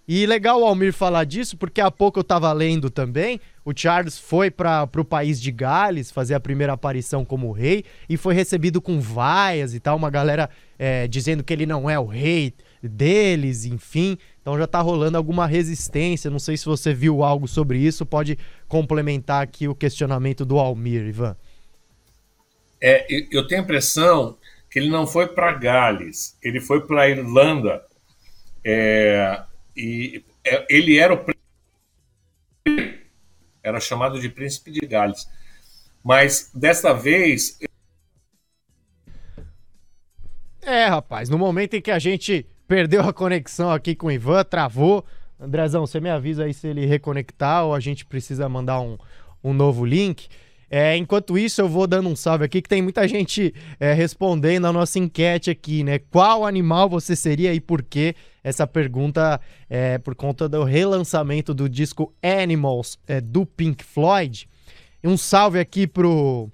E 0.07 0.27
legal 0.27 0.61
o 0.61 0.64
Almir 0.64 0.93
falar 0.93 1.25
disso, 1.25 1.57
porque 1.57 1.81
há 1.81 1.91
pouco 1.91 2.18
eu 2.18 2.22
estava 2.22 2.53
lendo 2.53 2.91
também. 2.91 3.41
O 3.65 3.73
Charles 3.75 4.19
foi 4.19 4.51
para 4.51 4.89
o 4.97 5.05
país 5.05 5.41
de 5.41 5.51
Gales 5.51 6.11
fazer 6.11 6.35
a 6.35 6.41
primeira 6.41 6.75
aparição 6.75 7.25
como 7.25 7.51
rei 7.51 7.85
e 8.09 8.17
foi 8.17 8.35
recebido 8.35 8.81
com 8.81 9.01
vaias 9.01 9.73
e 9.73 9.81
tal. 9.81 9.97
Uma 9.97 10.11
galera 10.11 10.51
é, 10.79 11.09
dizendo 11.09 11.43
que 11.43 11.53
ele 11.53 11.65
não 11.65 11.89
é 11.89 11.99
o 11.99 12.05
rei 12.05 12.53
deles, 12.83 13.65
enfim. 13.65 14.19
Então 14.43 14.59
já 14.59 14.65
está 14.65 14.81
rolando 14.81 15.17
alguma 15.17 15.47
resistência. 15.47 16.31
Não 16.31 16.39
sei 16.39 16.57
se 16.59 16.67
você 16.67 16.93
viu 16.93 17.25
algo 17.25 17.49
sobre 17.49 17.79
isso. 17.79 18.05
Pode 18.05 18.39
complementar 18.69 19.43
aqui 19.43 19.67
o 19.67 19.75
questionamento 19.75 20.45
do 20.45 20.59
Almir, 20.59 21.07
Ivan. 21.07 21.35
É, 22.83 23.07
eu 23.31 23.47
tenho 23.47 23.62
a 23.62 23.65
impressão 23.65 24.37
que 24.71 24.79
ele 24.79 24.91
não 24.91 25.07
foi 25.07 25.29
para 25.29 25.53
Gales, 25.53 26.37
ele 26.43 26.61
foi 26.61 26.87
para 26.87 27.03
a 27.03 27.09
Irlanda. 27.09 27.83
É, 28.62 29.41
e 29.75 30.23
é, 30.45 30.67
ele 30.69 30.99
era 30.99 31.15
o 31.15 31.34
era 33.65 33.81
chamado 33.81 34.21
de 34.21 34.29
príncipe 34.29 34.71
de 34.71 34.87
Gales. 34.87 35.27
Mas 36.05 36.51
desta 36.55 36.93
vez 36.93 37.59
É, 40.67 40.87
rapaz, 40.87 41.29
no 41.29 41.37
momento 41.37 41.75
em 41.75 41.81
que 41.81 41.91
a 41.91 41.99
gente 41.99 42.47
perdeu 42.67 43.03
a 43.03 43.12
conexão 43.12 43.71
aqui 43.71 43.95
com 43.95 44.07
o 44.07 44.12
Ivan, 44.12 44.43
travou. 44.45 45.05
Andrezão, 45.39 45.87
você 45.87 46.01
me 46.01 46.09
avisa 46.09 46.45
aí 46.45 46.55
se 46.55 46.67
ele 46.67 46.87
reconectar 46.87 47.65
ou 47.65 47.75
a 47.75 47.81
gente 47.81 48.07
precisa 48.07 48.49
mandar 48.49 48.81
um, 48.81 48.97
um 49.43 49.53
novo 49.53 49.85
link. 49.85 50.27
É, 50.71 50.97
enquanto 50.97 51.37
isso, 51.37 51.61
eu 51.61 51.69
vou 51.69 51.87
dando 51.87 52.09
um 52.09 52.17
salve 52.17 52.45
aqui, 52.47 52.62
que 52.62 52.69
tem 52.69 52.81
muita 52.81 53.07
gente 53.07 53.55
é, 53.79 53.93
respondendo 53.93 54.67
a 54.67 54.73
nossa 54.73 54.99
enquete 54.99 55.51
aqui, 55.51 55.85
né? 55.85 55.99
Qual 55.99 56.47
animal 56.47 56.89
você 56.89 57.15
seria 57.15 57.53
e 57.53 57.61
por 57.61 57.83
quê? 57.83 58.15
Essa 58.45 58.66
pergunta 58.66 59.40
é 59.70 59.97
por 59.97 60.14
conta 60.14 60.47
do 60.47 60.62
relançamento 60.62 61.55
do 61.55 61.66
disco 61.66 62.12
Animals 62.22 62.99
é, 63.09 63.18
do 63.20 63.47
Pink 63.47 63.82
Floyd. 63.82 64.47
Um 65.03 65.16
salve 65.16 65.59
aqui 65.59 65.86
pro, 65.86 66.51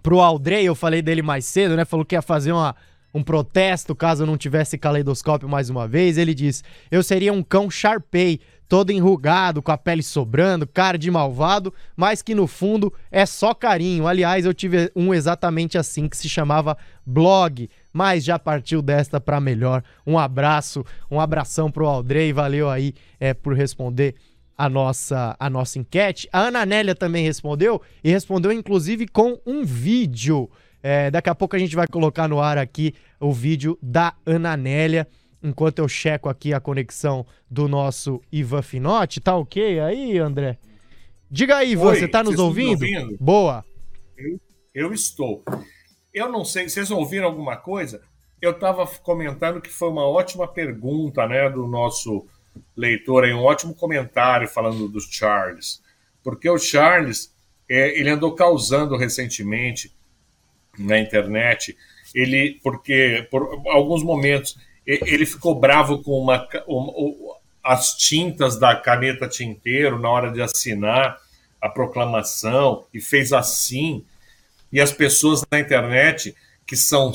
pro 0.00 0.20
Aldrey, 0.20 0.64
eu 0.64 0.76
falei 0.76 1.02
dele 1.02 1.20
mais 1.20 1.44
cedo, 1.44 1.76
né? 1.76 1.84
Falou 1.84 2.06
que 2.06 2.14
ia 2.14 2.22
fazer 2.22 2.52
uma, 2.52 2.74
um 3.12 3.22
protesto 3.22 3.94
caso 3.94 4.24
não 4.24 4.36
tivesse 4.36 4.78
caleidoscópio 4.78 5.48
mais 5.48 5.68
uma 5.68 5.88
vez. 5.88 6.16
Ele 6.18 6.34
diz: 6.34 6.62
Eu 6.90 7.02
seria 7.02 7.32
um 7.32 7.42
cão 7.42 7.68
Sharpei 7.68 8.40
todo 8.68 8.92
enrugado, 8.92 9.62
com 9.62 9.72
a 9.72 9.78
pele 9.78 10.02
sobrando, 10.02 10.66
cara 10.66 10.98
de 10.98 11.10
malvado, 11.10 11.72
mas 11.96 12.20
que 12.20 12.34
no 12.34 12.46
fundo 12.46 12.92
é 13.10 13.24
só 13.24 13.54
carinho. 13.54 14.06
Aliás, 14.06 14.44
eu 14.44 14.52
tive 14.52 14.92
um 14.94 15.14
exatamente 15.14 15.78
assim 15.78 16.06
que 16.06 16.16
se 16.16 16.28
chamava 16.28 16.76
blog, 17.04 17.68
mas 17.92 18.24
já 18.24 18.38
partiu 18.38 18.82
desta 18.82 19.20
para 19.20 19.40
melhor. 19.40 19.82
Um 20.06 20.18
abraço, 20.18 20.84
um 21.10 21.20
abração 21.20 21.70
pro 21.70 21.86
Aldrey, 21.86 22.32
valeu 22.32 22.68
aí 22.68 22.94
é, 23.18 23.34
por 23.34 23.54
responder 23.54 24.14
a 24.56 24.68
nossa, 24.68 25.36
a 25.38 25.48
nossa 25.48 25.78
enquete. 25.78 26.28
A 26.32 26.40
Ana 26.40 26.66
Nélia 26.66 26.94
também 26.94 27.24
respondeu 27.24 27.80
e 28.02 28.10
respondeu 28.10 28.50
inclusive 28.50 29.06
com 29.06 29.38
um 29.46 29.64
vídeo. 29.64 30.50
É, 30.82 31.10
daqui 31.10 31.30
a 31.30 31.34
pouco 31.34 31.54
a 31.56 31.58
gente 31.58 31.76
vai 31.76 31.86
colocar 31.86 32.28
no 32.28 32.40
ar 32.40 32.58
aqui 32.58 32.94
o 33.20 33.32
vídeo 33.32 33.78
da 33.82 34.14
Ana 34.26 34.56
Nélia 34.56 35.06
enquanto 35.42 35.78
eu 35.78 35.88
checo 35.88 36.28
aqui 36.28 36.52
a 36.52 36.60
conexão 36.60 37.24
do 37.50 37.68
nosso 37.68 38.20
Ivan 38.32 38.62
Finotti. 38.62 39.20
Tá 39.20 39.36
ok 39.36 39.80
aí, 39.80 40.18
André? 40.18 40.58
Diga 41.30 41.58
aí, 41.58 41.72
Ivan, 41.72 41.90
Oi, 41.90 41.96
você 42.00 42.08
tá 42.08 42.24
nos 42.24 42.38
ouvindo? 42.38 42.70
ouvindo? 42.70 43.16
Boa. 43.20 43.64
Eu, 44.16 44.40
eu, 44.74 44.92
estou. 44.92 45.44
Eu 46.12 46.30
não 46.30 46.44
sei, 46.44 46.68
vocês 46.68 46.90
ouviram 46.90 47.26
alguma 47.26 47.56
coisa? 47.56 48.02
Eu 48.40 48.52
estava 48.52 48.86
comentando 48.86 49.60
que 49.60 49.70
foi 49.70 49.88
uma 49.88 50.06
ótima 50.06 50.46
pergunta, 50.46 51.26
né, 51.26 51.48
do 51.50 51.66
nosso 51.66 52.26
leitor 52.76 53.24
aí, 53.24 53.32
um 53.32 53.42
ótimo 53.42 53.74
comentário 53.74 54.48
falando 54.48 54.88
do 54.88 55.00
Charles. 55.00 55.82
Porque 56.22 56.48
o 56.48 56.58
Charles, 56.58 57.34
é, 57.68 57.98
ele 57.98 58.10
andou 58.10 58.34
causando 58.34 58.96
recentemente 58.96 59.92
na 60.78 60.98
internet, 60.98 61.76
ele, 62.14 62.60
porque 62.62 63.26
por 63.30 63.60
alguns 63.66 64.02
momentos 64.02 64.56
ele 64.86 65.26
ficou 65.26 65.54
bravo 65.54 66.02
com 66.02 66.18
uma, 66.18 66.48
as 67.62 67.94
tintas 67.94 68.58
da 68.58 68.74
caneta 68.74 69.28
tinteiro 69.28 69.98
na 69.98 70.08
hora 70.08 70.32
de 70.32 70.40
assinar 70.40 71.18
a 71.60 71.68
proclamação 71.68 72.86
e 72.94 73.00
fez 73.00 73.32
assim. 73.32 74.04
E 74.72 74.80
as 74.80 74.92
pessoas 74.92 75.42
na 75.50 75.60
internet, 75.60 76.34
que 76.66 76.76
são, 76.76 77.12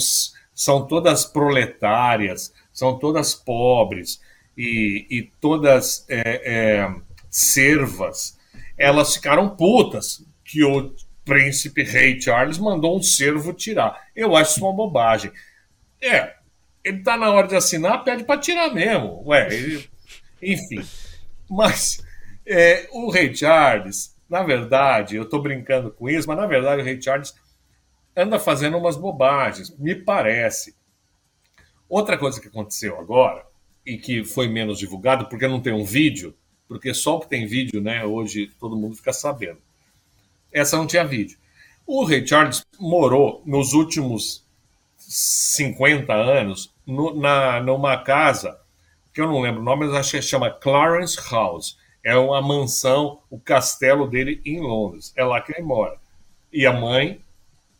são 0.53 0.87
todas 0.87 1.25
proletárias, 1.25 2.53
são 2.71 2.97
todas 2.97 3.35
pobres 3.35 4.19
e, 4.57 5.05
e 5.09 5.23
todas 5.39 6.05
é, 6.09 6.21
é, 6.43 6.95
servas, 7.29 8.37
elas 8.77 9.13
ficaram 9.13 9.49
putas 9.55 10.25
que 10.43 10.63
o 10.63 10.93
príncipe 11.23 11.83
rei 11.83 12.19
Charles 12.19 12.57
mandou 12.57 12.97
um 12.97 13.01
servo 13.01 13.53
tirar. 13.53 14.07
Eu 14.15 14.35
acho 14.35 14.51
isso 14.51 14.65
uma 14.65 14.73
bobagem. 14.73 15.31
É, 16.01 16.33
ele 16.83 17.01
tá 17.01 17.15
na 17.15 17.31
hora 17.31 17.47
de 17.47 17.55
assinar, 17.55 18.03
pede 18.03 18.23
para 18.23 18.39
tirar 18.39 18.73
mesmo. 18.73 19.23
Ué, 19.27 19.53
ele... 19.53 19.89
enfim. 20.41 20.83
Mas 21.49 22.03
é, 22.45 22.87
o 22.91 23.09
Rei 23.09 23.33
Charles, 23.33 24.15
na 24.29 24.43
verdade, 24.43 25.15
eu 25.15 25.23
estou 25.23 25.41
brincando 25.41 25.91
com 25.91 26.09
isso, 26.09 26.27
mas 26.27 26.37
na 26.37 26.45
verdade 26.45 26.81
o 26.81 26.85
Rei 26.85 27.01
Charles 27.01 27.33
anda 28.15 28.39
fazendo 28.39 28.77
umas 28.77 28.95
bobagens, 28.95 29.75
me 29.77 29.95
parece. 29.95 30.75
Outra 31.89 32.17
coisa 32.17 32.39
que 32.39 32.47
aconteceu 32.47 32.99
agora, 32.99 33.45
e 33.85 33.97
que 33.97 34.23
foi 34.23 34.47
menos 34.47 34.79
divulgado, 34.79 35.27
porque 35.27 35.47
não 35.47 35.59
tem 35.59 35.73
um 35.73 35.83
vídeo, 35.83 36.35
porque 36.67 36.93
só 36.93 37.19
que 37.19 37.27
tem 37.27 37.45
vídeo, 37.45 37.81
né, 37.81 38.05
hoje 38.05 38.51
todo 38.59 38.77
mundo 38.77 38.95
fica 38.95 39.11
sabendo. 39.11 39.59
Essa 40.51 40.77
não 40.77 40.87
tinha 40.87 41.03
vídeo. 41.03 41.37
O 41.85 42.05
Ray 42.05 42.25
Charles 42.25 42.65
morou 42.79 43.41
nos 43.45 43.73
últimos 43.73 44.45
50 44.97 46.13
anos 46.13 46.73
no, 46.85 47.19
na, 47.19 47.59
numa 47.59 47.97
casa, 47.97 48.59
que 49.13 49.19
eu 49.19 49.27
não 49.27 49.41
lembro 49.41 49.61
o 49.61 49.63
nome, 49.63 49.85
mas 49.85 49.95
acho 49.95 50.11
que 50.11 50.21
chama 50.21 50.49
Clarence 50.49 51.17
House. 51.29 51.77
É 52.03 52.15
uma 52.15 52.41
mansão, 52.41 53.21
o 53.29 53.39
castelo 53.39 54.07
dele 54.07 54.41
em 54.45 54.59
Londres. 54.59 55.13
É 55.15 55.23
lá 55.23 55.41
que 55.41 55.53
ele 55.53 55.61
mora. 55.61 55.97
E 56.51 56.65
a 56.65 56.73
mãe, 56.73 57.21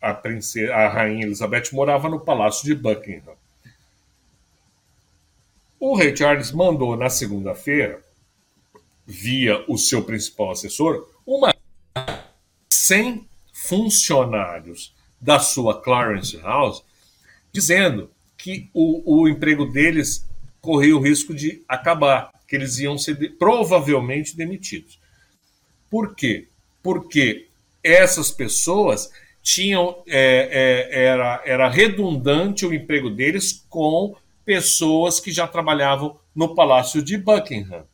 a 0.04 0.12
princesa, 0.12 0.74
a 0.74 0.88
rainha 0.88 1.24
Elizabeth, 1.24 1.72
morava 1.72 2.10
no 2.10 2.20
palácio 2.20 2.64
de 2.64 2.74
Buckingham. 2.74 3.34
O 5.80 5.96
rei 5.96 6.14
Charles 6.14 6.52
mandou 6.52 6.94
na 6.94 7.08
segunda-feira, 7.08 8.02
via 9.06 9.64
o 9.66 9.78
seu 9.78 10.02
principal 10.02 10.50
assessor, 10.50 11.08
uma 11.26 11.54
100 12.70 13.26
funcionários 13.52 14.94
da 15.18 15.38
sua 15.38 15.80
Clarence 15.80 16.36
House, 16.38 16.82
dizendo 17.50 18.10
que 18.36 18.68
o, 18.74 19.22
o 19.22 19.28
emprego 19.28 19.64
deles 19.64 20.26
corria 20.60 20.96
o 20.96 21.00
risco 21.00 21.32
de 21.32 21.62
acabar, 21.66 22.30
que 22.46 22.56
eles 22.56 22.78
iam 22.78 22.98
ser 22.98 23.16
de, 23.16 23.30
provavelmente 23.30 24.36
demitidos. 24.36 24.98
Por 25.90 26.14
quê? 26.14 26.46
Porque 26.82 27.48
essas 27.82 28.30
pessoas 28.30 29.10
tinham 29.44 30.02
é, 30.08 30.88
é, 30.90 31.04
era, 31.04 31.42
era 31.44 31.68
redundante 31.68 32.64
o 32.64 32.72
emprego 32.72 33.10
deles 33.10 33.64
com 33.68 34.16
pessoas 34.42 35.20
que 35.20 35.30
já 35.30 35.46
trabalhavam 35.46 36.18
no 36.34 36.54
Palácio 36.54 37.02
de 37.02 37.18
Buckingham. 37.18 37.84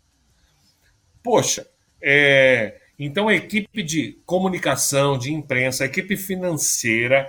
Poxa, 1.24 1.66
é, 2.00 2.80
então 2.96 3.26
a 3.26 3.34
equipe 3.34 3.82
de 3.82 4.16
comunicação, 4.24 5.18
de 5.18 5.34
imprensa, 5.34 5.82
a 5.82 5.86
equipe 5.86 6.16
financeira 6.16 7.28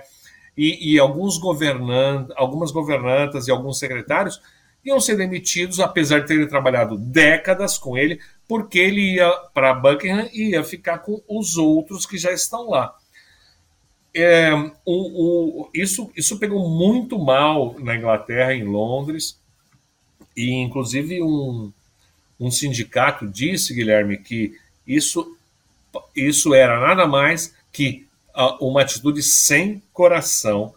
e, 0.56 0.94
e 0.94 0.98
alguns 1.00 1.36
governantes, 1.36 2.32
algumas 2.36 2.70
governantas 2.70 3.48
e 3.48 3.50
alguns 3.50 3.80
secretários 3.80 4.40
iam 4.84 5.00
ser 5.00 5.16
demitidos, 5.16 5.80
apesar 5.80 6.20
de 6.20 6.28
terem 6.28 6.46
trabalhado 6.46 6.96
décadas 6.96 7.76
com 7.76 7.98
ele, 7.98 8.20
porque 8.46 8.78
ele 8.78 9.14
ia 9.14 9.30
para 9.52 9.74
Buckingham 9.74 10.28
e 10.32 10.50
ia 10.50 10.62
ficar 10.62 10.98
com 10.98 11.20
os 11.28 11.56
outros 11.56 12.06
que 12.06 12.16
já 12.16 12.32
estão 12.32 12.70
lá. 12.70 12.96
É, 14.14 14.52
o, 14.84 15.62
o, 15.64 15.70
isso, 15.72 16.10
isso 16.14 16.38
pegou 16.38 16.68
muito 16.68 17.18
mal 17.18 17.76
na 17.78 17.96
Inglaterra, 17.96 18.54
em 18.54 18.64
Londres, 18.64 19.38
e 20.36 20.52
inclusive 20.52 21.22
um, 21.22 21.72
um 22.38 22.50
sindicato 22.50 23.26
disse, 23.26 23.74
Guilherme, 23.74 24.18
que 24.18 24.58
isso, 24.86 25.36
isso 26.14 26.54
era 26.54 26.80
nada 26.80 27.06
mais 27.06 27.54
que 27.72 28.06
uma 28.60 28.82
atitude 28.82 29.22
sem 29.22 29.82
coração, 29.92 30.74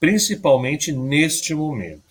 principalmente 0.00 0.92
neste 0.92 1.54
momento. 1.54 2.02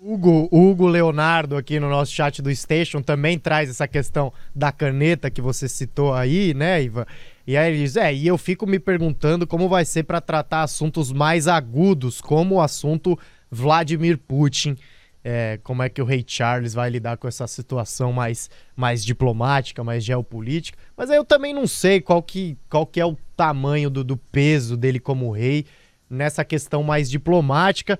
Hugo, 0.00 0.48
Hugo 0.52 0.86
Leonardo 0.86 1.56
aqui 1.56 1.80
no 1.80 1.88
nosso 1.88 2.12
chat 2.12 2.42
do 2.42 2.54
Station 2.54 3.00
também 3.00 3.38
traz 3.38 3.70
essa 3.70 3.88
questão 3.88 4.30
da 4.54 4.70
caneta 4.70 5.30
que 5.30 5.40
você 5.40 5.66
citou 5.66 6.12
aí, 6.12 6.52
né, 6.52 6.82
Ivan? 6.82 7.06
E 7.46 7.56
aí 7.56 7.72
ele 7.72 7.82
diz: 7.82 7.96
É, 7.96 8.12
e 8.12 8.26
eu 8.26 8.38
fico 8.38 8.66
me 8.66 8.78
perguntando 8.78 9.46
como 9.46 9.68
vai 9.68 9.84
ser 9.84 10.04
para 10.04 10.20
tratar 10.20 10.62
assuntos 10.62 11.12
mais 11.12 11.46
agudos, 11.46 12.20
como 12.20 12.56
o 12.56 12.60
assunto 12.60 13.18
Vladimir 13.50 14.18
Putin. 14.18 14.76
É, 15.26 15.58
como 15.62 15.82
é 15.82 15.88
que 15.88 16.02
o 16.02 16.04
rei 16.04 16.22
Charles 16.26 16.74
vai 16.74 16.90
lidar 16.90 17.16
com 17.16 17.26
essa 17.26 17.46
situação 17.46 18.12
mais, 18.12 18.50
mais 18.76 19.02
diplomática, 19.02 19.82
mais 19.82 20.04
geopolítica. 20.04 20.78
Mas 20.94 21.08
aí 21.08 21.16
eu 21.16 21.24
também 21.24 21.54
não 21.54 21.66
sei 21.66 21.98
qual 21.98 22.22
que, 22.22 22.58
qual 22.68 22.86
que 22.86 23.00
é 23.00 23.06
o 23.06 23.16
tamanho 23.34 23.88
do, 23.88 24.04
do 24.04 24.18
peso 24.18 24.76
dele 24.76 25.00
como 25.00 25.30
rei 25.30 25.64
nessa 26.10 26.44
questão 26.44 26.82
mais 26.82 27.10
diplomática. 27.10 27.98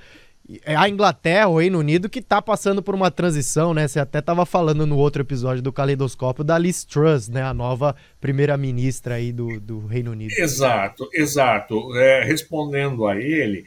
É 0.63 0.77
a 0.77 0.87
Inglaterra, 0.89 1.49
o 1.49 1.59
Reino 1.59 1.79
Unido, 1.79 2.09
que 2.09 2.19
está 2.19 2.43
passando 2.43 2.83
por 2.83 2.95
uma 2.95 3.11
transição, 3.11 3.73
né? 3.73 3.89
Você 3.89 3.99
até 3.99 4.19
estava 4.19 4.45
falando 4.45 4.87
no 4.87 4.99
outro 4.99 5.23
episódio 5.23 5.63
do 5.63 5.73
Caleidoscópio 5.73 6.45
da 6.45 6.59
Liz 6.59 6.85
Truss, 6.85 7.31
né? 7.31 7.43
A 7.43 7.55
nova 7.55 7.97
primeira-ministra 8.21 9.15
aí 9.15 9.33
do, 9.33 9.59
do 9.59 9.87
Reino 9.87 10.11
Unido. 10.11 10.33
Exato, 10.37 11.09
exato. 11.15 11.97
É, 11.97 12.25
respondendo 12.25 13.07
a 13.07 13.17
ele, 13.17 13.65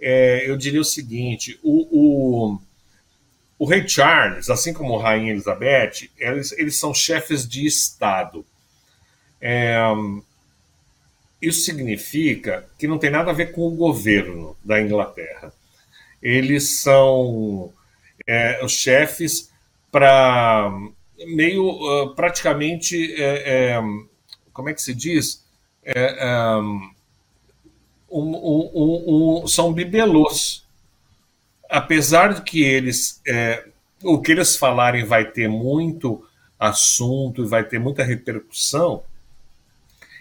é, 0.00 0.48
eu 0.48 0.56
diria 0.56 0.80
o 0.80 0.84
seguinte: 0.84 1.58
o, 1.64 1.88
o, 1.90 2.58
o, 3.58 3.66
rei 3.66 3.88
Charles, 3.88 4.48
assim 4.50 4.72
como 4.72 5.00
a 5.00 5.02
rainha 5.02 5.32
Elizabeth, 5.32 6.10
eles, 6.16 6.52
eles 6.52 6.78
são 6.78 6.94
chefes 6.94 7.46
de 7.46 7.66
Estado. 7.66 8.46
É, 9.40 9.80
isso 11.42 11.62
significa 11.62 12.66
que 12.78 12.86
não 12.86 12.98
tem 12.98 13.10
nada 13.10 13.32
a 13.32 13.34
ver 13.34 13.50
com 13.50 13.66
o 13.66 13.74
governo 13.74 14.56
da 14.64 14.80
Inglaterra 14.80 15.52
eles 16.22 16.80
são 16.80 17.72
é, 18.26 18.64
os 18.64 18.72
chefes 18.72 19.50
para 19.90 20.72
meio 21.26 21.68
uh, 21.68 22.14
praticamente 22.14 23.14
é, 23.14 23.74
é, 23.74 23.82
como 24.52 24.68
é 24.68 24.74
que 24.74 24.82
se 24.82 24.94
diz? 24.94 25.44
É, 25.84 25.92
é, 25.94 26.56
um, 28.10 28.34
um, 28.34 29.42
um, 29.42 29.46
são 29.46 29.72
bibelôs. 29.72 30.66
Apesar 31.68 32.34
de 32.34 32.42
que 32.42 32.62
eles 32.62 33.20
é, 33.26 33.66
o 34.02 34.20
que 34.20 34.32
eles 34.32 34.56
falarem 34.56 35.04
vai 35.04 35.24
ter 35.24 35.48
muito 35.48 36.24
assunto 36.58 37.42
e 37.44 37.48
vai 37.48 37.64
ter 37.64 37.78
muita 37.78 38.02
repercussão 38.02 39.02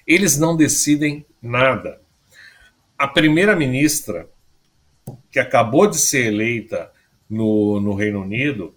eles 0.09 0.39
não 0.39 0.57
decidem 0.57 1.23
nada. 1.39 2.01
A 2.97 3.07
primeira 3.07 3.55
ministra 3.55 4.27
que 5.31 5.39
acabou 5.39 5.87
de 5.87 5.97
ser 5.97 6.25
eleita 6.27 6.91
no, 7.29 7.79
no 7.79 7.93
Reino 7.93 8.21
Unido, 8.21 8.75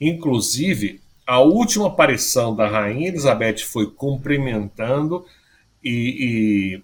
inclusive 0.00 1.00
a 1.26 1.40
última 1.40 1.88
aparição 1.88 2.54
da 2.54 2.66
Rainha 2.66 3.08
Elizabeth 3.08 3.58
foi 3.58 3.90
cumprimentando 3.90 5.24
e, 5.82 6.80
e 6.80 6.82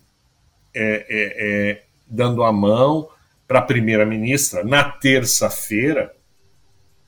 é, 0.74 1.06
é, 1.08 1.70
é, 1.70 1.82
dando 2.06 2.42
a 2.42 2.52
mão 2.52 3.08
para 3.48 3.60
a 3.60 3.62
primeira-ministra 3.62 4.62
na 4.62 4.84
terça-feira, 4.84 6.14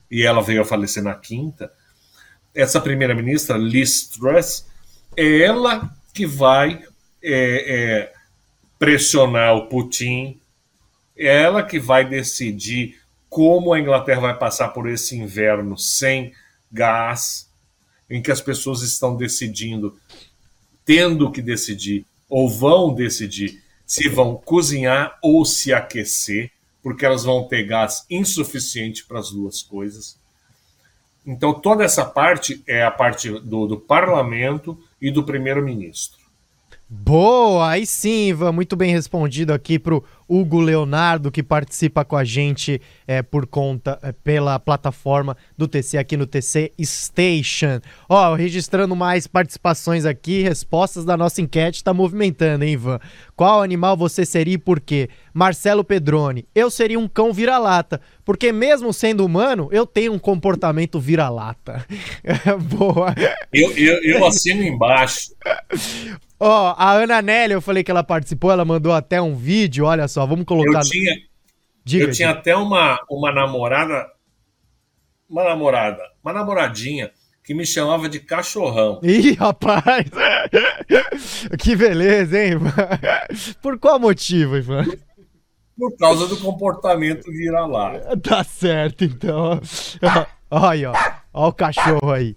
e 0.09 0.23
ela 0.23 0.41
veio 0.41 0.61
a 0.61 0.65
falecer 0.65 1.03
na 1.03 1.13
quinta. 1.13 1.71
Essa 2.53 2.81
primeira-ministra, 2.81 3.57
Liz 3.57 4.07
Truss, 4.07 4.67
é 5.15 5.41
ela 5.41 5.89
que 6.13 6.25
vai 6.25 6.83
é, 7.23 7.31
é, 8.03 8.13
pressionar 8.77 9.55
o 9.55 9.67
Putin 9.67 10.40
é 11.17 11.43
ela 11.43 11.63
que 11.63 11.79
vai 11.79 12.07
decidir 12.07 12.99
como 13.29 13.73
a 13.73 13.79
Inglaterra 13.79 14.21
vai 14.21 14.37
passar 14.37 14.69
por 14.69 14.89
esse 14.89 15.15
inverno 15.15 15.77
sem 15.77 16.33
gás, 16.71 17.49
em 18.09 18.21
que 18.21 18.31
as 18.31 18.41
pessoas 18.41 18.81
estão 18.81 19.15
decidindo, 19.15 19.97
tendo 20.83 21.31
que 21.31 21.41
decidir, 21.41 22.05
ou 22.29 22.49
vão 22.49 22.93
decidir 22.93 23.61
se 23.85 24.07
vão 24.07 24.35
cozinhar 24.35 25.17
ou 25.21 25.43
se 25.43 25.73
aquecer, 25.73 26.51
porque 26.81 27.05
elas 27.05 27.23
vão 27.23 27.47
ter 27.47 27.63
gás 27.63 28.05
insuficiente 28.09 29.05
para 29.05 29.19
as 29.19 29.31
duas 29.31 29.61
coisas. 29.61 30.17
Então, 31.25 31.53
toda 31.53 31.83
essa 31.83 32.05
parte 32.05 32.63
é 32.65 32.83
a 32.83 32.89
parte 32.89 33.29
do, 33.29 33.67
do 33.67 33.79
parlamento 33.79 34.81
e 34.99 35.11
do 35.11 35.23
primeiro-ministro. 35.23 36.20
Boa, 36.93 37.69
aí 37.69 37.85
sim, 37.85 38.27
Ivan, 38.27 38.51
muito 38.51 38.75
bem 38.75 38.91
respondido 38.91 39.53
aqui 39.53 39.79
pro 39.79 40.03
Hugo 40.27 40.59
Leonardo, 40.59 41.31
que 41.31 41.41
participa 41.41 42.03
com 42.03 42.17
a 42.17 42.25
gente 42.25 42.81
é, 43.07 43.21
por 43.21 43.47
conta, 43.47 43.97
é, 44.03 44.11
pela 44.11 44.59
plataforma 44.59 45.37
do 45.57 45.69
TC 45.69 45.97
aqui 45.97 46.17
no 46.17 46.27
TC 46.27 46.73
Station. 46.83 47.79
Ó, 48.09 48.35
registrando 48.35 48.93
mais 48.93 49.25
participações 49.25 50.03
aqui, 50.03 50.41
respostas 50.41 51.05
da 51.05 51.15
nossa 51.15 51.41
enquete 51.41 51.81
tá 51.81 51.93
movimentando, 51.93 52.65
hein, 52.65 52.73
Ivan? 52.73 52.99
Qual 53.37 53.63
animal 53.63 53.95
você 53.95 54.25
seria 54.25 54.55
e 54.55 54.57
por 54.57 54.81
quê? 54.81 55.07
Marcelo 55.33 55.85
Pedrone, 55.85 56.45
eu 56.53 56.69
seria 56.69 56.99
um 56.99 57.07
cão 57.07 57.31
vira-lata, 57.31 58.01
porque 58.25 58.51
mesmo 58.51 58.91
sendo 58.91 59.25
humano, 59.25 59.69
eu 59.71 59.85
tenho 59.85 60.11
um 60.11 60.19
comportamento 60.19 60.99
vira-lata. 60.99 61.85
Boa. 62.77 63.15
Eu, 63.53 63.71
eu, 63.77 64.03
eu 64.03 64.25
assino 64.25 64.61
embaixo. 64.61 65.33
Ó, 66.43 66.71
oh, 66.71 66.75
a 66.75 66.93
Ana 66.93 67.21
Nelly, 67.21 67.53
eu 67.53 67.61
falei 67.61 67.83
que 67.83 67.91
ela 67.91 68.03
participou, 68.03 68.51
ela 68.51 68.65
mandou 68.65 68.91
até 68.91 69.21
um 69.21 69.35
vídeo, 69.35 69.85
olha 69.85 70.07
só, 70.07 70.25
vamos 70.25 70.43
colocar. 70.43 70.79
Eu 70.79 70.89
tinha, 70.89 71.15
diga, 71.85 72.05
eu 72.05 72.11
tinha 72.11 72.31
até 72.31 72.55
uma, 72.55 72.99
uma 73.07 73.31
namorada, 73.31 74.07
uma 75.29 75.43
namorada, 75.43 76.01
uma 76.23 76.33
namoradinha 76.33 77.11
que 77.43 77.53
me 77.53 77.63
chamava 77.63 78.09
de 78.09 78.19
cachorrão. 78.19 78.99
Ih, 79.05 79.33
rapaz! 79.33 80.07
que 81.61 81.75
beleza, 81.75 82.43
hein, 82.43 82.53
Ivan? 82.53 82.73
Por 83.61 83.77
qual 83.77 83.99
motivo, 83.99 84.57
Ivan? 84.57 84.85
Por 85.77 85.95
causa 85.95 86.25
do 86.25 86.37
comportamento 86.37 87.31
vira-lata. 87.31 88.17
Tá 88.19 88.43
certo, 88.43 89.03
então. 89.03 89.61
Olha, 90.49 90.89
ó. 90.89 91.20
Ó 91.33 91.47
o 91.47 91.53
cachorro 91.53 92.11
aí. 92.11 92.35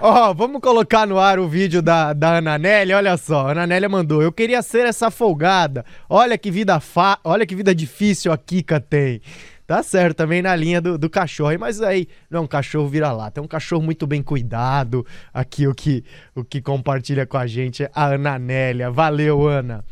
Ó, 0.00 0.34
vamos 0.34 0.60
colocar 0.60 1.06
no 1.06 1.18
ar 1.18 1.38
o 1.38 1.48
vídeo 1.48 1.80
da, 1.80 2.12
da 2.12 2.38
Ana 2.38 2.58
Nélia. 2.58 2.96
Olha 2.96 3.16
só, 3.16 3.46
a 3.46 3.52
Ana 3.52 3.66
Nélia 3.66 3.88
mandou. 3.88 4.20
Eu 4.20 4.32
queria 4.32 4.60
ser 4.60 4.86
essa 4.86 5.10
folgada. 5.10 5.84
Olha 6.08 6.36
que 6.36 6.50
vida 6.50 6.80
fa... 6.80 7.18
Olha 7.22 7.46
que 7.46 7.54
vida 7.54 7.72
difícil 7.72 8.32
a 8.32 8.36
Kika 8.36 8.80
tem. 8.80 9.20
Tá 9.66 9.82
certo, 9.82 10.16
também 10.16 10.42
na 10.42 10.54
linha 10.54 10.80
do, 10.80 10.98
do 10.98 11.08
cachorro. 11.08 11.56
Mas 11.60 11.80
aí, 11.80 12.08
não 12.28 12.40
é 12.40 12.42
um 12.42 12.46
cachorro 12.46 12.88
vira-lata. 12.88 13.40
É 13.40 13.42
um 13.42 13.46
cachorro 13.46 13.82
muito 13.82 14.04
bem 14.04 14.20
cuidado. 14.20 15.06
Aqui 15.32 15.68
o 15.68 15.74
que, 15.74 16.04
o 16.34 16.42
que 16.42 16.60
compartilha 16.60 17.24
com 17.24 17.38
a 17.38 17.46
gente 17.46 17.84
é 17.84 17.90
a 17.94 18.06
Ana 18.06 18.36
Nélia. 18.36 18.90
Valeu, 18.90 19.46
Ana. 19.46 19.84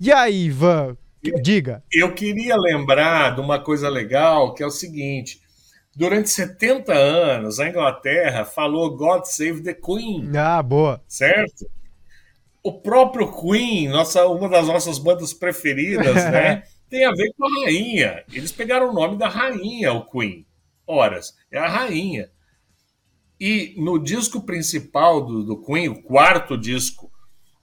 E 0.00 0.10
aí, 0.10 0.46
Ivan? 0.46 0.96
Diga. 1.42 1.82
Eu 1.92 2.14
queria 2.14 2.56
lembrar 2.56 3.34
de 3.34 3.42
uma 3.42 3.58
coisa 3.58 3.90
legal, 3.90 4.54
que 4.54 4.62
é 4.62 4.66
o 4.66 4.70
seguinte 4.70 5.39
Durante 6.00 6.30
70 6.30 6.94
anos, 6.94 7.60
a 7.60 7.68
Inglaterra 7.68 8.46
falou 8.46 8.96
God 8.96 9.26
Save 9.26 9.62
the 9.62 9.74
Queen. 9.74 10.34
Ah, 10.34 10.62
boa. 10.62 11.04
Certo? 11.06 11.70
O 12.62 12.80
próprio 12.80 13.30
Queen, 13.30 13.86
nossa, 13.90 14.26
uma 14.26 14.48
das 14.48 14.66
nossas 14.66 14.98
bandas 14.98 15.34
preferidas, 15.34 16.14
né? 16.14 16.62
Tem 16.88 17.04
a 17.04 17.10
ver 17.10 17.30
com 17.36 17.44
a 17.44 17.64
rainha. 17.66 18.24
Eles 18.32 18.50
pegaram 18.50 18.88
o 18.88 18.94
nome 18.94 19.18
da 19.18 19.28
rainha, 19.28 19.92
o 19.92 20.06
Queen. 20.06 20.46
Horas, 20.86 21.36
é 21.52 21.58
a 21.58 21.68
rainha. 21.68 22.30
E 23.38 23.74
no 23.76 23.98
disco 23.98 24.40
principal 24.40 25.20
do, 25.20 25.44
do 25.44 25.62
Queen, 25.62 25.90
o 25.90 26.02
quarto 26.02 26.56
disco, 26.56 27.12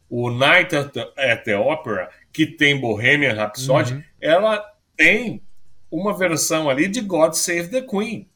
o 0.07 0.29
Night 0.29 0.75
at 0.75 0.91
the, 0.91 1.11
at 1.17 1.43
the 1.43 1.57
Opera, 1.57 2.11
que 2.31 2.45
tem 2.45 2.79
Bohemian 2.79 3.33
Rhapsody, 3.33 3.95
uhum. 3.95 4.03
ela 4.21 4.63
tem 4.95 5.41
uma 5.89 6.17
versão 6.17 6.69
ali 6.69 6.87
de 6.87 7.01
God 7.01 7.33
Save 7.33 7.69
the 7.69 7.81
Queen, 7.81 8.29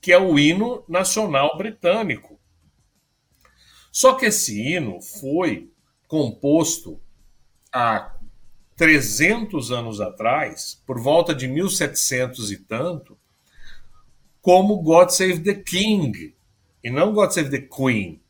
que 0.00 0.12
é 0.12 0.18
o 0.18 0.38
hino 0.38 0.84
nacional 0.88 1.56
britânico. 1.56 2.40
Só 3.90 4.14
que 4.14 4.26
esse 4.26 4.60
hino 4.60 5.00
foi 5.00 5.70
composto 6.08 7.00
há 7.72 8.14
300 8.76 9.70
anos 9.70 10.00
atrás, 10.00 10.82
por 10.86 11.00
volta 11.00 11.34
de 11.34 11.46
1700 11.46 12.50
e 12.50 12.56
tanto, 12.56 13.18
como 14.40 14.82
God 14.82 15.10
Save 15.10 15.40
the 15.40 15.54
King, 15.54 16.34
e 16.82 16.90
não 16.90 17.12
God 17.12 17.30
Save 17.30 17.50
the 17.50 17.68
Queen, 17.68 18.20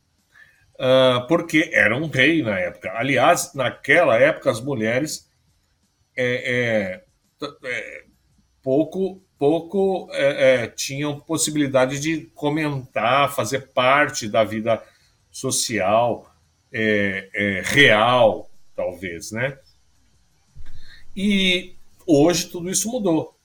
uh, 0.75 1.27
porque 1.27 1.71
era 1.73 1.97
um 1.97 2.07
rei 2.07 2.43
na 2.43 2.59
época. 2.59 2.93
Aliás, 2.93 3.55
naquela 3.55 4.19
época, 4.19 4.51
as 4.51 4.61
mulheres 4.61 5.31
é, 6.15 7.03
é, 7.41 7.49
é, 7.65 8.02
pouco 8.63 9.21
pouco 9.43 10.09
é, 10.13 10.55
é, 10.55 10.67
tinham 10.69 11.19
possibilidade 11.19 11.99
de 11.99 12.27
comentar, 12.33 13.35
fazer 13.35 13.73
parte 13.73 14.29
da 14.29 14.45
vida 14.45 14.81
social 15.33 16.33
é, 16.73 17.29
é, 17.35 17.63
real, 17.65 18.49
talvez, 18.77 19.33
né? 19.33 19.59
E 21.17 21.75
hoje 22.07 22.47
tudo 22.47 22.71
isso 22.71 22.89
mudou. 22.89 23.37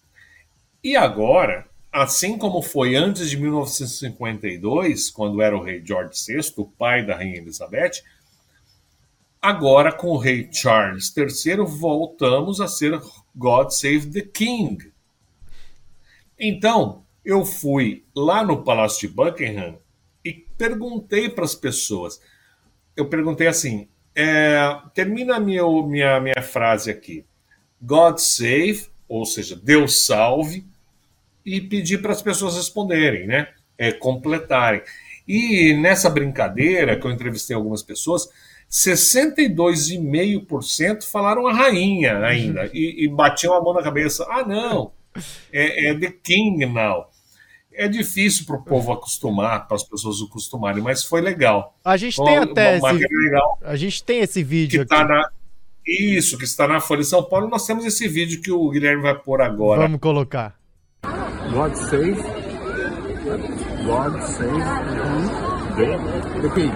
E 0.83 0.95
agora, 0.95 1.65
assim 1.91 2.37
como 2.37 2.61
foi 2.61 2.95
antes 2.95 3.27
de 3.27 3.37
1952, 3.37 5.09
quando 5.09 5.41
era 5.41 5.57
o 5.57 5.63
rei 5.63 5.83
George 5.83 6.13
VI, 6.27 6.53
o 6.57 6.65
pai 6.65 7.03
da 7.03 7.15
rainha 7.15 7.39
Elizabeth, 7.39 8.03
agora 9.41 9.91
com 9.91 10.09
o 10.09 10.17
rei 10.19 10.47
Charles 10.53 11.11
III 11.17 11.65
voltamos 11.65 12.61
a 12.61 12.67
ser 12.67 13.01
God 13.35 13.71
Save 13.71 14.11
the 14.11 14.21
King 14.21 14.95
então, 16.39 17.03
eu 17.25 17.45
fui 17.45 18.05
lá 18.15 18.43
no 18.43 18.63
Palácio 18.63 19.07
de 19.07 19.13
Buckingham 19.13 19.77
e 20.23 20.33
perguntei 20.57 21.29
para 21.29 21.43
as 21.43 21.55
pessoas. 21.55 22.21
Eu 22.95 23.09
perguntei 23.09 23.47
assim: 23.47 23.87
é, 24.15 24.57
termina 24.93 25.39
minha, 25.39 25.63
minha, 25.83 26.19
minha 26.19 26.41
frase 26.41 26.89
aqui. 26.89 27.25
God 27.81 28.17
save, 28.17 28.87
ou 29.07 29.25
seja, 29.25 29.55
Deus 29.55 30.05
salve, 30.05 30.65
e 31.45 31.61
pedi 31.61 31.97
para 31.97 32.11
as 32.11 32.21
pessoas 32.21 32.55
responderem, 32.55 33.27
né? 33.27 33.49
É, 33.77 33.91
completarem. 33.91 34.81
E 35.27 35.73
nessa 35.73 36.09
brincadeira, 36.09 36.99
que 36.99 37.05
eu 37.05 37.11
entrevistei 37.11 37.55
algumas 37.55 37.83
pessoas, 37.83 38.27
62,5% 38.71 41.03
falaram 41.03 41.45
a 41.45 41.53
rainha 41.53 42.17
ainda, 42.19 42.63
uhum. 42.63 42.69
e, 42.73 43.05
e 43.05 43.07
batiam 43.07 43.53
a 43.53 43.61
mão 43.61 43.73
na 43.73 43.83
cabeça. 43.83 44.25
Ah, 44.29 44.43
não, 44.45 44.91
é, 45.51 45.89
é 45.89 45.93
The 45.93 46.11
King 46.23 46.65
Now. 46.65 47.07
É 47.73 47.87
difícil 47.87 48.45
para 48.45 48.55
o 48.55 48.63
povo 48.63 48.91
acostumar, 48.91 49.67
para 49.67 49.75
as 49.75 49.83
pessoas 49.83 50.17
acostumarem, 50.21 50.81
mas 50.81 51.03
foi 51.03 51.21
legal. 51.21 51.77
A 51.85 51.95
gente 51.95 52.15
foi 52.15 52.25
tem 52.25 52.37
até 52.37 52.77
esse, 52.77 52.91
legal 52.91 53.59
a 53.61 53.75
gente 53.75 54.03
tem 54.03 54.19
esse 54.19 54.43
vídeo 54.43 54.81
que 54.81 54.87
tá 54.87 55.01
aqui. 55.01 55.07
Tá 55.07 55.13
na, 55.13 55.29
isso, 55.85 56.37
que 56.37 56.43
está 56.43 56.67
na 56.67 56.79
Folha 56.79 57.01
de 57.01 57.07
São 57.07 57.23
Paulo. 57.23 57.47
Nós 57.47 57.65
temos 57.65 57.85
esse 57.85 58.07
vídeo 58.07 58.41
que 58.41 58.51
o 58.51 58.69
Guilherme 58.69 59.03
vai 59.03 59.15
pôr 59.17 59.41
agora. 59.41 59.81
Vamos 59.81 59.99
colocar. 59.99 60.59
God 61.51 61.73
save. 61.75 62.15
God 63.85 64.21
save 64.21 64.63
the, 65.77 66.41
the 66.41 66.49
king. 66.55 66.71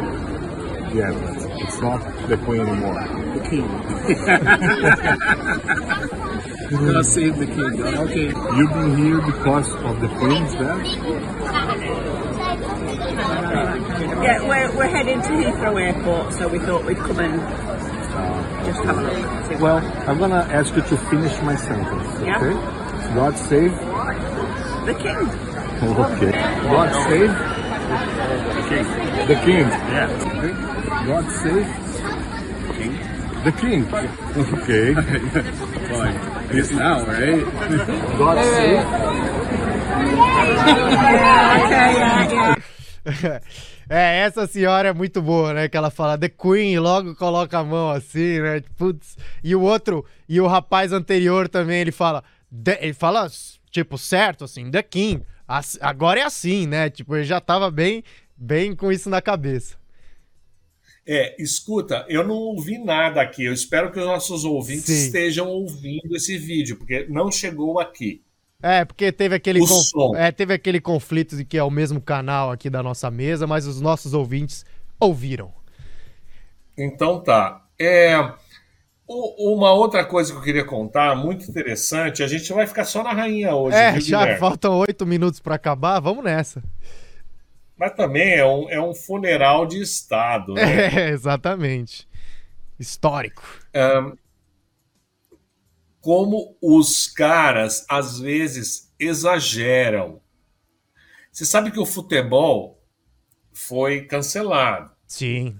Yeah, 0.93 1.11
but 1.11 1.61
it's 1.61 1.79
not 1.81 1.99
the 2.27 2.37
queen 2.37 2.61
anymore. 2.61 3.01
The 3.33 3.39
king. 3.49 3.65
You're 6.71 6.85
gonna 6.91 7.03
save 7.03 7.37
the 7.37 7.45
king. 7.47 7.81
Okay. 7.81 8.27
You've 8.27 8.73
been 8.73 8.97
here 8.97 9.21
because 9.21 9.73
of 9.75 10.01
the 10.01 10.07
queen's 10.19 10.53
death? 10.55 10.85
Yeah, 14.21 14.47
we're, 14.47 14.77
we're 14.77 14.87
heading 14.87 15.21
to 15.21 15.29
Heathrow 15.29 15.81
Airport, 15.81 16.33
so 16.33 16.47
we 16.47 16.59
thought 16.59 16.85
we'd 16.85 16.97
come 16.97 17.19
and 17.19 17.41
ah, 17.41 18.63
just 18.65 18.83
have 18.83 18.97
a 18.97 19.01
look. 19.01 19.59
Well, 19.61 19.77
I'm 20.09 20.17
going 20.17 20.31
to 20.31 20.37
ask 20.53 20.75
you 20.75 20.81
to 20.81 20.97
finish 20.97 21.41
my 21.41 21.55
sentence, 21.55 22.07
okay? 22.19 22.25
Yeah. 22.27 23.15
God 23.15 23.37
save 23.37 23.75
the 24.85 24.93
king. 24.99 25.47
Okay. 25.81 26.31
God 26.31 26.93
save 27.09 27.50
the 27.91 28.63
king. 28.69 28.85
The 29.27 29.35
king. 29.45 29.67
Yeah. 29.91 30.09
Okay. 30.27 30.53
God 31.07 31.25
save 31.31 31.67
king. 32.77 32.93
The 33.43 33.51
king. 33.51 33.81
Okay. 34.55 34.93
Fine. 35.89 36.15
It's 36.57 36.71
now, 36.71 37.05
right? 37.05 37.43
God 38.17 38.37
save. 38.43 38.85
É, 43.93 44.19
essa 44.19 44.47
senhora 44.47 44.87
é 44.87 44.93
muito 44.93 45.21
boa, 45.21 45.53
né? 45.53 45.67
Que 45.67 45.75
ela 45.75 45.91
fala 45.91 46.17
The 46.17 46.29
Queen, 46.29 46.79
logo 46.79 47.13
coloca 47.13 47.59
a 47.59 47.63
mão 47.63 47.89
assim, 47.89 48.39
né? 48.39 48.61
Putz. 48.77 49.17
E 49.43 49.53
o 49.53 49.59
outro, 49.59 50.05
e 50.29 50.39
o 50.39 50.47
rapaz 50.47 50.93
anterior 50.93 51.49
também, 51.49 51.81
ele 51.81 51.91
fala, 51.91 52.23
ele 52.79 52.93
fala, 52.93 53.27
tipo, 53.69 53.97
certo, 53.97 54.45
assim, 54.45 54.71
The 54.71 54.81
King. 54.81 55.23
Agora 55.79 56.19
é 56.19 56.23
assim, 56.23 56.65
né? 56.67 56.89
Tipo, 56.89 57.15
ele 57.15 57.25
já 57.25 57.39
tava 57.41 57.69
bem, 57.69 58.03
bem 58.35 58.75
com 58.75 58.91
isso 58.91 59.09
na 59.09 59.21
cabeça. 59.21 59.75
É, 61.05 61.35
escuta, 61.41 62.05
eu 62.07 62.25
não 62.25 62.35
ouvi 62.35 62.77
nada 62.77 63.21
aqui. 63.21 63.45
Eu 63.45 63.53
espero 63.53 63.91
que 63.91 63.99
os 63.99 64.05
nossos 64.05 64.45
ouvintes 64.45 64.85
Sim. 64.85 65.05
estejam 65.05 65.47
ouvindo 65.47 66.15
esse 66.15 66.37
vídeo, 66.37 66.77
porque 66.77 67.05
não 67.09 67.31
chegou 67.31 67.79
aqui. 67.79 68.23
É, 68.61 68.85
porque 68.85 69.11
teve 69.11 69.35
aquele, 69.35 69.59
conf... 69.59 70.15
é, 70.15 70.31
teve 70.31 70.53
aquele 70.53 70.79
conflito 70.79 71.35
de 71.35 71.43
que 71.43 71.57
é 71.57 71.63
o 71.63 71.71
mesmo 71.71 71.99
canal 71.99 72.51
aqui 72.51 72.69
da 72.69 72.83
nossa 72.83 73.09
mesa, 73.09 73.47
mas 73.47 73.65
os 73.65 73.81
nossos 73.81 74.13
ouvintes 74.13 74.63
ouviram. 74.99 75.51
Então 76.77 77.19
tá. 77.19 77.65
É, 77.79 78.15
uma 79.37 79.73
outra 79.73 80.05
coisa 80.05 80.31
que 80.31 80.37
eu 80.37 80.43
queria 80.43 80.65
contar, 80.65 81.15
muito 81.15 81.49
interessante, 81.49 82.23
a 82.23 82.27
gente 82.27 82.51
vai 82.53 82.65
ficar 82.65 82.85
só 82.85 83.03
na 83.03 83.13
rainha 83.13 83.53
hoje. 83.55 83.75
É, 83.77 83.99
já 83.99 84.19
Guilherme? 84.19 84.39
faltam 84.39 84.77
oito 84.77 85.05
minutos 85.05 85.39
para 85.39 85.55
acabar, 85.55 85.99
vamos 85.99 86.23
nessa. 86.23 86.63
Mas 87.77 87.93
também 87.93 88.35
é 88.35 88.45
um, 88.45 88.69
é 88.69 88.81
um 88.81 88.93
funeral 88.93 89.65
de 89.65 89.81
Estado. 89.81 90.53
Né? 90.53 90.61
É, 90.95 91.09
exatamente. 91.09 92.07
Histórico. 92.79 93.43
Um, 93.75 94.15
como 95.99 96.55
os 96.61 97.07
caras, 97.07 97.85
às 97.89 98.19
vezes, 98.19 98.91
exageram. 98.99 100.21
Você 101.31 101.45
sabe 101.45 101.71
que 101.71 101.79
o 101.79 101.85
futebol 101.85 102.81
foi 103.51 104.01
cancelado. 104.01 104.91
Sim. 105.07 105.59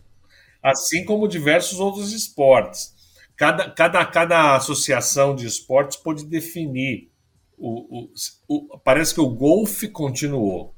Assim 0.62 1.06
como 1.06 1.28
diversos 1.28 1.80
outros 1.80 2.14
esportes. 2.14 3.01
Cada, 3.42 3.72
cada, 3.72 4.06
cada 4.06 4.56
associação 4.56 5.36
de 5.36 5.48
esportes 5.48 5.98
pode 5.98 6.26
definir. 6.26 7.10
O, 7.58 8.04
o, 8.04 8.10
o, 8.48 8.78
parece 8.78 9.16
que 9.16 9.22
o 9.22 9.30
golfe 9.30 9.88
continuou 9.88 10.76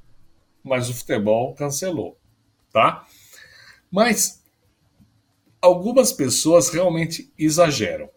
mas 0.64 0.89
o 0.89 0.93
futebol 0.93 1.53
cancelou, 1.53 2.18
tá? 2.72 3.05
Mas 3.91 4.41
algumas 5.61 6.11
pessoas 6.14 6.70
realmente 6.70 7.32
exageram. 7.38 8.09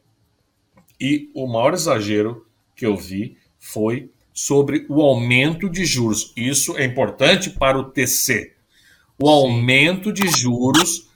E 0.99 1.30
o 1.34 1.47
maior 1.47 1.74
exagero 1.74 2.47
que 2.74 2.86
eu 2.86 2.97
vi 2.97 3.36
foi 3.59 4.11
sobre 4.32 4.86
o 4.88 5.03
aumento 5.03 5.68
de 5.68 5.84
juros. 5.84 6.32
Isso 6.36 6.76
é 6.78 6.84
importante 6.84 7.51
para 7.51 7.78
o 7.78 7.90
TC. 7.90 8.55
O 9.20 9.28
aumento 9.28 10.12
de 10.12 10.28
juros 10.28 11.09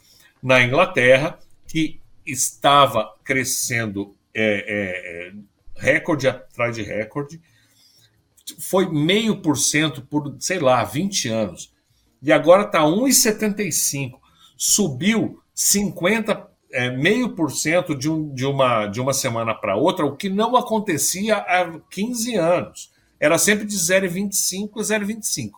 na 0.43 0.63
Inglaterra, 0.63 1.39
que 1.67 2.00
estava 2.27 3.15
crescendo 3.25 4.17
é, 4.35 5.33
é, 5.33 5.33
recorde 5.77 6.29
atrás 6.29 6.77
de 6.77 6.83
recorde, 6.83 7.41
foi 8.59 8.91
meio 8.91 9.41
por 9.41 9.57
cento 9.57 10.03
por, 10.03 10.37
sei 10.39 10.59
lá, 10.59 10.83
20 10.85 11.29
anos. 11.29 11.73
E 12.23 12.33
agora 12.33 12.65
está 12.65 12.81
1,75. 12.81 14.19
Subiu 14.57 15.41
50, 15.55 16.49
é, 16.73 16.91
meio 16.91 17.35
por 17.35 17.51
cento 17.51 17.95
de, 17.95 18.11
um, 18.11 18.33
de, 18.35 18.45
uma, 18.45 18.87
de 18.87 19.01
uma 19.01 19.13
semana 19.13 19.55
para 19.55 19.77
outra, 19.77 20.05
o 20.05 20.17
que 20.17 20.29
não 20.29 20.57
acontecia 20.57 21.37
há 21.37 21.81
15 21.91 22.37
anos. 22.37 22.91
Era 23.19 23.39
sempre 23.39 23.65
de 23.65 23.77
0,25 23.77 24.71
a 24.77 24.83
0,25. 24.83 25.51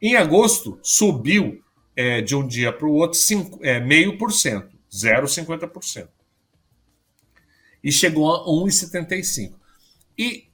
Em 0.00 0.16
agosto, 0.16 0.78
subiu 0.82 1.62
é, 1.96 2.20
de 2.20 2.34
um 2.34 2.46
dia 2.46 2.72
para 2.72 2.86
o 2.86 2.92
outro 2.92 3.18
é, 3.62 3.80
meio 3.80 4.18
por 4.18 4.32
cento, 4.32 4.73
0,50%. 4.94 6.08
E 7.82 7.90
chegou 7.90 8.34
a 8.34 8.46
1,75. 8.46 9.54
E 10.16 10.48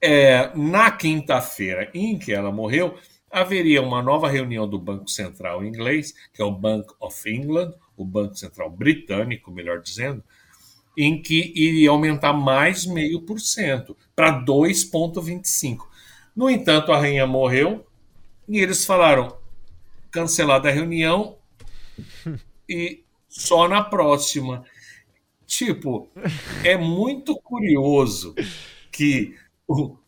é, 0.00 0.50
na 0.56 0.90
quinta-feira 0.90 1.90
em 1.94 2.18
que 2.18 2.32
ela 2.32 2.50
morreu, 2.50 2.98
haveria 3.30 3.82
uma 3.82 4.02
nova 4.02 4.28
reunião 4.28 4.68
do 4.68 4.78
Banco 4.78 5.08
Central 5.08 5.64
inglês, 5.64 6.14
que 6.32 6.40
é 6.40 6.44
o 6.44 6.50
Bank 6.50 6.92
of 6.98 7.30
England, 7.30 7.74
o 7.96 8.04
Banco 8.04 8.36
Central 8.36 8.70
britânico, 8.70 9.50
melhor 9.50 9.80
dizendo, 9.80 10.22
em 10.96 11.20
que 11.20 11.52
iria 11.54 11.90
aumentar 11.90 12.32
mais 12.32 12.86
meio 12.86 13.20
por 13.22 13.40
cento 13.40 13.96
para 14.14 14.44
2,25. 14.44 15.86
No 16.34 16.48
entanto, 16.48 16.92
a 16.92 16.98
rainha 16.98 17.26
morreu 17.26 17.86
e 18.48 18.58
eles 18.58 18.84
falaram 18.84 19.36
cancelada 20.10 20.68
a 20.68 20.72
reunião 20.72 21.36
e 22.68 23.03
só 23.36 23.68
na 23.68 23.82
próxima. 23.82 24.64
Tipo, 25.46 26.08
é 26.62 26.76
muito 26.76 27.36
curioso 27.36 28.34
que 28.90 29.34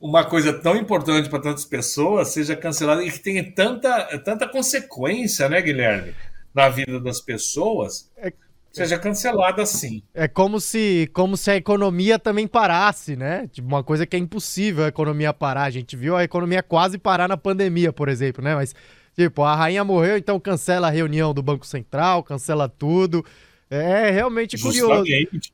uma 0.01 0.25
coisa 0.25 0.53
tão 0.53 0.77
importante 0.77 1.29
para 1.29 1.43
tantas 1.43 1.65
pessoas 1.65 2.29
seja 2.29 2.55
cancelada 2.55 3.03
e 3.03 3.11
que 3.11 3.19
tenha 3.19 3.53
tanta, 3.53 4.19
tanta 4.19 4.49
consequência, 4.49 5.49
né, 5.49 5.61
Guilherme, 5.61 6.15
na 6.55 6.69
vida 6.69 7.01
das 7.01 7.21
pessoas, 7.21 8.11
é, 8.17 8.33
seja 8.73 8.99
cancelada 8.99 9.63
assim. 9.63 10.03
É 10.15 10.29
como 10.29 10.61
se, 10.61 11.11
como 11.13 11.37
se 11.37 11.51
a 11.51 11.57
economia 11.57 12.19
também 12.19 12.47
parasse, 12.47 13.17
né? 13.17 13.49
Tipo, 13.49 13.67
uma 13.67 13.83
coisa 13.83 14.07
que 14.07 14.15
é 14.15 14.19
impossível 14.19 14.85
a 14.85 14.89
economia 14.89 15.35
parar. 15.35 15.65
A 15.65 15.71
gente 15.71 15.97
viu 15.97 16.17
a 16.17 16.25
economia 16.25 16.63
quase 16.63 16.97
parar 16.99 17.29
na 17.29 17.37
pandemia, 17.37 17.93
por 17.93 18.09
exemplo, 18.09 18.43
né? 18.43 18.55
Mas, 18.55 18.75
tipo, 19.17 19.43
a 19.43 19.55
rainha 19.55 19.85
morreu, 19.85 20.17
então 20.17 20.39
cancela 20.39 20.89
a 20.89 20.91
reunião 20.91 21.33
do 21.33 21.43
Banco 21.43 21.67
Central, 21.67 22.23
cancela 22.23 22.69
tudo. 22.69 23.25
É 23.69 24.11
realmente 24.11 24.57
curioso. 24.57 25.05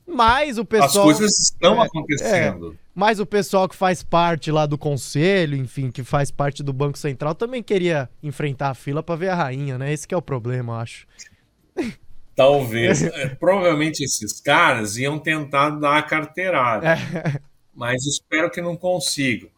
Mas 0.06 0.58
o 0.58 0.64
pessoal. 0.66 1.08
As 1.08 1.16
coisas 1.18 1.38
estão 1.40 1.82
é, 1.82 1.86
acontecendo. 1.86 2.72
É, 2.74 2.82
mas 2.94 3.18
o 3.18 3.24
pessoal 3.24 3.66
que 3.66 3.74
faz 3.74 4.02
parte 4.02 4.50
lá 4.50 4.66
do 4.66 4.76
conselho, 4.76 5.56
enfim, 5.56 5.90
que 5.90 6.04
faz 6.04 6.30
parte 6.30 6.62
do 6.62 6.74
Banco 6.74 6.98
Central, 6.98 7.34
também 7.34 7.62
queria 7.62 8.10
enfrentar 8.22 8.68
a 8.68 8.74
fila 8.74 9.02
para 9.02 9.16
ver 9.16 9.28
a 9.30 9.34
rainha, 9.34 9.78
né? 9.78 9.92
Esse 9.92 10.06
é 10.10 10.16
o 10.16 10.20
problema, 10.20 10.74
eu 10.74 10.76
acho. 10.80 11.06
Talvez. 12.36 13.02
é, 13.02 13.28
provavelmente 13.28 14.04
esses 14.04 14.40
caras 14.40 14.98
iam 14.98 15.18
tentar 15.18 15.70
dar 15.70 15.96
a 15.96 16.02
carteirada. 16.02 16.86
É. 16.86 17.40
Mas 17.74 18.04
espero 18.04 18.50
que 18.50 18.60
não 18.60 18.76
consigam. 18.76 19.48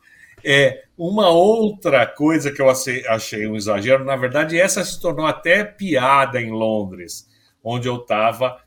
É, 0.44 0.84
uma 0.96 1.30
outra 1.30 2.06
coisa 2.06 2.52
que 2.52 2.60
eu 2.60 2.68
achei 2.68 3.46
um 3.46 3.56
exagero, 3.56 4.04
na 4.04 4.14
verdade, 4.14 4.58
essa 4.58 4.84
se 4.84 5.00
tornou 5.00 5.26
até 5.26 5.64
piada 5.64 6.40
em 6.40 6.50
Londres 6.50 7.26
onde 7.64 7.88
eu 7.88 7.96
estava 7.96 8.60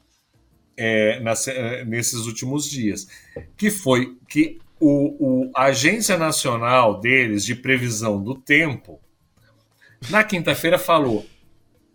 é, 0.75 1.21
é, 1.21 1.86
nesses 1.86 2.25
últimos 2.25 2.67
dias, 2.67 3.07
que 3.55 3.69
foi 3.69 4.17
que 4.28 4.59
o, 4.80 5.45
o, 5.45 5.51
a 5.55 5.65
Agência 5.65 6.17
Nacional 6.17 6.99
deles 6.99 7.45
de 7.45 7.55
Previsão 7.55 8.21
do 8.21 8.36
Tempo, 8.36 8.99
na 10.09 10.23
quinta-feira, 10.23 10.80
falou: 10.80 11.25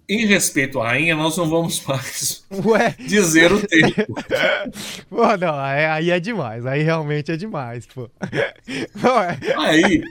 em 0.09 0.27
respeito 0.27 0.81
à 0.81 0.89
rainha, 0.89 1.15
nós 1.15 1.37
não 1.37 1.49
vamos 1.49 1.83
mais 1.85 2.45
Ué? 2.65 2.95
dizer 2.99 3.53
o 3.53 3.67
tempo. 3.67 4.15
pô, 5.09 5.37
não, 5.37 5.55
aí 5.55 6.11
é 6.11 6.21
demais, 6.21 6.67
aí 6.67 6.83
realmente 6.83 7.33
é 7.33 7.37
demais, 7.37 7.87
pô. 7.87 8.11
Ué. 9.03 9.39
Aí 9.59 10.03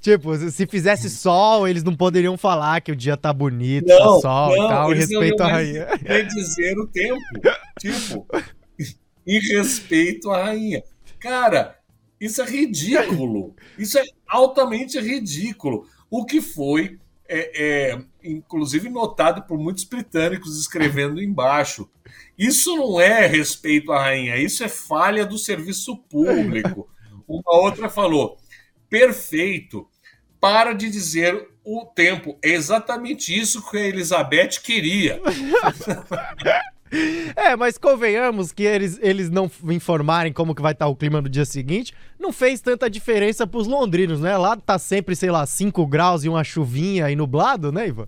tipo, 0.00 0.36
se 0.50 0.66
fizesse 0.66 1.08
sol, 1.08 1.66
eles 1.66 1.82
não 1.82 1.96
poderiam 1.96 2.36
falar 2.36 2.80
que 2.80 2.92
o 2.92 2.96
dia 2.96 3.16
tá 3.16 3.32
bonito, 3.32 3.86
tá 3.86 3.98
não, 3.98 4.14
tá 4.16 4.20
sol 4.20 4.56
não, 4.56 4.64
e 4.64 4.68
tal, 4.68 4.92
em 4.92 4.96
respeito 4.96 5.42
à 5.42 5.48
rainha. 5.48 5.86
dizer 6.28 6.78
o 6.78 6.86
tempo. 6.86 7.20
Tipo, 7.80 8.26
em 9.26 9.40
respeito 9.40 10.30
à 10.30 10.44
rainha. 10.44 10.82
Cara, 11.18 11.78
isso 12.20 12.42
é 12.42 12.44
ridículo. 12.44 13.54
Isso 13.78 13.98
é 13.98 14.04
altamente 14.28 15.00
ridículo. 15.00 15.86
O 16.10 16.26
que 16.26 16.42
foi, 16.42 16.98
é, 17.34 17.50
é, 17.54 17.98
inclusive, 18.22 18.88
notado 18.90 19.42
por 19.42 19.58
muitos 19.58 19.84
britânicos 19.84 20.60
escrevendo 20.60 21.22
embaixo. 21.22 21.88
Isso 22.36 22.76
não 22.76 23.00
é 23.00 23.26
respeito 23.26 23.90
à 23.92 24.02
rainha, 24.02 24.36
isso 24.36 24.62
é 24.62 24.68
falha 24.68 25.24
do 25.24 25.38
serviço 25.38 25.96
público. 25.96 26.88
Uma 27.26 27.56
outra 27.62 27.88
falou: 27.88 28.36
perfeito, 28.90 29.88
para 30.38 30.74
de 30.74 30.90
dizer 30.90 31.48
o 31.64 31.86
tempo. 31.86 32.38
É 32.42 32.50
exatamente 32.50 33.36
isso 33.38 33.68
que 33.70 33.78
a 33.78 33.86
Elizabeth 33.86 34.60
queria. 34.62 35.20
É, 37.34 37.56
mas 37.56 37.78
convenhamos 37.78 38.52
que 38.52 38.64
eles, 38.64 38.98
eles 39.00 39.30
não 39.30 39.50
informarem 39.70 40.32
como 40.32 40.54
que 40.54 40.60
vai 40.60 40.72
estar 40.72 40.86
o 40.86 40.96
clima 40.96 41.22
no 41.22 41.28
dia 41.28 41.44
seguinte, 41.44 41.94
não 42.18 42.32
fez 42.32 42.60
tanta 42.60 42.90
diferença 42.90 43.46
para 43.46 43.58
os 43.58 43.66
londrinos, 43.66 44.20
né? 44.20 44.36
Lá 44.36 44.56
tá 44.56 44.78
sempre, 44.78 45.16
sei 45.16 45.30
lá, 45.30 45.46
5 45.46 45.86
graus 45.86 46.24
e 46.24 46.28
uma 46.28 46.44
chuvinha 46.44 47.10
e 47.10 47.16
nublado, 47.16 47.72
né, 47.72 47.88
Ivan? 47.88 48.06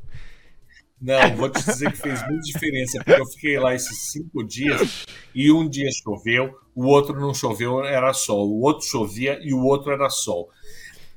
Não, 1.00 1.36
vou 1.36 1.50
te 1.50 1.62
dizer 1.62 1.92
que 1.92 1.98
fez 1.98 2.20
muita 2.26 2.40
diferença, 2.42 2.98
porque 3.04 3.20
eu 3.20 3.26
fiquei 3.26 3.58
lá 3.58 3.74
esses 3.74 4.10
cinco 4.10 4.42
dias 4.42 5.04
e 5.34 5.52
um 5.52 5.68
dia 5.68 5.90
choveu, 6.02 6.54
o 6.74 6.86
outro 6.86 7.18
não 7.20 7.34
choveu, 7.34 7.84
era 7.84 8.12
sol, 8.14 8.48
o 8.48 8.62
outro 8.62 8.86
chovia 8.86 9.38
e 9.42 9.52
o 9.52 9.62
outro 9.62 9.92
era 9.92 10.08
sol. 10.08 10.48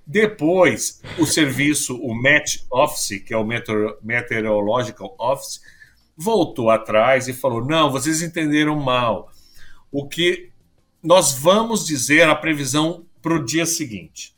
Depois, 0.05 1.01
o 1.18 1.26
serviço, 1.26 1.95
o 1.97 2.13
Met 2.13 2.65
Office, 2.72 3.20
que 3.20 3.34
é 3.34 3.38
o 3.38 3.45
Meteorological 4.01 5.15
Office, 5.20 5.61
voltou 6.18 6.70
atrás 6.70 7.28
e 7.28 7.34
falou: 7.34 7.63
não, 7.63 7.91
vocês 7.91 8.22
entenderam 8.22 8.76
mal. 8.80 9.32
O 9.91 10.07
que 10.07 10.49
nós 11.03 11.34
vamos 11.34 11.86
dizer 11.86 12.28
a 12.28 12.36
previsão 12.36 13.05
para 13.22 13.36
o 13.36 13.45
dia 13.45 13.65
seguinte. 13.65 14.36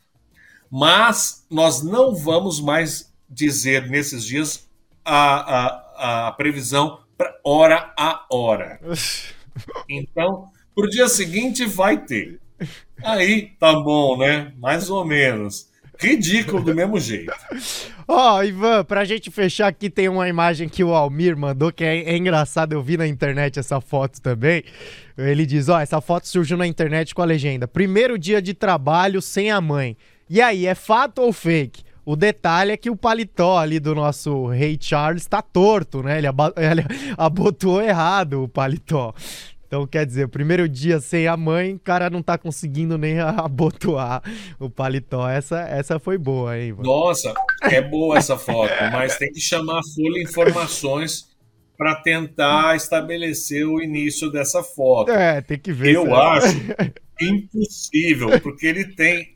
Mas 0.70 1.46
nós 1.50 1.82
não 1.82 2.16
vamos 2.16 2.60
mais 2.60 3.12
dizer 3.30 3.90
nesses 3.90 4.24
dias 4.24 4.70
a, 5.04 5.66
a, 5.66 6.28
a 6.28 6.32
previsão 6.34 7.00
para 7.18 7.40
hora 7.44 7.94
a 7.98 8.26
hora. 8.30 8.80
Então, 9.90 10.50
para 10.74 10.86
o 10.86 10.90
dia 10.90 11.10
seguinte 11.10 11.66
vai 11.66 12.06
ter. 12.06 12.40
Aí 13.04 13.48
tá 13.60 13.74
bom, 13.74 14.18
né? 14.18 14.54
Mais 14.58 14.90
ou 14.90 15.04
menos. 15.04 15.69
Ridículo 16.00 16.64
do 16.64 16.74
mesmo 16.74 16.98
jeito. 17.00 17.34
Ó, 18.08 18.38
oh, 18.38 18.44
Ivan, 18.44 18.86
pra 18.86 19.04
gente 19.04 19.30
fechar 19.30 19.68
aqui, 19.68 19.90
tem 19.90 20.08
uma 20.08 20.30
imagem 20.30 20.70
que 20.70 20.84
o 20.84 20.96
Almir 20.96 21.38
mandou, 21.38 21.72
que 21.72 21.84
é, 21.84 22.04
é 22.04 22.18
engraçado, 22.18 22.74
eu 22.74 22.82
vi 22.82 22.98
na 22.98 23.06
internet 23.06 23.60
essa 23.60 23.82
foto 23.82 24.22
também. 24.22 24.64
Ele 25.18 25.46
diz: 25.46 25.68
Ó, 25.68 25.76
oh, 25.76 25.80
essa 25.80 26.00
foto 26.00 26.28
surgiu 26.28 26.58
na 26.58 26.66
internet 26.66 27.14
com 27.14 27.22
a 27.22 27.26
legenda: 27.26 27.68
Primeiro 27.68 28.18
dia 28.18 28.42
de 28.42 28.54
trabalho 28.54 29.22
sem 29.22 29.52
a 29.52 29.60
mãe. 29.60 29.98
E 30.30 30.42
aí, 30.42 30.66
é 30.66 30.74
fato 30.74 31.22
ou 31.22 31.34
fake? 31.34 31.84
O 32.06 32.16
detalhe 32.16 32.72
é 32.72 32.78
que 32.78 32.90
o 32.90 32.96
paletó 32.96 33.60
ali 33.60 33.80
do 33.80 33.94
nosso 33.94 34.48
rei 34.48 34.78
Charles 34.82 35.28
tá 35.28 35.42
torto, 35.42 36.02
né? 36.02 36.18
Ele, 36.18 36.28
ab 36.28 36.40
ele 36.58 36.84
abotou 37.18 37.82
errado 37.82 38.44
o 38.44 38.48
paletó. 38.48 39.14
Então, 39.70 39.86
quer 39.86 40.04
dizer, 40.04 40.26
o 40.26 40.30
primeiro 40.30 40.68
dia 40.68 41.00
sem 41.00 41.28
a 41.28 41.38
mãe, 41.38 41.76
o 41.76 41.80
cara 41.80 42.10
não 42.10 42.24
tá 42.24 42.40
conseguindo 42.40 42.98
nem 42.98 43.20
abotoar 43.22 44.24
o 44.60 44.68
paletó. 44.68 45.30
Essa, 45.30 45.60
essa 45.60 46.00
foi 46.00 46.18
boa, 46.18 46.58
hein, 46.58 46.72
mano? 46.72 46.86
Nossa, 46.86 47.32
é 47.62 47.80
boa 47.80 48.18
essa 48.18 48.36
foto, 48.36 48.74
mas 48.92 49.16
tem 49.20 49.32
que 49.32 49.40
chamar 49.40 49.78
a 49.78 49.84
Folha 49.84 50.24
Informações 50.24 51.30
para 51.78 51.94
tentar 51.98 52.76
estabelecer 52.76 53.64
o 53.68 53.80
início 53.80 54.32
dessa 54.32 54.64
foto. 54.64 55.12
É, 55.12 55.40
tem 55.40 55.60
que 55.60 55.72
ver. 55.72 55.94
Eu 55.94 56.08
é. 56.08 56.38
acho 56.38 56.58
impossível, 57.22 58.42
porque 58.42 58.66
ele 58.66 58.86
tem 58.96 59.36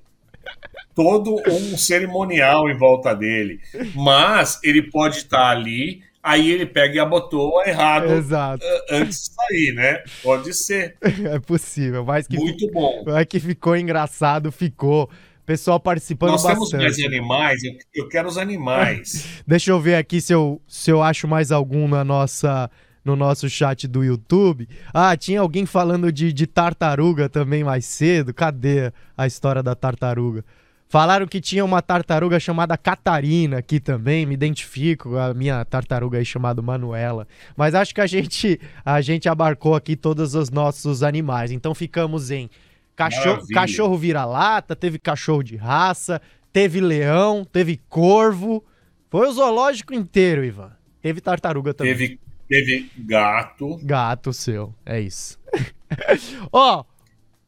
todo 0.96 1.36
um 1.48 1.78
cerimonial 1.78 2.68
em 2.68 2.76
volta 2.76 3.14
dele. 3.14 3.60
Mas 3.94 4.60
ele 4.64 4.82
pode 4.82 5.18
estar 5.18 5.52
ali 5.52 6.02
Aí 6.24 6.50
ele 6.50 6.66
pega 6.66 6.96
e 6.96 7.00
abotou 7.00 7.62
errado 7.66 8.10
Exato. 8.14 8.64
uh, 8.66 8.82
antes 8.92 9.24
de 9.24 9.36
sair, 9.36 9.74
né? 9.76 10.04
Pode 10.24 10.54
ser. 10.54 10.96
É 11.30 11.38
possível, 11.40 12.06
mas 12.06 12.26
que, 12.28 12.38
Muito 12.38 12.72
bom. 12.72 13.04
mas 13.06 13.26
que 13.26 13.40
ficou 13.42 13.76
engraçado, 13.76 14.50
ficou. 14.52 15.10
Pessoal 15.46 15.78
participando 15.78 16.32
Nós 16.32 16.42
temos 16.44 16.72
bastante. 16.72 16.82
mais 16.82 17.00
animais, 17.04 17.62
eu, 17.66 17.74
eu 17.94 18.08
quero 18.08 18.30
os 18.30 18.38
animais. 18.38 19.28
Deixa 19.46 19.72
eu 19.72 19.80
ver 19.82 19.96
aqui 19.96 20.22
se 20.22 20.32
eu, 20.34 20.62
se 20.66 20.90
eu 20.90 21.04
acho 21.04 21.28
mais 21.28 21.52
algum 21.52 21.86
na 21.86 22.02
nossa, 22.06 22.72
no 23.04 23.18
nosso 23.18 23.50
chat 23.50 23.86
do 23.86 24.02
YouTube. 24.06 24.70
Ah, 24.94 25.18
tinha 25.18 25.42
alguém 25.42 25.66
falando 25.66 26.10
de, 26.14 26.32
de 26.32 26.48
tartaruga 26.48 27.28
também 27.28 27.62
mais 27.62 27.84
cedo. 27.84 28.34
Cadê 28.34 28.94
a 29.18 29.28
história 29.28 29.62
da 29.62 29.76
tartaruga? 29.76 30.46
Falaram 30.88 31.26
que 31.26 31.42
tinha 31.42 31.66
uma 31.66 31.82
tartaruga 31.82 32.40
chamada 32.40 32.78
Catarina 32.78 33.58
aqui 33.58 33.80
também, 33.80 34.26
me 34.26 34.36
identifico, 34.36 35.18
a 35.18 35.34
minha 35.34 35.66
tartaruga 35.66 36.20
aí 36.20 36.26
chamada 36.26 36.62
Manuela. 36.62 37.28
Mas 37.58 37.74
acho 37.74 37.96
que 37.96 38.02
a 38.02 38.06
gente, 38.06 38.60
a 38.86 39.02
gente 39.02 39.28
abarcou 39.28 39.74
aqui 39.74 39.96
todos 39.96 40.36
os 40.36 40.52
nossos 40.52 41.02
animais. 41.02 41.52
Então 41.52 41.74
ficamos 41.74 42.30
em 42.30 42.48
cachorro, 42.96 43.26
Maravilha. 43.38 43.56
cachorro 43.56 43.98
vira-lata, 43.98 44.76
teve 44.76 45.00
cachorro 45.00 45.42
de 45.42 45.56
raça, 45.56 46.22
teve 46.52 46.80
leão, 46.80 47.44
teve 47.44 47.82
corvo. 47.90 48.64
Foi 49.10 49.28
o 49.28 49.32
zoológico 49.34 49.94
inteiro, 49.96 50.46
Ivan. 50.46 50.72
Teve 51.02 51.20
tartaruga 51.22 51.74
também. 51.74 51.94
Teve, 51.94 52.20
teve 52.48 52.92
gato. 52.98 53.80
Gato 53.84 54.32
seu, 54.32 54.76
é 54.86 55.02
isso. 55.02 55.40
Ó, 56.52 56.84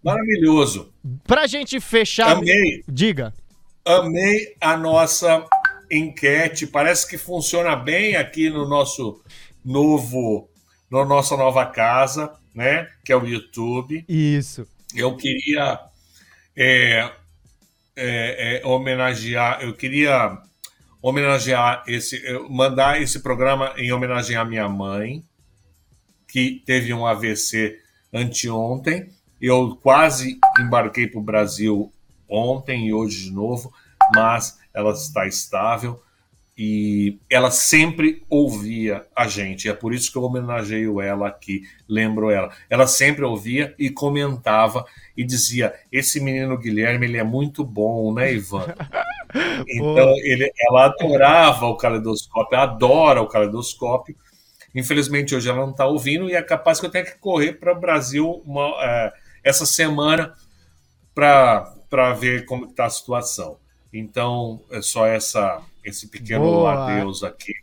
Maravilhoso. 0.05 0.93
pra 1.25 1.47
gente 1.47 1.79
fechar. 1.79 2.37
Amei, 2.37 2.83
Diga. 2.87 3.33
amei 3.83 4.55
a 4.61 4.77
nossa 4.77 5.43
enquete. 5.89 6.67
Parece 6.67 7.07
que 7.09 7.17
funciona 7.17 7.75
bem 7.75 8.15
aqui 8.15 8.49
no 8.51 8.67
nosso 8.67 9.19
novo, 9.63 10.47
na 10.91 11.03
nossa 11.03 11.35
nova 11.35 11.65
casa, 11.65 12.31
né? 12.53 12.87
Que 13.03 13.11
é 13.11 13.17
o 13.17 13.25
YouTube. 13.25 14.05
Isso. 14.07 14.67
Eu 14.95 15.17
queria 15.17 15.79
é, 16.55 17.11
é, 17.95 18.61
é, 18.61 18.65
homenagear, 18.65 19.61
eu 19.61 19.73
queria 19.73 20.37
homenagear 21.01 21.83
esse, 21.87 22.21
mandar 22.49 23.01
esse 23.01 23.19
programa 23.19 23.73
em 23.77 23.91
homenagem 23.91 24.35
à 24.35 24.45
minha 24.45 24.69
mãe, 24.69 25.23
que 26.27 26.61
teve 26.65 26.93
um 26.93 27.05
AVC 27.05 27.79
anteontem. 28.13 29.09
Eu 29.41 29.77
quase 29.81 30.39
embarquei 30.59 31.07
para 31.07 31.19
o 31.19 31.23
Brasil 31.23 31.91
ontem 32.27 32.87
e 32.87 32.93
hoje 32.93 33.25
de 33.25 33.31
novo, 33.31 33.71
mas 34.13 34.59
ela 34.73 34.91
está 34.91 35.27
estável 35.27 36.01
e 36.57 37.19
ela 37.29 37.51
sempre 37.51 38.23
ouvia 38.29 39.05
a 39.13 39.27
gente. 39.27 39.67
É 39.67 39.73
por 39.73 39.93
isso 39.93 40.09
que 40.09 40.17
eu 40.17 40.23
homenageio 40.23 41.01
ela 41.01 41.27
aqui, 41.27 41.63
lembro 41.87 42.29
ela. 42.31 42.49
Ela 42.69 42.87
sempre 42.87 43.25
ouvia 43.25 43.75
e 43.77 43.89
comentava 43.89 44.85
e 45.17 45.23
dizia: 45.25 45.73
Esse 45.91 46.21
menino 46.21 46.57
Guilherme 46.57 47.07
ele 47.07 47.17
é 47.17 47.23
muito 47.23 47.63
bom, 47.63 48.13
né, 48.13 48.33
Ivan? 48.33 48.65
Então 49.67 50.13
ele, 50.19 50.49
ela 50.61 50.85
adorava 50.85 51.65
o 51.65 51.75
caleidoscópio, 51.75 52.57
adora 52.57 53.21
o 53.21 53.27
caleidoscópio. 53.27 54.15
Infelizmente 54.73 55.35
hoje 55.35 55.49
ela 55.49 55.59
não 55.59 55.71
está 55.71 55.85
ouvindo 55.85 56.29
e 56.29 56.33
é 56.33 56.41
capaz 56.41 56.79
que 56.79 56.85
eu 56.85 56.89
tenha 56.89 57.03
que 57.03 57.17
correr 57.17 57.53
para 57.53 57.73
o 57.73 57.79
Brasil 57.79 58.41
uma, 58.45 58.73
é, 58.81 59.13
essa 59.45 59.65
semana 59.65 60.33
para 61.13 62.13
ver 62.19 62.45
como 62.45 62.65
está 62.65 62.85
a 62.85 62.89
situação. 62.89 63.57
Então 63.93 64.59
é 64.71 64.81
só 64.81 65.05
essa, 65.05 65.61
esse 65.83 66.07
pequeno 66.07 66.43
Boa. 66.43 66.91
adeus 66.91 67.23
aqui 67.23 67.53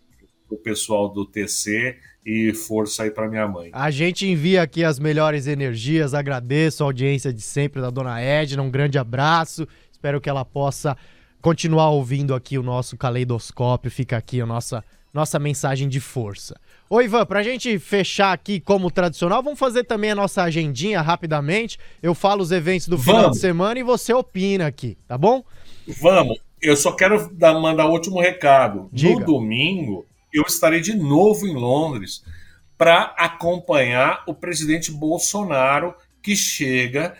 pro 0.48 0.56
pessoal 0.56 1.08
do 1.08 1.26
TC 1.26 1.98
e 2.24 2.54
força 2.54 3.02
aí 3.02 3.10
para 3.10 3.28
minha 3.28 3.48
mãe. 3.48 3.70
A 3.72 3.90
gente 3.90 4.26
envia 4.26 4.62
aqui 4.62 4.84
as 4.84 5.00
melhores 5.00 5.48
energias, 5.48 6.14
agradeço 6.14 6.84
a 6.84 6.86
audiência 6.86 7.32
de 7.32 7.42
sempre 7.42 7.82
da 7.82 7.90
dona 7.90 8.20
Edna, 8.20 8.62
um 8.62 8.70
grande 8.70 8.96
abraço. 8.96 9.66
Espero 9.90 10.20
que 10.20 10.30
ela 10.30 10.44
possa 10.44 10.96
continuar 11.42 11.90
ouvindo 11.90 12.32
aqui 12.34 12.56
o 12.56 12.62
nosso 12.62 12.96
caleidoscópio. 12.96 13.90
Fica 13.90 14.16
aqui 14.16 14.40
a 14.40 14.46
nossa, 14.46 14.84
nossa 15.12 15.38
mensagem 15.38 15.88
de 15.88 15.98
força. 15.98 16.58
Ô 16.92 17.00
Ivan, 17.00 17.24
pra 17.24 17.42
gente 17.42 17.78
fechar 17.78 18.34
aqui 18.34 18.60
como 18.60 18.90
tradicional, 18.90 19.42
vamos 19.42 19.58
fazer 19.58 19.82
também 19.82 20.10
a 20.10 20.14
nossa 20.14 20.42
agendinha 20.42 21.00
rapidamente. 21.00 21.78
Eu 22.02 22.14
falo 22.14 22.42
os 22.42 22.52
eventos 22.52 22.86
do 22.86 22.98
final 22.98 23.22
Vamos. 23.22 23.36
de 23.38 23.40
semana 23.40 23.80
e 23.80 23.82
você 23.82 24.12
opina 24.12 24.66
aqui, 24.66 24.98
tá 25.08 25.16
bom? 25.16 25.42
Vamos, 26.02 26.38
eu 26.60 26.76
só 26.76 26.92
quero 26.92 27.34
dar, 27.34 27.58
mandar 27.58 27.86
o 27.86 27.92
último 27.92 28.20
recado. 28.20 28.90
Diga. 28.92 29.20
No 29.20 29.24
domingo, 29.24 30.04
eu 30.30 30.42
estarei 30.42 30.82
de 30.82 30.94
novo 30.94 31.46
em 31.46 31.54
Londres 31.54 32.22
para 32.76 33.14
acompanhar 33.16 34.22
o 34.26 34.34
presidente 34.34 34.92
Bolsonaro 34.92 35.94
que 36.22 36.36
chega 36.36 37.16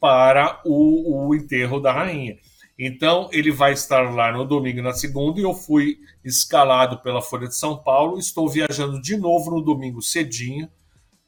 para 0.00 0.60
o, 0.64 1.28
o 1.28 1.32
enterro 1.32 1.78
da 1.78 1.92
rainha. 1.92 2.38
Então, 2.84 3.28
ele 3.32 3.52
vai 3.52 3.72
estar 3.72 4.12
lá 4.12 4.32
no 4.32 4.44
domingo 4.44 4.80
e 4.80 4.82
na 4.82 4.92
segunda, 4.92 5.38
e 5.38 5.44
eu 5.44 5.54
fui 5.54 6.00
escalado 6.24 6.98
pela 6.98 7.22
Folha 7.22 7.46
de 7.46 7.54
São 7.54 7.76
Paulo. 7.76 8.18
Estou 8.18 8.48
viajando 8.48 9.00
de 9.00 9.16
novo 9.16 9.52
no 9.52 9.60
domingo 9.60 10.02
cedinho 10.02 10.68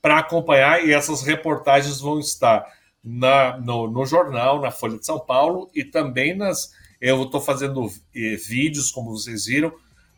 para 0.03 0.19
acompanhar, 0.19 0.85
e 0.85 0.93
essas 0.93 1.23
reportagens 1.23 2.01
vão 2.01 2.19
estar 2.19 2.67
na, 3.05 3.57
no, 3.59 3.89
no 3.89 4.05
jornal, 4.05 4.61
na 4.61 4.73
Folha 4.73 4.99
de 4.99 5.07
São 5.07 5.21
Paulo, 5.21 5.71
e 5.73 5.85
também 5.85 6.37
nas. 6.37 6.73
Eu 7.01 7.23
estou 7.23 7.41
fazendo 7.41 7.89
eh, 8.13 8.35
vídeos, 8.35 8.91
como 8.91 9.13
vocês 9.13 9.47
viram, 9.47 9.73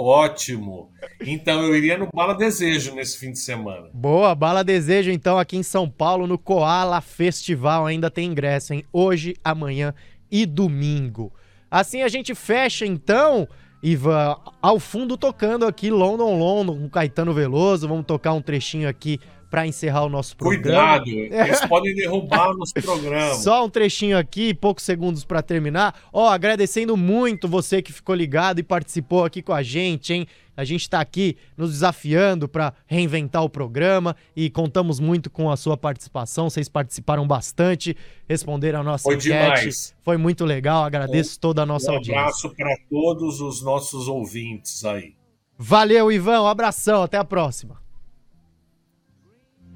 Ótimo. 0.00 0.92
Então 1.20 1.60
eu 1.64 1.74
iria 1.74 1.98
no 1.98 2.08
Bala 2.14 2.32
Desejo 2.32 2.94
nesse 2.94 3.18
fim 3.18 3.32
de 3.32 3.38
semana. 3.40 3.90
Boa, 3.92 4.32
Bala 4.32 4.62
Desejo 4.62 5.10
então 5.10 5.36
aqui 5.36 5.56
em 5.56 5.62
São 5.64 5.90
Paulo 5.90 6.24
no 6.24 6.38
Koala 6.38 7.00
Festival. 7.00 7.84
Ainda 7.84 8.08
tem 8.08 8.30
ingresso, 8.30 8.72
hein? 8.72 8.84
Hoje, 8.92 9.34
amanhã 9.42 9.92
e 10.30 10.46
domingo. 10.46 11.32
Assim 11.68 12.02
a 12.02 12.08
gente 12.08 12.32
fecha 12.32 12.86
então, 12.86 13.48
Ivan, 13.82 14.36
ao 14.62 14.78
fundo 14.78 15.16
tocando 15.16 15.66
aqui 15.66 15.90
London 15.90 16.38
London 16.38 16.78
com 16.78 16.88
Caetano 16.88 17.34
Veloso. 17.34 17.88
Vamos 17.88 18.06
tocar 18.06 18.32
um 18.34 18.40
trechinho 18.40 18.88
aqui 18.88 19.18
para 19.50 19.66
encerrar 19.66 20.04
o 20.04 20.08
nosso 20.08 20.36
programa. 20.36 21.00
Cuidado, 21.02 21.10
eles 21.44 21.64
podem 21.66 21.94
derrubar 21.94 22.50
o 22.50 22.58
nosso 22.58 22.74
programa. 22.74 23.34
Só 23.36 23.64
um 23.64 23.70
trechinho 23.70 24.18
aqui, 24.18 24.52
poucos 24.52 24.84
segundos 24.84 25.24
para 25.24 25.42
terminar. 25.42 25.94
Ó, 26.12 26.28
agradecendo 26.28 26.96
muito 26.96 27.48
você 27.48 27.80
que 27.80 27.92
ficou 27.92 28.14
ligado 28.14 28.58
e 28.58 28.62
participou 28.62 29.24
aqui 29.24 29.42
com 29.42 29.52
a 29.52 29.62
gente, 29.62 30.12
hein? 30.12 30.26
A 30.56 30.64
gente 30.64 30.82
está 30.82 31.00
aqui 31.00 31.36
nos 31.56 31.70
desafiando 31.70 32.48
para 32.48 32.74
reinventar 32.84 33.44
o 33.44 33.48
programa 33.48 34.16
e 34.34 34.50
contamos 34.50 34.98
muito 34.98 35.30
com 35.30 35.48
a 35.52 35.56
sua 35.56 35.76
participação. 35.76 36.50
Vocês 36.50 36.68
participaram 36.68 37.24
bastante, 37.28 37.96
responderam 38.28 38.80
a 38.80 38.82
nossa 38.82 39.04
Foi 39.04 39.14
enquete. 39.14 39.28
demais. 39.28 39.94
Foi 40.02 40.16
muito 40.16 40.44
legal. 40.44 40.82
Agradeço 40.82 41.38
toda 41.38 41.62
a 41.62 41.66
nossa 41.66 41.92
um 41.92 41.94
audiência. 41.94 42.20
abraço 42.20 42.50
para 42.56 42.76
todos 42.90 43.40
os 43.40 43.62
nossos 43.62 44.08
ouvintes 44.08 44.84
aí. 44.84 45.14
Valeu, 45.56 46.10
Ivan. 46.10 46.42
Um 46.42 46.48
abração. 46.48 47.04
Até 47.04 47.16
a 47.16 47.24
próxima. 47.24 47.87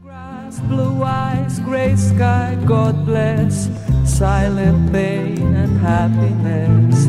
Grass, 0.03 0.59
blue 0.59 1.05
eyes, 1.05 1.61
gray 1.61 1.95
sky, 1.95 2.59
God 2.67 3.07
bless. 3.07 3.71
Silent 4.05 4.91
pain 4.91 5.55
and 5.55 5.79
happiness. 5.79 7.07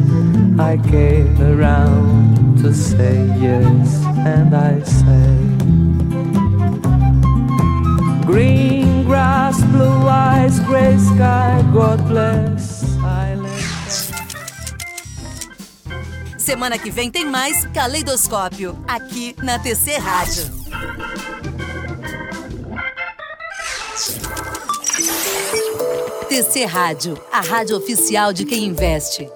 I 0.59 0.77
came 0.91 1.41
around 1.41 2.59
to 2.61 2.71
say 2.71 3.25
yes, 3.41 4.05
and 4.27 4.53
I 4.53 4.79
say. 4.83 5.39
Green 8.27 9.05
grass, 9.05 9.63
blue 9.71 10.07
eyes, 10.07 10.59
gray 10.59 10.95
sky, 10.99 11.65
God 11.73 12.07
bless. 12.07 12.83
Semana 16.37 16.77
que 16.77 16.91
vem 16.91 17.09
tem 17.09 17.25
mais 17.25 17.65
Caleidoscópio, 17.73 18.77
aqui 18.87 19.35
na 19.41 19.57
TC 19.57 19.97
Rádio. 19.97 20.63
TC 26.29 26.65
Rádio, 26.65 27.17
a 27.31 27.41
rádio 27.41 27.77
oficial 27.77 28.33
de 28.33 28.45
quem 28.45 28.65
investe. 28.65 29.29